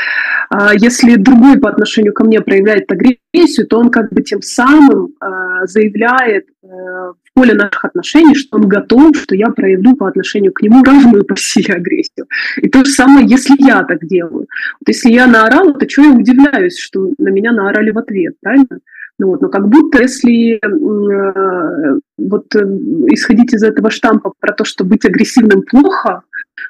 А 0.50 0.72
Если 0.74 1.16
другой 1.16 1.58
по 1.58 1.68
отношению 1.68 2.12
ко 2.12 2.24
мне 2.24 2.40
проявляет 2.40 2.90
агрессию, 2.90 3.66
то 3.66 3.78
он 3.78 3.90
как 3.90 4.12
бы 4.12 4.22
тем 4.22 4.42
самым 4.42 5.08
э, 5.20 5.66
заявляет 5.66 6.46
э, 6.62 6.66
в 6.66 7.32
поле 7.34 7.54
наших 7.54 7.84
отношений, 7.84 8.34
что 8.34 8.56
он 8.56 8.68
готов, 8.68 9.16
что 9.16 9.34
я 9.34 9.48
проявлю 9.48 9.96
по 9.96 10.08
отношению 10.08 10.52
к 10.52 10.62
нему 10.62 10.82
равную 10.82 11.24
по 11.24 11.36
силе 11.36 11.74
агрессию. 11.74 12.26
И 12.56 12.68
то 12.68 12.84
же 12.84 12.90
самое, 12.90 13.26
если 13.26 13.54
я 13.58 13.82
так 13.84 14.06
делаю. 14.06 14.46
Вот 14.80 14.88
если 14.88 15.10
я 15.10 15.26
наорала, 15.26 15.74
то 15.74 15.88
что 15.88 16.02
я 16.02 16.12
удивляюсь, 16.12 16.78
что 16.78 17.10
на 17.18 17.28
меня 17.28 17.52
наорали 17.52 17.90
в 17.90 17.98
ответ, 17.98 18.34
правильно? 18.40 18.78
Ну 19.18 19.28
вот, 19.28 19.42
но 19.42 19.48
как 19.48 19.68
будто 19.68 20.00
если 20.00 20.54
э, 20.54 21.98
вот 22.18 22.54
э, 22.54 22.60
исходить 23.08 23.52
из 23.52 23.64
этого 23.64 23.90
штампа 23.90 24.32
про 24.38 24.52
то, 24.52 24.64
что 24.64 24.84
быть 24.84 25.04
агрессивным 25.04 25.62
плохо, 25.62 26.22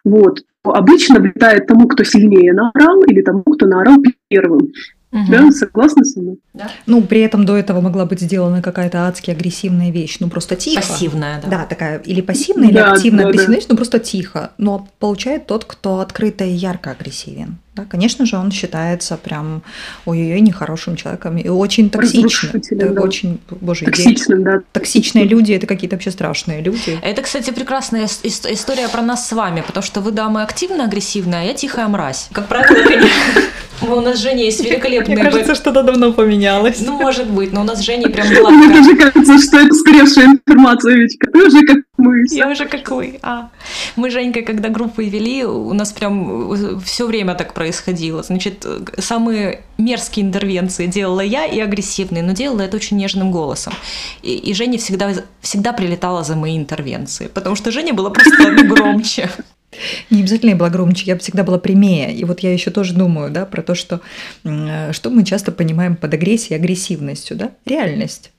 вот, 0.04 0.40
обычно 0.64 1.20
влетает 1.20 1.66
тому, 1.66 1.88
кто 1.88 2.04
сильнее 2.04 2.52
наорал, 2.52 3.02
или 3.04 3.22
тому, 3.22 3.42
кто 3.44 3.66
наорал 3.66 3.96
первым. 4.28 4.72
Мгм. 5.10 5.30
Да, 5.30 5.50
согласны 5.52 6.04
со 6.04 6.20
мной? 6.20 6.38
Ну, 6.86 7.00
при 7.02 7.20
этом 7.20 7.46
до 7.46 7.56
этого 7.56 7.80
могла 7.80 8.04
быть 8.04 8.20
сделана 8.20 8.60
какая-то 8.60 9.08
адски 9.08 9.30
агрессивная 9.30 9.90
вещь. 9.90 10.16
Ну, 10.20 10.28
просто 10.28 10.54
тихо. 10.54 10.82
Пассивная, 10.82 11.40
да. 11.40 11.48
Да, 11.48 11.64
такая 11.64 11.98
или 12.00 12.20
пассивная, 12.20 12.68
или 12.68 12.74
Да, 12.76 12.92
активная 12.92 13.24
да, 13.24 13.28
агрессивная 13.30 13.54
да. 13.56 13.60
вещь, 13.60 13.66
но 13.70 13.76
просто 13.76 13.98
тихо. 14.00 14.50
Но 14.58 14.86
получает 14.98 15.46
тот, 15.46 15.64
кто 15.64 16.00
открыто 16.00 16.44
и 16.44 16.50
ярко 16.50 16.90
агрессивен. 16.90 17.56
Да, 17.74 17.84
конечно 17.88 18.26
же, 18.26 18.36
он 18.36 18.50
считается 18.50 19.16
прям 19.16 19.62
ой-ой-ой, 20.04 20.40
нехорошим 20.40 20.96
человеком 20.96 21.38
и 21.38 21.48
очень 21.48 21.88
токсичным. 21.90 22.60
Это 22.70 22.90
да. 22.90 23.00
очень, 23.00 23.40
боже, 23.62 23.84
идея. 23.84 23.92
Токсичным, 23.94 24.42
да. 24.42 24.60
Токсичные 24.72 25.24
люди 25.24 25.52
это 25.52 25.66
какие-то 25.66 25.96
вообще 25.96 26.10
страшные 26.10 26.60
люди. 26.60 26.98
Это, 27.02 27.22
кстати, 27.22 27.50
прекрасная 27.50 28.04
ис- 28.04 28.24
ис- 28.24 28.52
история 28.52 28.88
про 28.88 29.00
нас 29.00 29.26
с 29.28 29.32
вами, 29.32 29.62
потому 29.66 29.82
что 29.84 30.00
вы 30.02 30.10
дамы 30.12 30.42
активно-агрессивная, 30.42 31.42
а 31.42 31.44
я 31.44 31.54
тихая 31.54 31.88
мразь. 31.88 32.28
Как 32.32 32.48
правило, 32.48 32.74
конечно. 32.88 33.42
Мы- 33.80 33.96
У 33.96 34.00
нас 34.00 34.18
с 34.18 34.22
Женей 34.22 34.46
есть 34.46 34.62
великолепные... 34.64 35.30
бо- 35.30 35.54
что-то 35.54 35.82
давно 35.82 36.12
поменялось. 36.12 36.80
Ну, 36.80 36.92
может 36.98 37.28
быть, 37.30 37.52
но 37.52 37.60
у 37.60 37.64
нас 37.64 37.78
с 37.78 37.82
Женей 37.82 38.08
прям 38.08 38.26
Мне 38.26 38.40
гладкая. 38.40 38.68
тоже 38.78 38.96
кажется, 38.96 39.38
что 39.38 39.58
это 39.58 39.74
скорейшая 39.74 40.26
информация, 40.26 40.94
Витька. 40.96 41.30
Ты 41.30 41.46
уже 41.46 41.60
как 41.62 41.76
мы. 41.96 42.24
все. 42.24 42.36
Я 42.38 42.48
уже 42.48 42.66
как 42.66 42.90
вы. 42.90 43.18
А. 43.22 43.50
Мы 43.96 44.10
с 44.10 44.12
Женькой, 44.12 44.42
когда 44.42 44.68
группы 44.68 45.04
вели, 45.04 45.44
у 45.44 45.72
нас 45.72 45.92
прям 45.92 46.80
все 46.82 47.06
время 47.06 47.34
так 47.34 47.54
происходило. 47.54 48.22
Значит, 48.22 48.64
э, 48.64 48.80
самые 48.98 49.62
мерзкие 49.78 50.26
интервенции 50.26 50.86
делала 50.86 51.20
я 51.20 51.44
и 51.46 51.60
агрессивные, 51.60 52.22
но 52.22 52.32
делала 52.32 52.62
это 52.62 52.76
очень 52.76 52.96
нежным 52.96 53.30
голосом. 53.30 53.72
И, 54.22 54.34
и 54.34 54.54
Женя 54.54 54.78
всегда, 54.78 55.12
всегда 55.40 55.72
прилетала 55.72 56.24
за 56.24 56.36
мои 56.36 56.56
интервенции, 56.56 57.28
потому 57.32 57.54
что 57.56 57.70
Женя 57.70 57.94
была 57.94 58.10
просто 58.10 58.50
громче. 58.64 59.30
Не 60.10 60.20
обязательно 60.20 60.50
я 60.50 60.56
была 60.56 60.70
громче, 60.70 61.04
я 61.06 61.18
всегда 61.18 61.44
была 61.44 61.58
прямее. 61.58 62.14
И 62.14 62.24
вот 62.24 62.40
я 62.40 62.52
еще 62.52 62.70
тоже 62.70 62.94
думаю, 62.94 63.30
да, 63.30 63.44
про 63.44 63.62
то, 63.62 63.74
что, 63.74 64.00
э, 64.44 64.92
что 64.92 65.10
мы 65.10 65.24
часто 65.24 65.52
понимаем 65.52 65.96
под 65.96 66.14
агрессией, 66.14 66.58
агрессивностью, 66.58 67.36
да, 67.36 67.50
реальность. 67.66 68.32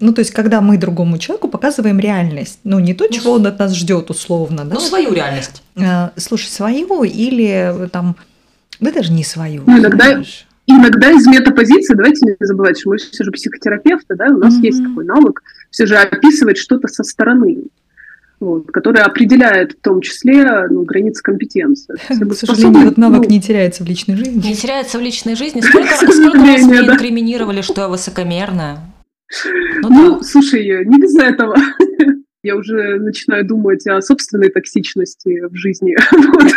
Ну, 0.00 0.12
то 0.12 0.20
есть, 0.20 0.32
когда 0.32 0.60
мы 0.60 0.76
другому 0.76 1.16
человеку 1.16 1.48
показываем 1.48 1.98
реальность, 1.98 2.58
ну, 2.64 2.78
не 2.78 2.92
то, 2.92 3.08
чего 3.08 3.32
он 3.32 3.46
от 3.46 3.58
нас 3.58 3.74
ждет 3.74 4.10
условно, 4.10 4.64
да. 4.66 4.74
Ну, 4.74 4.80
свою 4.80 5.14
реальность. 5.14 5.62
Э, 5.76 6.10
Слушай, 6.16 6.48
свою 6.48 7.04
или 7.04 7.84
э, 7.84 7.88
там, 7.88 8.16
да 8.80 8.92
даже 8.92 9.12
не 9.12 9.24
свою. 9.24 9.62
Ну, 9.66 9.78
иногда-. 9.78 10.22
Иногда 10.68 11.12
из 11.12 11.24
метапозиции, 11.28 11.94
давайте 11.94 12.26
не 12.26 12.34
забывать, 12.40 12.78
что 12.80 12.90
мы 12.90 12.96
все 12.96 13.22
же 13.22 13.30
психотерапевты, 13.30 14.16
да, 14.16 14.26
у 14.26 14.38
нас 14.38 14.54
Мгм. 14.54 14.62
есть 14.64 14.82
такой 14.82 15.04
навык 15.04 15.42
все 15.70 15.86
же 15.86 15.96
описывать 15.96 16.58
что-то 16.58 16.88
со 16.88 17.04
стороны, 17.04 17.58
вот, 18.40 18.70
который 18.70 19.02
определяет 19.02 19.72
в 19.72 19.80
том 19.80 20.00
числе 20.00 20.66
ну, 20.68 20.82
границы 20.84 21.22
компетенции. 21.22 21.94
К 22.08 22.34
сожалению, 22.34 22.86
этот 22.86 22.98
навык 22.98 23.24
ну, 23.24 23.30
не 23.30 23.40
теряется 23.40 23.82
в 23.84 23.86
личной 23.86 24.16
жизни. 24.16 24.46
Не 24.46 24.54
теряется 24.54 24.98
в 24.98 25.02
личной 25.02 25.36
жизни. 25.36 25.60
Сколько, 25.60 25.94
сколько 25.94 26.38
раз 26.38 26.62
мне 26.62 26.82
да. 26.82 26.94
инкриминировали, 26.94 27.62
что 27.62 27.82
я 27.82 27.88
высокомерная? 27.88 28.78
Ну, 29.82 29.88
Ну, 29.88 30.18
да. 30.18 30.22
слушай, 30.22 30.84
не 30.84 30.98
без 31.00 31.16
этого. 31.16 31.56
Я 32.42 32.54
уже 32.54 33.00
начинаю 33.00 33.44
думать 33.44 33.84
о 33.88 34.00
собственной 34.00 34.50
токсичности 34.50 35.48
в 35.48 35.56
жизни. 35.56 35.96
Вот. 36.26 36.52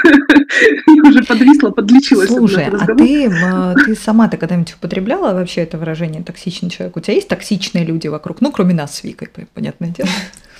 Я 0.87 1.03
уже 1.03 1.23
подвисла, 1.23 1.71
подлечилась. 1.71 2.29
Слушай, 2.29 2.65
а 2.65 2.71
разговора. 2.71 3.75
ты, 3.75 3.85
ты 3.85 3.95
сама-то 3.95 4.37
когда-нибудь 4.37 4.73
употребляла 4.73 5.33
вообще 5.33 5.61
это 5.61 5.77
выражение 5.77 6.21
«токсичный 6.21 6.69
человек»? 6.69 6.97
У 6.97 6.99
тебя 6.99 7.15
есть 7.15 7.27
токсичные 7.27 7.85
люди 7.85 8.07
вокруг? 8.07 8.41
Ну, 8.41 8.51
кроме 8.51 8.73
нас 8.75 8.97
с 8.97 9.03
Викой, 9.03 9.29
по- 9.29 9.47
понятное 9.53 9.89
дело. 9.89 10.09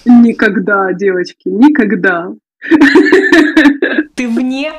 Никогда, 0.05 0.93
девочки, 0.93 1.47
никогда. 1.49 2.31
Ты 4.15 4.27
вне? 4.27 4.71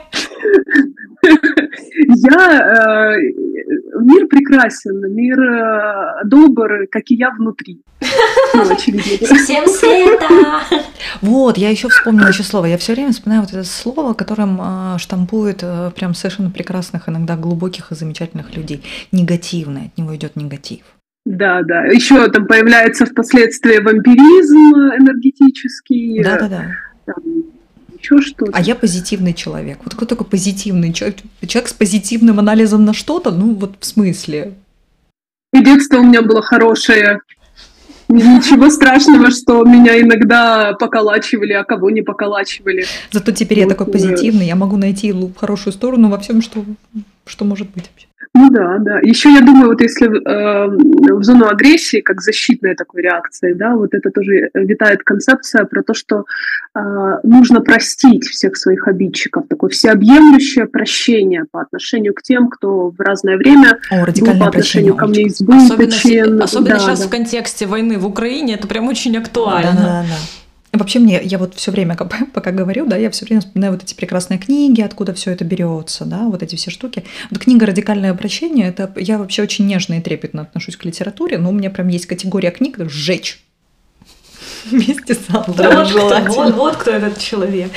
Я... 2.07 3.17
э, 3.17 3.51
Мир 4.01 4.27
прекрасен, 4.27 5.15
мир 5.15 5.39
э, 5.41 6.25
добр, 6.25 6.87
как 6.91 7.05
и 7.11 7.15
я 7.15 7.31
внутри. 7.31 7.83
Ну. 8.55 8.65
Всем 8.75 9.67
света! 9.67 10.29
Вот, 11.21 11.59
я 11.59 11.71
еще 11.71 11.89
вспомнила 11.89 12.29
еще 12.29 12.43
слово. 12.43 12.67
Я 12.67 12.79
все 12.79 12.95
время 12.95 13.13
вспоминаю 13.13 13.43
вот 13.43 13.53
это 13.53 13.65
слово, 13.65 14.15
которым 14.15 14.59
э, 14.61 14.99
штампуют 14.99 15.61
э, 15.63 15.91
прям 15.95 16.15
совершенно 16.15 16.51
прекрасных, 16.51 17.09
иногда 17.09 17.37
глубоких 17.37 17.93
и 17.93 17.95
замечательных 17.95 18.57
людей. 18.57 18.83
Негативное, 19.13 19.87
от 19.87 19.99
него 19.99 20.17
идет 20.17 20.37
негатив. 20.37 20.81
Да, 21.27 21.63
да. 21.63 21.85
Еще 21.85 22.29
там 22.29 22.47
появляется 22.47 23.07
впоследствии 23.07 23.79
вампиризм 23.79 24.75
энергетический. 24.99 26.23
Да-да-да. 26.23 26.77
еще 27.99 28.21
что-то. 28.23 28.53
А 28.55 28.61
я 28.61 28.75
позитивный 28.75 29.35
человек. 29.35 29.79
Вот 29.85 29.95
кто 29.95 30.07
такой 30.07 30.27
позитивный 30.27 30.93
человек? 30.93 31.19
Человек 31.47 31.69
с 31.69 31.73
позитивным 31.75 32.39
анализом 32.39 32.85
на 32.85 32.95
что-то? 32.95 33.31
Ну, 33.31 33.55
вот 33.55 33.75
в 33.79 33.85
смысле. 33.85 34.55
И 35.53 35.63
детство 35.63 35.99
у 35.99 36.05
меня 36.05 36.23
было 36.23 36.43
хорошее. 36.43 37.21
Ничего 38.09 38.71
страшного, 38.71 39.31
что 39.31 39.63
меня 39.65 40.01
иногда 40.01 40.73
поколачивали, 40.73 41.53
а 41.53 41.63
кого 41.63 41.91
не 41.91 42.03
поколачивали. 42.03 42.85
Зато 43.13 43.31
теперь 43.31 43.61
я 43.61 43.69
такой 43.69 43.87
позитивный, 43.87 44.47
я 44.47 44.57
могу 44.57 44.77
найти 44.77 45.15
хорошую 45.37 45.73
сторону 45.73 46.09
во 46.09 46.19
всем, 46.19 46.43
что, 46.43 46.65
что 47.25 47.45
может 47.45 47.71
быть 47.71 47.89
вообще. 47.89 48.10
Ну 48.33 48.49
да, 48.51 48.79
да. 48.79 48.99
Еще 49.01 49.33
я 49.33 49.41
думаю, 49.41 49.71
вот 49.71 49.81
если 49.81 50.07
э, 50.07 50.69
в 50.69 51.23
зону 51.25 51.49
агрессии, 51.49 52.01
как 52.01 52.21
защитная 52.21 52.77
такой 52.77 53.03
реакции, 53.03 53.55
да, 53.55 53.75
вот 53.75 53.93
это 53.93 54.11
тоже 54.11 54.51
витает 54.55 55.03
концепция 55.03 55.65
про 55.65 55.83
то, 55.83 55.95
что 55.95 56.27
э, 56.75 56.81
нужно 57.25 57.61
простить 57.61 58.29
всех 58.29 58.57
своих 58.57 58.87
обидчиков, 58.87 59.49
такое 59.49 59.71
всеобъемлющее 59.71 60.67
прощение 60.67 61.45
по 61.51 61.61
отношению 61.61 62.15
к 62.15 62.23
тем, 62.23 62.49
кто 62.49 62.91
в 62.91 63.01
разное 63.01 63.37
время 63.37 63.81
О, 63.91 64.07
был 64.07 64.39
по 64.39 64.47
отношению 64.47 64.95
ко 64.95 65.09
мне 65.09 65.27
избыточен. 65.27 65.73
Особенно, 65.73 66.45
особенно 66.45 66.71
да, 66.71 66.79
сейчас 66.79 67.01
да. 67.01 67.07
в 67.09 67.11
контексте 67.11 67.67
войны 67.67 67.99
в 67.99 68.07
Украине 68.07 68.55
это 68.55 68.69
прям 68.69 68.87
очень 68.87 69.17
актуально. 69.17 69.73
Да, 69.73 69.83
да, 69.83 70.03
да. 70.03 70.40
Вообще 70.73 71.01
мне, 71.01 71.21
я 71.23 71.39
вот 71.39 71.55
все 71.55 71.71
время, 71.73 71.97
пока 72.35 72.53
говорю, 72.53 72.87
да, 72.87 72.97
я 72.97 73.11
все 73.11 73.25
время 73.25 73.41
вспоминаю 73.41 73.73
вот 73.73 73.83
эти 73.83 73.95
прекрасные 73.95 74.39
книги, 74.39 74.81
откуда 74.81 75.15
все 75.15 75.33
это 75.33 75.45
берется, 75.45 76.05
да, 76.05 76.29
вот 76.29 76.43
эти 76.43 76.57
все 76.57 76.71
штуки. 76.71 77.05
Вот 77.31 77.41
книга 77.41 77.67
«Радикальное 77.67 78.11
обращение», 78.11 78.69
это 78.69 78.93
я 78.97 79.19
вообще 79.19 79.43
очень 79.43 79.67
нежно 79.67 79.95
и 79.95 80.01
трепетно 80.01 80.43
отношусь 80.43 80.77
к 80.77 80.85
литературе, 80.85 81.39
но 81.39 81.51
у 81.51 81.53
меня 81.53 81.71
прям 81.71 81.89
есть 81.89 82.07
категория 82.07 82.51
книг 82.51 82.79
«Сжечь». 82.79 83.43
Вместе 84.71 85.15
с 85.15 85.19
желательно. 85.87 86.31
Вот, 86.31 86.55
вот 86.55 86.77
кто 86.77 86.91
этот 86.91 87.19
человек. 87.19 87.71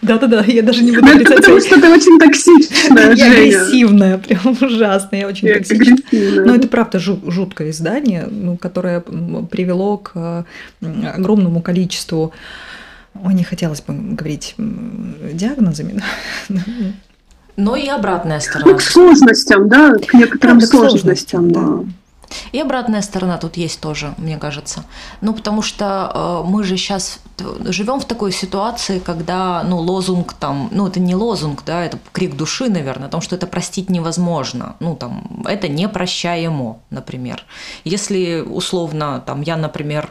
Да-да-да, 0.00 0.42
я 0.46 0.62
даже 0.62 0.82
не 0.82 0.92
буду 0.92 1.06
ну, 1.06 1.12
отрицать. 1.12 1.36
Потому 1.38 1.60
что 1.60 1.80
ты 1.80 1.88
очень 1.90 2.18
токсичная, 2.18 3.14
Я 3.14 3.26
агрессивная, 3.26 4.18
прям 4.18 4.40
ужасная, 4.60 5.20
я 5.20 5.26
очень 5.26 5.48
токсичная. 5.48 6.44
Но 6.44 6.54
это 6.54 6.68
правда 6.68 6.98
жуткое 6.98 7.70
издание, 7.70 8.26
ну, 8.30 8.56
которое 8.56 9.00
привело 9.00 9.98
к 9.98 10.46
огромному 10.80 11.62
количеству 11.62 12.32
Ой, 13.14 13.34
не 13.34 13.44
хотелось 13.44 13.82
бы 13.82 13.92
говорить 13.92 14.54
диагнозами, 14.56 16.02
но 17.56 17.76
и 17.76 17.86
обратная 17.86 18.40
сторона. 18.40 18.72
Ну, 18.72 18.78
к 18.78 18.80
сложностям, 18.80 19.68
да, 19.68 19.92
к 19.98 20.14
некоторым 20.14 20.58
да, 20.58 20.66
сложностям, 20.66 21.50
да. 21.52 21.84
И 22.52 22.60
обратная 22.60 23.02
сторона 23.02 23.38
тут 23.38 23.56
есть 23.56 23.80
тоже, 23.80 24.14
мне 24.18 24.38
кажется. 24.38 24.84
Ну, 25.20 25.34
потому 25.34 25.62
что 25.62 26.42
э, 26.44 26.48
мы 26.48 26.64
же 26.64 26.76
сейчас 26.76 27.20
живем 27.64 28.00
в 28.00 28.04
такой 28.04 28.32
ситуации, 28.32 28.98
когда, 28.98 29.62
ну, 29.64 29.78
лозунг 29.78 30.32
там, 30.34 30.68
ну, 30.72 30.86
это 30.86 31.00
не 31.00 31.14
лозунг, 31.14 31.62
да, 31.64 31.84
это 31.84 31.98
крик 32.12 32.36
души, 32.36 32.68
наверное, 32.68 33.08
о 33.08 33.10
том, 33.10 33.20
что 33.20 33.36
это 33.36 33.46
простить 33.46 33.90
невозможно. 33.90 34.76
Ну, 34.80 34.96
там, 34.96 35.44
это 35.46 35.68
непрощаемо, 35.68 36.78
например. 36.90 37.44
Если, 37.84 38.40
условно, 38.40 39.22
там, 39.24 39.42
я, 39.42 39.56
например, 39.56 40.10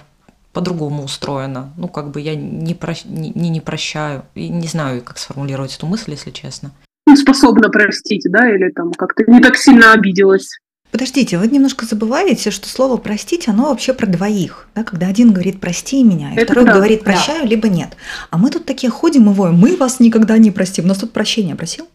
по-другому 0.53 1.03
устроена. 1.03 1.71
Ну, 1.77 1.87
как 1.87 2.11
бы 2.11 2.21
я 2.21 2.35
не, 2.35 2.73
про... 2.73 2.93
не, 3.05 3.31
не 3.31 3.61
прощаю. 3.61 4.23
И 4.35 4.49
не 4.49 4.67
знаю, 4.67 5.01
как 5.01 5.17
сформулировать 5.17 5.75
эту 5.75 5.87
мысль, 5.87 6.11
если 6.11 6.31
честно. 6.31 6.71
Способна 7.13 7.69
простить, 7.69 8.25
да, 8.29 8.49
или 8.49 8.69
там 8.69 8.93
как-то 8.93 9.23
не 9.27 9.39
так 9.39 9.57
сильно 9.57 9.93
обиделась. 9.93 10.59
Подождите, 10.91 11.37
вы 11.37 11.47
немножко 11.47 11.85
забываете, 11.85 12.51
что 12.51 12.67
слово 12.67 12.97
«простить», 12.97 13.47
оно 13.47 13.69
вообще 13.69 13.93
про 13.93 14.07
двоих. 14.07 14.67
Да? 14.75 14.83
Когда 14.83 15.07
один 15.07 15.31
говорит 15.31 15.61
«прости 15.61 16.03
меня», 16.03 16.33
и 16.33 16.35
Это 16.35 16.51
второй 16.51 16.65
да, 16.65 16.73
говорит 16.73 17.03
«прощаю», 17.03 17.43
да. 17.43 17.47
либо 17.47 17.69
«нет». 17.69 17.89
А 18.29 18.37
мы 18.37 18.49
тут 18.49 18.65
такие 18.65 18.89
ходим 18.89 19.29
и 19.29 19.33
воем, 19.33 19.55
мы 19.55 19.77
вас 19.77 20.01
никогда 20.01 20.37
не 20.37 20.51
простим. 20.51 20.85
У 20.85 20.87
нас 20.89 20.97
тут 20.97 21.13
прощение 21.13 21.55
просил? 21.55 21.87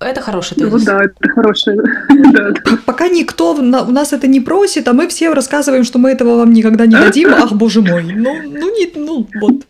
Это 0.00 0.20
хороший 0.20 0.54
тезис. 0.54 0.72
Ну 0.72 0.78
да, 0.78 1.04
это 1.04 1.28
хорошее. 1.28 1.78
Пока 2.86 3.08
никто 3.08 3.52
у 3.52 3.62
нас 3.62 4.12
это 4.12 4.26
не 4.26 4.40
просит, 4.40 4.88
а 4.88 4.92
мы 4.92 5.08
все 5.08 5.32
рассказываем, 5.32 5.84
что 5.84 5.98
мы 5.98 6.10
этого 6.10 6.36
вам 6.38 6.52
никогда 6.52 6.86
не 6.86 6.96
дадим. 6.96 7.30
Ах, 7.34 7.52
боже 7.52 7.82
мой. 7.82 8.02
Ну, 8.02 8.42
ну, 8.42 8.78
не, 8.78 8.90
ну 8.94 9.26
вот. 9.40 9.62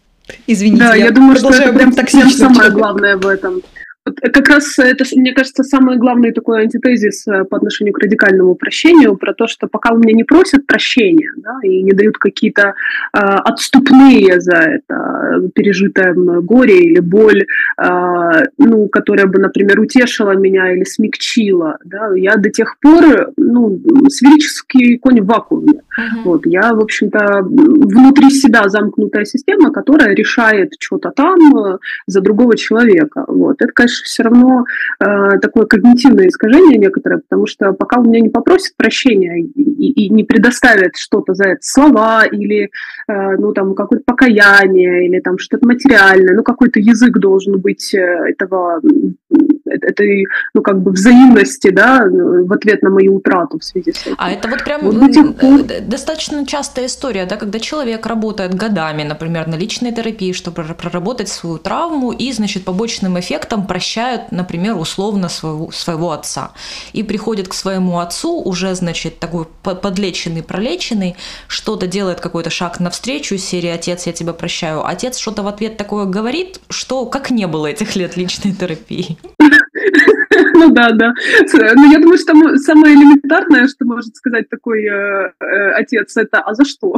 Извините, 0.46 0.84
да, 0.84 0.94
я, 0.94 1.06
я 1.06 1.10
думаю, 1.10 1.36
что 1.36 1.50
это 1.50 1.72
прям 1.72 1.92
самое 1.92 2.70
главное 2.70 3.16
в 3.16 3.26
этом. 3.26 3.62
Э, 4.06 4.10
как 4.30 4.48
раз 4.48 4.78
это, 4.78 5.04
мне 5.16 5.32
кажется, 5.32 5.62
самый 5.62 5.98
главный 5.98 6.32
такой 6.32 6.62
антитезис 6.62 7.26
э, 7.26 7.44
по 7.44 7.56
отношению 7.56 7.94
к 7.94 7.98
радикальному 7.98 8.54
прощению, 8.54 9.16
про 9.16 9.34
то, 9.34 9.46
что 9.46 9.68
пока 9.68 9.92
у 9.92 9.98
меня 9.98 10.14
не 10.14 10.24
просят 10.24 10.66
прощения, 10.66 11.30
да, 11.36 11.58
и 11.62 11.82
не 11.82 11.92
дают 11.92 12.18
какие-то 12.18 12.74
э, 13.12 13.18
отступные 13.18 14.40
за 14.40 14.56
это 14.56 15.50
пережитое 15.54 16.14
горе 16.14 16.80
или 16.80 17.00
боль, 17.00 17.46
э, 17.78 17.86
ну, 18.58 18.88
которая 18.88 19.26
бы, 19.26 19.38
например, 19.38 19.80
утешила 19.80 20.32
меня 20.32 20.72
или 20.72 20.84
смягчила, 20.84 21.78
да, 21.84 22.10
я 22.14 22.36
до 22.36 22.50
тех 22.50 22.78
пор, 22.80 23.32
ну, 23.36 23.80
сферический 24.08 24.98
конь 24.98 25.20
в 25.20 25.26
вакууме. 25.26 25.82
Uh-huh. 26.00 26.22
Вот, 26.24 26.46
я, 26.46 26.72
в 26.74 26.80
общем-то, 26.80 27.42
внутри 27.42 28.30
себя 28.30 28.68
замкнутая 28.68 29.24
система, 29.24 29.72
которая 29.72 30.14
решает 30.14 30.72
что-то 30.78 31.10
там 31.10 31.38
э, 31.56 31.78
за 32.06 32.20
другого 32.20 32.56
человека. 32.56 33.24
Вот. 33.28 33.60
Это, 33.60 33.72
конечно, 33.72 34.04
все 34.04 34.22
равно 34.22 34.64
э, 35.00 35.38
такое 35.40 35.66
когнитивное 35.66 36.28
искажение 36.28 36.78
некоторое, 36.78 37.18
потому 37.18 37.46
что 37.46 37.72
пока 37.72 38.00
у 38.00 38.04
меня 38.04 38.20
не 38.20 38.28
попросят 38.28 38.76
прощения 38.76 39.40
и, 39.42 40.06
и 40.06 40.08
не 40.08 40.24
предоставят 40.24 40.96
что-то 40.96 41.34
за 41.34 41.44
это, 41.44 41.58
слова 41.60 42.24
или 42.24 42.70
э, 43.08 43.36
ну, 43.38 43.52
там, 43.52 43.74
какое-то 43.74 44.04
покаяние 44.04 45.06
или 45.06 45.20
там 45.20 45.38
что-то 45.38 45.66
материальное, 45.66 46.34
ну, 46.34 46.42
какой-то 46.42 46.80
язык 46.80 47.18
должен 47.18 47.60
быть 47.60 47.94
э, 47.94 47.98
этого 47.98 48.80
этой, 49.66 50.26
ну, 50.54 50.62
как 50.62 50.80
бы 50.80 50.90
взаимности, 50.90 51.70
да, 51.70 52.04
в 52.04 52.52
ответ 52.52 52.82
на 52.82 52.90
мою 52.90 53.16
утрату 53.16 53.58
в 53.58 53.64
связи 53.64 53.92
с 53.92 54.06
этим. 54.06 54.16
А 54.18 54.30
это 54.32 54.48
вот 54.48 54.64
прям 54.64 54.80
вот 54.82 54.94
пор... 55.38 55.60
достаточно 55.90 56.46
частая 56.46 56.86
история, 56.86 57.26
да, 57.26 57.36
когда 57.36 57.58
человек 57.58 58.06
работает 58.06 58.54
годами, 58.54 59.02
например, 59.02 59.48
на 59.48 59.56
личной 59.56 59.92
терапии, 59.92 60.32
чтобы 60.32 60.62
проработать 60.62 61.28
свою 61.28 61.58
травму, 61.58 62.12
и, 62.12 62.32
значит, 62.32 62.64
побочным 62.64 63.18
эффектом 63.18 63.66
прощают, 63.66 64.30
например, 64.30 64.76
условно 64.76 65.28
своего, 65.28 65.70
своего 65.72 66.12
отца. 66.12 66.52
И 66.92 67.02
приходит 67.02 67.48
к 67.48 67.54
своему 67.54 67.98
отцу 67.98 68.40
уже, 68.40 68.74
значит, 68.74 69.18
такой 69.18 69.46
подлеченный, 69.62 70.42
пролеченный, 70.42 71.16
что-то 71.48 71.86
делает 71.86 72.20
какой-то 72.20 72.50
шаг 72.50 72.80
навстречу, 72.80 73.36
серии 73.36 73.70
«Отец, 73.70 74.06
я 74.06 74.12
тебя 74.12 74.32
прощаю». 74.32 74.86
Отец 74.86 75.18
что-то 75.18 75.42
в 75.42 75.48
ответ 75.48 75.76
такое 75.76 76.04
говорит, 76.04 76.60
что 76.68 77.04
как 77.06 77.30
не 77.30 77.46
было 77.46 77.66
этих 77.66 77.96
лет 77.96 78.16
личной 78.16 78.52
терапии. 78.52 79.18
Ну 80.54 80.72
да, 80.72 80.90
да. 80.92 81.12
Но 81.52 81.92
я 81.92 81.98
думаю, 81.98 82.18
что 82.18 82.34
самое 82.58 82.94
элементарное, 82.94 83.66
что 83.66 83.84
может 83.84 84.14
сказать 84.16 84.48
такой 84.48 84.84
э, 84.84 85.32
э, 85.40 85.70
отец, 85.72 86.16
это 86.16 86.40
«а 86.40 86.54
за 86.54 86.64
что?» 86.64 86.96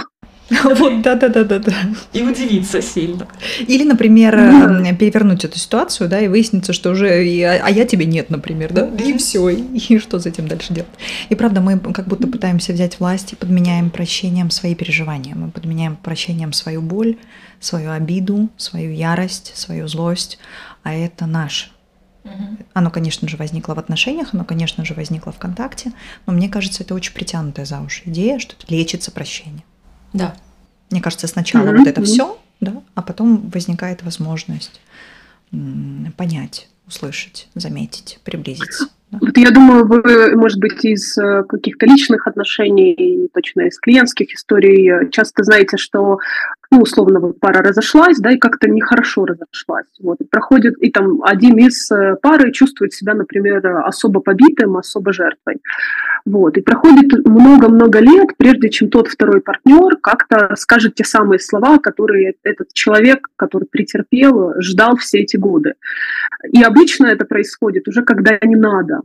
Вот, 0.65 1.03
да-да-да-да. 1.03 1.59
да. 1.59 1.73
И 2.13 2.23
удивиться 2.23 2.83
сильно. 2.83 3.27
Или, 3.61 3.85
например, 3.85 4.35
mm. 4.35 4.97
перевернуть 4.97 5.45
эту 5.45 5.59
ситуацию, 5.59 6.09
да, 6.09 6.21
и 6.21 6.29
выяснится, 6.29 6.73
что 6.73 6.91
уже, 6.91 7.09
а 7.09 7.71
я 7.71 7.85
тебе 7.85 8.07
нет, 8.07 8.31
например, 8.31 8.73
да, 8.73 8.87
и 8.87 9.17
все, 9.17 9.49
и 9.49 9.99
что 9.99 10.19
с 10.19 10.27
этим 10.27 10.49
дальше 10.49 10.75
делать. 10.75 10.91
И 11.29 11.35
правда, 11.35 11.61
мы 11.61 11.79
как 11.79 12.07
будто 12.07 12.27
пытаемся 12.27 12.73
взять 12.73 13.01
власть 13.01 13.33
и 13.33 13.37
подменяем 13.37 13.91
прощением 13.91 14.51
свои 14.51 14.75
переживания, 14.75 15.35
мы 15.35 15.51
подменяем 15.51 15.97
прощением 15.97 16.53
свою 16.53 16.83
боль, 16.83 17.17
свою 17.61 17.91
обиду, 17.91 18.49
свою 18.57 18.93
ярость, 18.93 19.53
свою 19.55 19.89
злость, 19.89 20.39
а 20.83 20.95
это 20.95 21.27
наше. 22.25 22.57
Оно, 22.73 22.91
конечно 22.91 23.29
же, 23.29 23.37
возникло 23.37 23.75
в 23.75 23.79
отношениях, 23.79 24.29
оно, 24.33 24.45
конечно 24.45 24.85
же, 24.85 24.95
возникло 24.95 25.33
в 25.33 25.39
контакте, 25.39 25.93
но 26.27 26.33
мне 26.33 26.49
кажется, 26.49 26.83
это 26.83 26.95
очень 26.95 27.15
притянутая 27.15 27.67
за 27.67 27.81
уши 27.81 28.03
идея, 28.07 28.39
что 28.39 28.55
это 28.57 28.73
лечится 28.73 29.11
прощение. 29.11 29.65
Да. 30.13 30.35
Мне 30.91 31.01
кажется, 31.01 31.27
сначала 31.27 31.69
mm-hmm. 31.69 31.79
вот 31.79 31.87
это 31.87 32.03
все, 32.03 32.39
да, 32.61 32.83
а 32.95 33.03
потом 33.03 33.49
возникает 33.51 34.03
возможность 34.03 34.81
понять, 36.17 36.69
услышать, 36.87 37.49
заметить, 37.55 38.21
приблизиться. 38.25 38.89
Вот 39.11 39.37
я 39.37 39.51
думаю, 39.51 39.87
вы, 39.87 40.35
может 40.37 40.59
быть, 40.59 40.83
из 40.87 41.19
э, 41.19 41.43
каких-то 41.47 41.85
личных 41.85 42.27
отношений, 42.27 43.29
точно 43.35 43.63
из 43.63 43.79
клиентских 43.79 44.33
историй, 44.33 44.91
э, 44.91 45.11
часто 45.11 45.45
знаете, 45.45 45.77
что, 45.77 46.19
ну, 46.73 46.81
условно, 46.81 47.21
вот 47.21 47.39
пара 47.39 47.63
разошлась, 47.63 48.19
да, 48.19 48.33
и 48.33 48.39
как-то 48.39 48.67
нехорошо 48.67 49.27
разошлась. 49.27 49.87
Вот, 50.01 50.21
и 50.21 50.25
проходит, 50.25 50.75
и 50.81 50.91
там 50.91 51.23
один 51.23 51.59
из 51.59 51.91
э, 51.91 52.17
пары 52.23 52.51
чувствует 52.51 52.95
себя, 52.95 53.13
например, 53.13 53.65
особо 53.85 54.21
побитым, 54.21 54.79
особо 54.79 55.13
жертвой. 55.13 55.57
Вот, 56.25 56.57
и 56.57 56.63
проходит 56.63 57.27
много-много 57.27 57.99
лет, 57.99 58.31
прежде 58.39 58.71
чем 58.71 58.89
тот 58.89 59.09
второй 59.09 59.43
партнер 59.43 59.99
как-то 59.99 60.55
скажет 60.57 60.95
те 60.95 61.05
самые 61.05 61.41
слова, 61.41 61.79
которые 61.79 62.35
этот 62.43 62.73
человек, 62.73 63.29
который 63.37 63.69
претерпел, 63.71 64.55
ждал 64.59 64.97
все 64.97 65.19
эти 65.19 65.37
годы. 65.37 65.75
И 66.53 66.63
обычно 66.63 67.07
это 67.07 67.27
происходит 67.27 67.87
уже 67.87 68.03
когда 68.03 68.39
не 68.43 68.57
надо. 68.57 69.01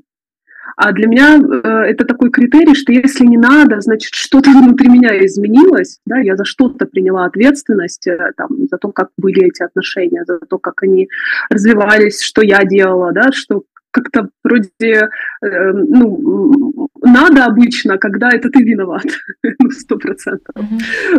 А 0.76 0.91
для 0.91 1.07
меня 1.07 1.38
э, 1.38 1.91
это 1.91 2.05
такой 2.05 2.30
критерий, 2.30 2.76
что 2.76 2.91
если 2.91 3.26
не 3.26 3.38
надо, 3.38 3.82
значит, 3.82 4.13
что-то 4.13 4.51
внутри 4.51 4.89
меня 4.89 5.26
изменилось, 5.26 5.99
да, 6.05 6.18
я 6.18 6.36
за 6.36 6.45
что-то 6.45 6.86
приняла 6.86 7.26
ответственность, 7.26 8.07
э, 8.07 8.32
там, 8.36 8.49
за 8.70 8.78
то, 8.78 8.91
как 8.91 9.09
были 9.18 9.45
эти 9.45 9.63
отношения, 9.63 10.24
за 10.26 10.39
то, 10.39 10.57
как 10.57 10.84
они 10.84 11.09
развивались, 11.49 12.22
что 12.22 12.41
я 12.41 12.63
делала, 12.63 13.11
да, 13.11 13.32
что 13.32 13.63
как-то 13.91 14.30
вроде, 14.43 14.70
э, 14.82 15.72
ну, 15.72 16.88
надо 17.01 17.45
обычно, 17.45 17.97
когда 17.97 18.30
это 18.30 18.49
ты 18.49 18.61
виноват, 18.61 19.05
ну, 19.59 19.72
сто 19.72 19.97
процентов. 19.97 20.55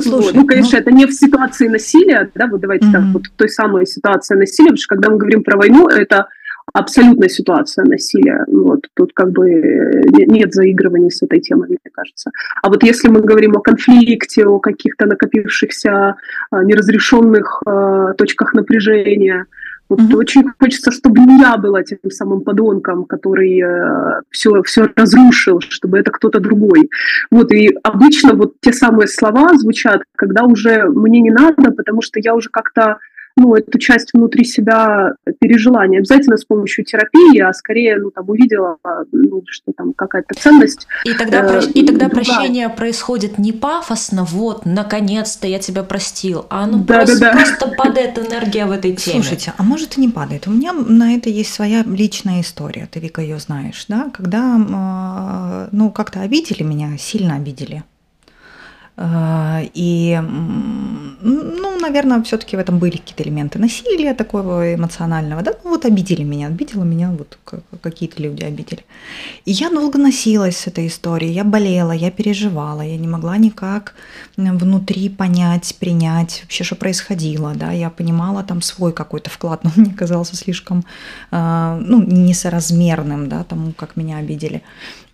Вот. 0.04 0.34
Ну, 0.34 0.46
конечно, 0.46 0.78
ну... 0.78 0.82
это 0.82 0.92
не 0.92 1.06
в 1.06 1.12
ситуации 1.12 1.68
насилия, 1.68 2.30
да, 2.34 2.46
вот 2.46 2.60
давайте 2.60 2.86
mm-hmm. 2.86 2.92
так, 2.92 3.02
вот 3.12 3.26
в 3.26 3.30
той 3.30 3.48
самой 3.48 3.86
ситуации 3.86 4.36
насилия, 4.36 4.68
потому 4.68 4.78
что 4.78 4.94
когда 4.94 5.10
мы 5.10 5.18
говорим 5.18 5.42
про 5.42 5.56
войну, 5.56 5.88
это 5.88 6.28
абсолютная 6.72 7.28
ситуация 7.28 7.84
насилия. 7.84 8.44
Вот 8.48 8.86
тут 8.94 9.12
как 9.14 9.30
бы 9.32 9.48
нет 10.16 10.52
заигрываний 10.52 11.10
с 11.10 11.22
этой 11.22 11.40
темой, 11.40 11.68
мне 11.68 11.78
кажется. 11.92 12.30
А 12.62 12.68
вот 12.68 12.82
если 12.82 13.08
мы 13.08 13.20
говорим 13.20 13.56
о 13.56 13.60
конфликте, 13.60 14.46
о 14.46 14.58
каких-то 14.58 15.06
накопившихся 15.06 16.16
неразрешенных 16.52 17.62
точках 18.16 18.54
напряжения, 18.54 19.46
вот 19.88 20.00
mm-hmm. 20.00 20.16
очень 20.16 20.44
хочется, 20.60 20.90
чтобы 20.90 21.20
не 21.20 21.40
я 21.40 21.56
была 21.56 21.82
тем 21.82 21.98
самым 22.10 22.42
подонком, 22.42 23.04
который 23.04 23.60
э, 23.62 24.20
все, 24.30 24.62
все 24.62 24.88
разрушил, 24.94 25.60
чтобы 25.60 25.98
это 25.98 26.10
кто-то 26.10 26.40
другой. 26.40 26.90
Вот, 27.30 27.52
и 27.52 27.74
обычно 27.82 28.34
вот 28.34 28.54
те 28.60 28.72
самые 28.72 29.08
слова 29.08 29.56
звучат, 29.56 30.02
когда 30.14 30.44
уже 30.44 30.84
мне 30.84 31.20
не 31.20 31.30
надо, 31.30 31.70
потому 31.72 32.02
что 32.02 32.20
я 32.20 32.34
уже 32.34 32.50
как-то 32.50 32.98
ну, 33.38 33.54
эту 33.54 33.78
часть 33.78 34.12
внутри 34.12 34.44
себя 34.44 35.14
пережила, 35.40 35.86
не 35.86 35.98
обязательно 35.98 36.36
с 36.36 36.44
помощью 36.44 36.84
терапии, 36.84 37.40
а 37.40 37.52
скорее, 37.52 37.96
ну, 37.96 38.10
там, 38.10 38.28
увидела, 38.28 38.76
ну, 39.12 39.42
что 39.46 39.72
там 39.76 39.92
какая-то 39.94 40.34
ценность. 40.34 40.86
И 41.04 41.14
тогда, 41.14 41.60
э, 41.60 41.62
и 41.74 41.86
тогда 41.86 42.08
прощение 42.08 42.68
происходит 42.68 43.38
не 43.38 43.52
пафосно, 43.52 44.24
вот, 44.24 44.66
наконец-то 44.66 45.46
я 45.46 45.58
тебя 45.58 45.82
простил, 45.82 46.46
а 46.50 46.64
оно 46.64 46.78
да, 46.78 46.96
просто, 46.96 47.20
да, 47.20 47.32
да. 47.32 47.38
просто 47.38 47.68
падает 47.68 48.18
энергия 48.18 48.66
в 48.66 48.72
этой 48.72 48.94
теме. 48.94 49.22
Слушайте, 49.22 49.52
а 49.56 49.62
может 49.62 49.96
и 49.96 50.00
не 50.00 50.08
падает. 50.08 50.46
У 50.46 50.50
меня 50.50 50.72
на 50.72 51.14
это 51.14 51.30
есть 51.30 51.52
своя 51.52 51.84
личная 51.84 52.40
история, 52.40 52.88
ты, 52.90 53.00
Вика, 53.00 53.20
ее 53.20 53.38
знаешь, 53.38 53.86
да, 53.88 54.10
когда, 54.12 54.58
а, 54.70 55.68
ну, 55.72 55.90
как-то 55.90 56.20
обидели 56.20 56.62
меня, 56.62 56.96
сильно 56.98 57.36
обидели. 57.36 57.84
А, 59.00 59.60
и, 59.74 60.20
ну, 60.20 61.78
наверное, 61.78 62.20
все-таки 62.24 62.56
в 62.56 62.58
этом 62.58 62.80
были 62.80 62.96
какие-то 62.96 63.22
элементы 63.22 63.60
насилия 63.60 64.12
такого 64.12 64.74
эмоционального, 64.74 65.42
да, 65.42 65.52
ну 65.62 65.70
вот 65.70 65.84
обидели 65.84 66.24
меня, 66.24 66.48
обидела 66.48 66.82
меня, 66.82 67.12
вот 67.12 67.38
какие-то 67.80 68.20
люди 68.20 68.42
обидели. 68.42 68.84
И 69.44 69.52
я 69.52 69.70
долго 69.70 69.98
носилась 69.98 70.56
с 70.56 70.66
этой 70.66 70.88
историей, 70.88 71.32
я 71.32 71.44
болела, 71.44 71.92
я 71.92 72.10
переживала, 72.10 72.80
я 72.80 72.96
не 72.96 73.06
могла 73.06 73.36
никак 73.36 73.94
внутри 74.36 75.08
понять, 75.08 75.76
принять 75.78 76.40
вообще, 76.42 76.64
что 76.64 76.74
происходило, 76.74 77.54
да, 77.54 77.70
я 77.70 77.90
понимала 77.90 78.42
там 78.42 78.60
свой 78.62 78.92
какой-то 78.92 79.30
вклад, 79.30 79.60
но 79.62 79.70
он 79.76 79.84
мне 79.84 79.94
казался 79.94 80.34
слишком, 80.34 80.84
а, 81.30 81.78
ну, 81.80 82.02
несоразмерным, 82.02 83.28
да, 83.28 83.44
тому, 83.44 83.72
как 83.74 83.94
меня 83.94 84.16
обидели. 84.16 84.62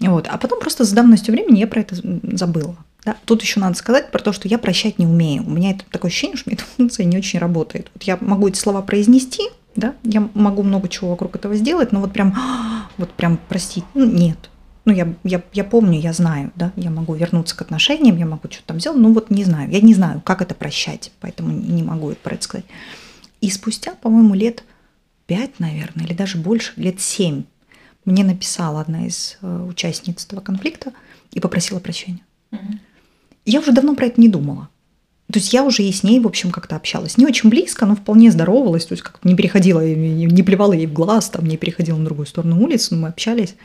Вот. 0.00 0.26
А 0.26 0.38
потом 0.38 0.60
просто 0.60 0.86
с 0.86 0.92
давностью 0.92 1.34
времени 1.34 1.58
я 1.58 1.66
про 1.66 1.80
это 1.80 1.96
забыла. 2.34 2.76
Да? 3.04 3.16
Тут 3.24 3.42
еще 3.42 3.60
надо 3.60 3.76
сказать 3.76 4.10
про 4.10 4.22
то, 4.22 4.32
что 4.32 4.48
я 4.48 4.58
прощать 4.58 4.98
не 4.98 5.06
умею. 5.06 5.44
У 5.46 5.50
меня 5.50 5.72
это 5.72 5.84
такое 5.90 6.10
ощущение, 6.10 6.36
что 6.36 6.50
эта 6.50 6.64
функция 6.64 7.04
не 7.04 7.18
очень 7.18 7.38
работает. 7.38 7.90
Вот 7.94 8.02
я 8.04 8.18
могу 8.20 8.48
эти 8.48 8.58
слова 8.58 8.82
произнести, 8.82 9.42
да, 9.76 9.94
я 10.04 10.28
могу 10.34 10.62
много 10.62 10.88
чего 10.88 11.10
вокруг 11.10 11.36
этого 11.36 11.54
сделать, 11.56 11.92
но 11.92 12.00
вот 12.00 12.12
прям, 12.12 12.36
вот 12.96 13.10
прям 13.12 13.38
простить, 13.48 13.84
ну, 13.94 14.04
нет. 14.04 14.50
Ну, 14.86 14.92
я, 14.92 15.14
я, 15.24 15.42
я 15.52 15.64
помню, 15.64 15.98
я 15.98 16.12
знаю, 16.12 16.52
да, 16.56 16.70
я 16.76 16.90
могу 16.90 17.14
вернуться 17.14 17.56
к 17.56 17.62
отношениям, 17.62 18.18
я 18.18 18.26
могу 18.26 18.48
что-то 18.50 18.66
там 18.66 18.80
сделать, 18.80 19.00
ну 19.00 19.14
вот 19.14 19.30
не 19.30 19.42
знаю, 19.42 19.70
я 19.70 19.80
не 19.80 19.94
знаю, 19.94 20.20
как 20.22 20.42
это 20.42 20.54
прощать, 20.54 21.10
поэтому 21.20 21.52
не 21.52 21.82
могу 21.82 22.10
это 22.10 22.20
про 22.20 22.34
это 22.34 22.44
сказать. 22.44 22.66
И 23.40 23.50
спустя, 23.50 23.94
по-моему, 23.94 24.34
лет 24.34 24.62
пять, 25.26 25.58
наверное, 25.58 26.04
или 26.04 26.12
даже 26.12 26.36
больше, 26.36 26.72
лет 26.76 27.00
семь, 27.00 27.44
мне 28.04 28.24
написала 28.24 28.82
одна 28.82 29.06
из 29.06 29.38
э, 29.40 29.66
участниц 29.68 30.26
этого 30.26 30.40
конфликта 30.40 30.92
и 31.32 31.40
попросила 31.40 31.80
прощения. 31.80 32.20
Угу. 32.52 32.78
Я 33.44 33.60
уже 33.60 33.72
давно 33.72 33.94
про 33.94 34.06
это 34.06 34.20
не 34.20 34.28
думала. 34.28 34.68
То 35.32 35.38
есть 35.38 35.52
я 35.52 35.64
уже 35.64 35.82
и 35.82 35.92
с 35.92 36.02
ней, 36.02 36.20
в 36.20 36.26
общем, 36.26 36.50
как-то 36.50 36.76
общалась. 36.76 37.16
Не 37.16 37.26
очень 37.26 37.48
близко, 37.48 37.86
но 37.86 37.96
вполне 37.96 38.30
здоровалась. 38.30 38.86
То 38.86 38.92
есть 38.92 39.02
как 39.02 39.18
не 39.24 39.34
переходила, 39.34 39.80
не 39.84 40.42
плевала 40.42 40.72
ей 40.74 40.86
в 40.86 40.92
глаз, 40.92 41.30
там, 41.30 41.46
не 41.46 41.56
переходила 41.56 41.96
на 41.96 42.04
другую 42.04 42.26
сторону 42.26 42.62
улицы, 42.62 42.94
но 42.94 43.02
мы 43.02 43.08
общались. 43.08 43.56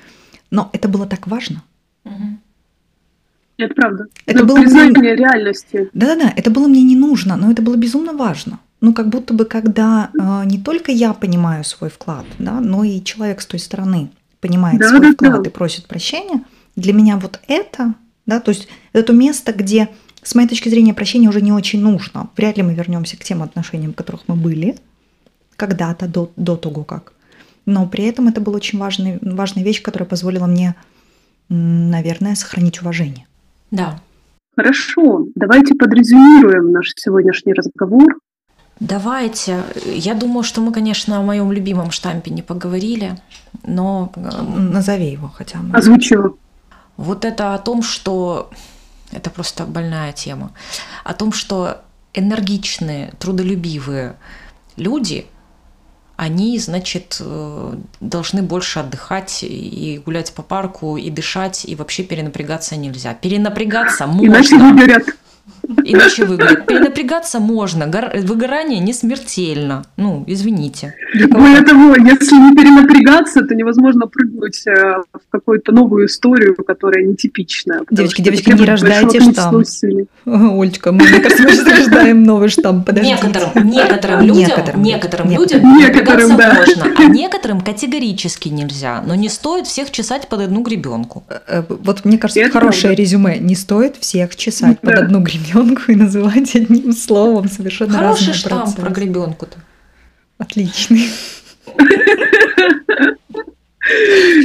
Но 0.51 0.69
это 0.73 0.87
было 0.87 1.05
так 1.05 1.27
важно. 1.27 1.63
Это 3.57 3.73
правда. 3.75 4.05
Это, 4.25 4.37
это 4.37 4.45
было 4.45 4.61
признание 4.61 4.97
мне... 4.97 5.15
реальности. 5.15 5.89
Да-да-да, 5.93 6.33
это 6.35 6.49
было 6.49 6.67
мне 6.67 6.81
не 6.81 6.95
нужно, 6.95 7.35
но 7.35 7.51
это 7.51 7.61
было 7.61 7.75
безумно 7.75 8.13
важно. 8.13 8.59
Ну, 8.79 8.93
как 8.93 9.09
будто 9.09 9.33
бы, 9.33 9.43
когда 9.43 10.09
э, 10.17 10.45
не 10.45 10.57
только 10.59 10.93
я 10.93 11.13
понимаю 11.13 11.65
свой 11.65 11.89
вклад, 11.89 12.25
да, 12.39 12.61
но 12.61 12.85
и 12.85 13.03
человек 13.03 13.41
с 13.41 13.45
той 13.45 13.59
стороны 13.59 14.09
понимает 14.39 14.79
да, 14.79 14.87
свой 14.87 15.01
да, 15.01 15.11
вклад 15.11 15.43
да. 15.43 15.49
и 15.49 15.51
просит 15.51 15.87
прощения, 15.87 16.45
для 16.77 16.93
меня 16.93 17.17
вот 17.17 17.41
это 17.47 17.95
да, 18.29 18.39
то 18.39 18.49
есть 18.49 18.67
это 18.93 19.07
то 19.07 19.13
место, 19.13 19.51
где, 19.53 19.89
с 20.21 20.35
моей 20.35 20.47
точки 20.47 20.69
зрения, 20.69 20.93
прощение 20.93 21.29
уже 21.29 21.41
не 21.41 21.51
очень 21.51 21.81
нужно. 21.81 22.29
Вряд 22.37 22.57
ли 22.57 22.63
мы 22.63 22.75
вернемся 22.75 23.17
к 23.17 23.23
тем 23.23 23.41
отношениям, 23.41 23.91
в 23.91 23.95
которых 23.95 24.21
мы 24.27 24.35
были 24.35 24.75
когда-то 25.55 26.07
до, 26.07 26.31
до 26.35 26.55
того, 26.55 26.83
как. 26.83 27.13
Но 27.65 27.87
при 27.87 28.05
этом 28.05 28.27
это 28.27 28.39
была 28.39 28.57
очень 28.57 28.79
важный, 28.79 29.19
важная 29.21 29.63
вещь, 29.63 29.81
которая 29.81 30.07
позволила 30.07 30.45
мне, 30.47 30.75
наверное, 31.49 32.35
сохранить 32.35 32.81
уважение. 32.81 33.25
Да. 33.71 33.99
Хорошо, 34.55 35.25
давайте 35.35 35.73
подрезюмируем 35.75 36.71
наш 36.71 36.93
сегодняшний 36.95 37.53
разговор. 37.53 38.19
Давайте. 38.79 39.63
Я 39.85 40.13
думаю, 40.13 40.43
что 40.43 40.61
мы, 40.61 40.71
конечно, 40.71 41.17
о 41.17 41.21
моем 41.21 41.51
любимом 41.51 41.91
штампе 41.91 42.31
не 42.31 42.41
поговорили, 42.41 43.17
но... 43.65 44.11
Э, 44.15 44.41
Назови 44.41 45.11
его 45.11 45.27
хотя 45.27 45.59
бы. 45.59 45.77
Озвучи 45.77 46.13
его. 46.13 46.37
Вот 46.99 47.23
это 47.23 47.53
о 47.53 47.59
том, 47.59 47.81
что 47.81 48.49
это 49.13 49.29
просто 49.29 49.63
больная 49.63 50.11
тема, 50.11 50.51
о 51.05 51.13
том, 51.13 51.31
что 51.31 51.81
энергичные, 52.13 53.13
трудолюбивые 53.19 54.17
люди, 54.75 55.25
они, 56.17 56.59
значит, 56.59 57.15
э, 57.21 57.75
должны 58.01 58.41
больше 58.41 58.79
отдыхать 58.79 59.43
и 59.43 60.01
гулять 60.05 60.33
по 60.33 60.41
парку, 60.41 60.97
и 60.97 61.09
дышать, 61.09 61.63
и 61.63 61.73
вообще 61.73 62.03
перенапрягаться 62.03 62.75
нельзя. 62.75 63.13
Перенапрягаться 63.13 64.05
можно. 64.05 64.25
Иначе 64.25 64.57
выгорят. 64.57 65.03
Иначе 65.83 66.25
выгорит. 66.25 66.65
Перенапрягаться 66.65 67.39
можно, 67.39 67.85
выгорание 68.23 68.79
не 68.79 68.93
смертельно. 68.93 69.83
Ну, 69.97 70.23
извините. 70.27 70.95
Более 71.29 71.61
того, 71.61 71.95
если 71.95 72.35
не 72.35 72.55
перенапрягаться, 72.55 73.41
то 73.41 73.55
невозможно 73.55 74.07
прыгнуть 74.07 74.65
э, 74.67 75.01
в 75.13 75.31
какую-то 75.31 75.71
новую 75.71 76.07
историю, 76.07 76.55
которая 76.55 77.03
нетипичная. 77.05 77.81
Девочки, 77.89 78.21
девочки, 78.21 78.51
не 78.51 78.65
рождайте 78.65 79.19
штамм. 79.19 79.63
Ольчка, 80.59 80.91
мы, 80.91 81.03
мне 81.03 81.19
кажется, 81.19 81.43
мы 81.43 81.51
сейчас 81.51 81.79
рождаем 81.79 82.23
новый 82.23 82.49
штамм. 82.49 82.83
Подождите. 82.83 83.15
Некоторым, 83.23 83.69
некоторым 83.69 84.21
людям, 84.21 84.37
некоторым, 84.37 84.83
некоторым 84.83 85.31
людям 85.31 85.77
некоторым, 85.77 86.37
да. 86.37 86.53
можно, 86.53 86.93
а 86.97 87.03
некоторым 87.07 87.61
категорически 87.61 88.49
нельзя. 88.49 89.01
Но 89.05 89.15
не 89.15 89.29
стоит 89.29 89.67
всех 89.67 89.91
чесать 89.91 90.27
под 90.27 90.41
одну 90.41 90.61
гребенку. 90.61 91.23
Э, 91.29 91.39
э, 91.47 91.63
вот 91.67 92.05
мне 92.05 92.17
кажется, 92.17 92.41
это 92.41 92.51
хорошее 92.51 92.95
резюме. 92.95 93.37
Не 93.39 93.55
стоит 93.55 93.95
всех 93.97 94.35
чесать 94.35 94.79
под 94.79 94.95
одну 94.95 95.19
гребенку 95.19 95.38
гребенку 95.38 95.82
и 95.88 95.94
называть 95.96 96.54
одним 96.56 96.92
словом 96.92 97.48
совершенно 97.48 97.98
Хороший 97.98 98.28
разные 98.28 98.34
штамп 98.34 98.62
процессы. 98.64 98.80
про 98.80 98.90
гребенку-то. 98.90 99.58
Отличный. 100.38 101.08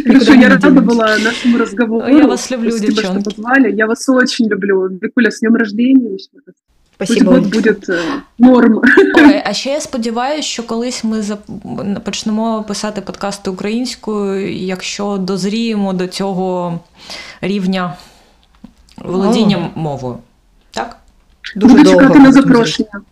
Хорошо, 0.06 0.34
я 0.34 0.50
рада 0.50 0.70
была 0.70 1.18
нашему 1.18 1.58
разговору. 1.58 2.08
Я 2.08 2.28
вас 2.28 2.52
люблю, 2.52 2.72
Спасибо, 2.72 2.94
девчонки. 2.94 3.22
что 3.22 3.32
позвали. 3.32 3.72
Я 3.76 3.88
вас 3.88 4.08
очень 4.10 4.48
люблю. 4.48 4.88
Викуля, 5.02 5.32
с 5.32 5.40
днем 5.40 5.56
рождения. 5.56 6.18
Спасибо. 6.96 7.36
Пусть 7.36 7.54
будет 7.54 7.90
е, 7.90 8.00
норм. 8.38 8.82
Ой, 9.16 9.42
а 9.46 9.54
ще 9.54 9.70
я 9.70 9.82
сподіваюся, 9.82 10.48
що 10.48 10.64
колись 10.64 11.04
ми 11.04 11.24
почнемо 12.04 12.64
писати 12.68 13.02
подкасти 13.02 13.50
українською, 13.50 14.54
якщо 14.54 15.18
дозріємо 15.18 15.94
до 15.94 16.08
цього 16.08 16.80
рівня 17.42 17.94
володіння 18.98 19.70
мовою. 19.76 20.18
Так? 20.75 20.97
Дуже 21.57 21.75
Буду 21.75 21.91
чекати 21.91 22.19
на 22.19 22.33
запрошення. 22.33 23.03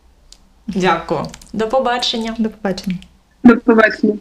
Дякую. 0.67 1.27
До 1.53 1.69
побачення. 1.69 2.35
До 2.39 2.51
побачення. 2.51 2.97
До 3.45 3.57
побачення. 3.57 4.15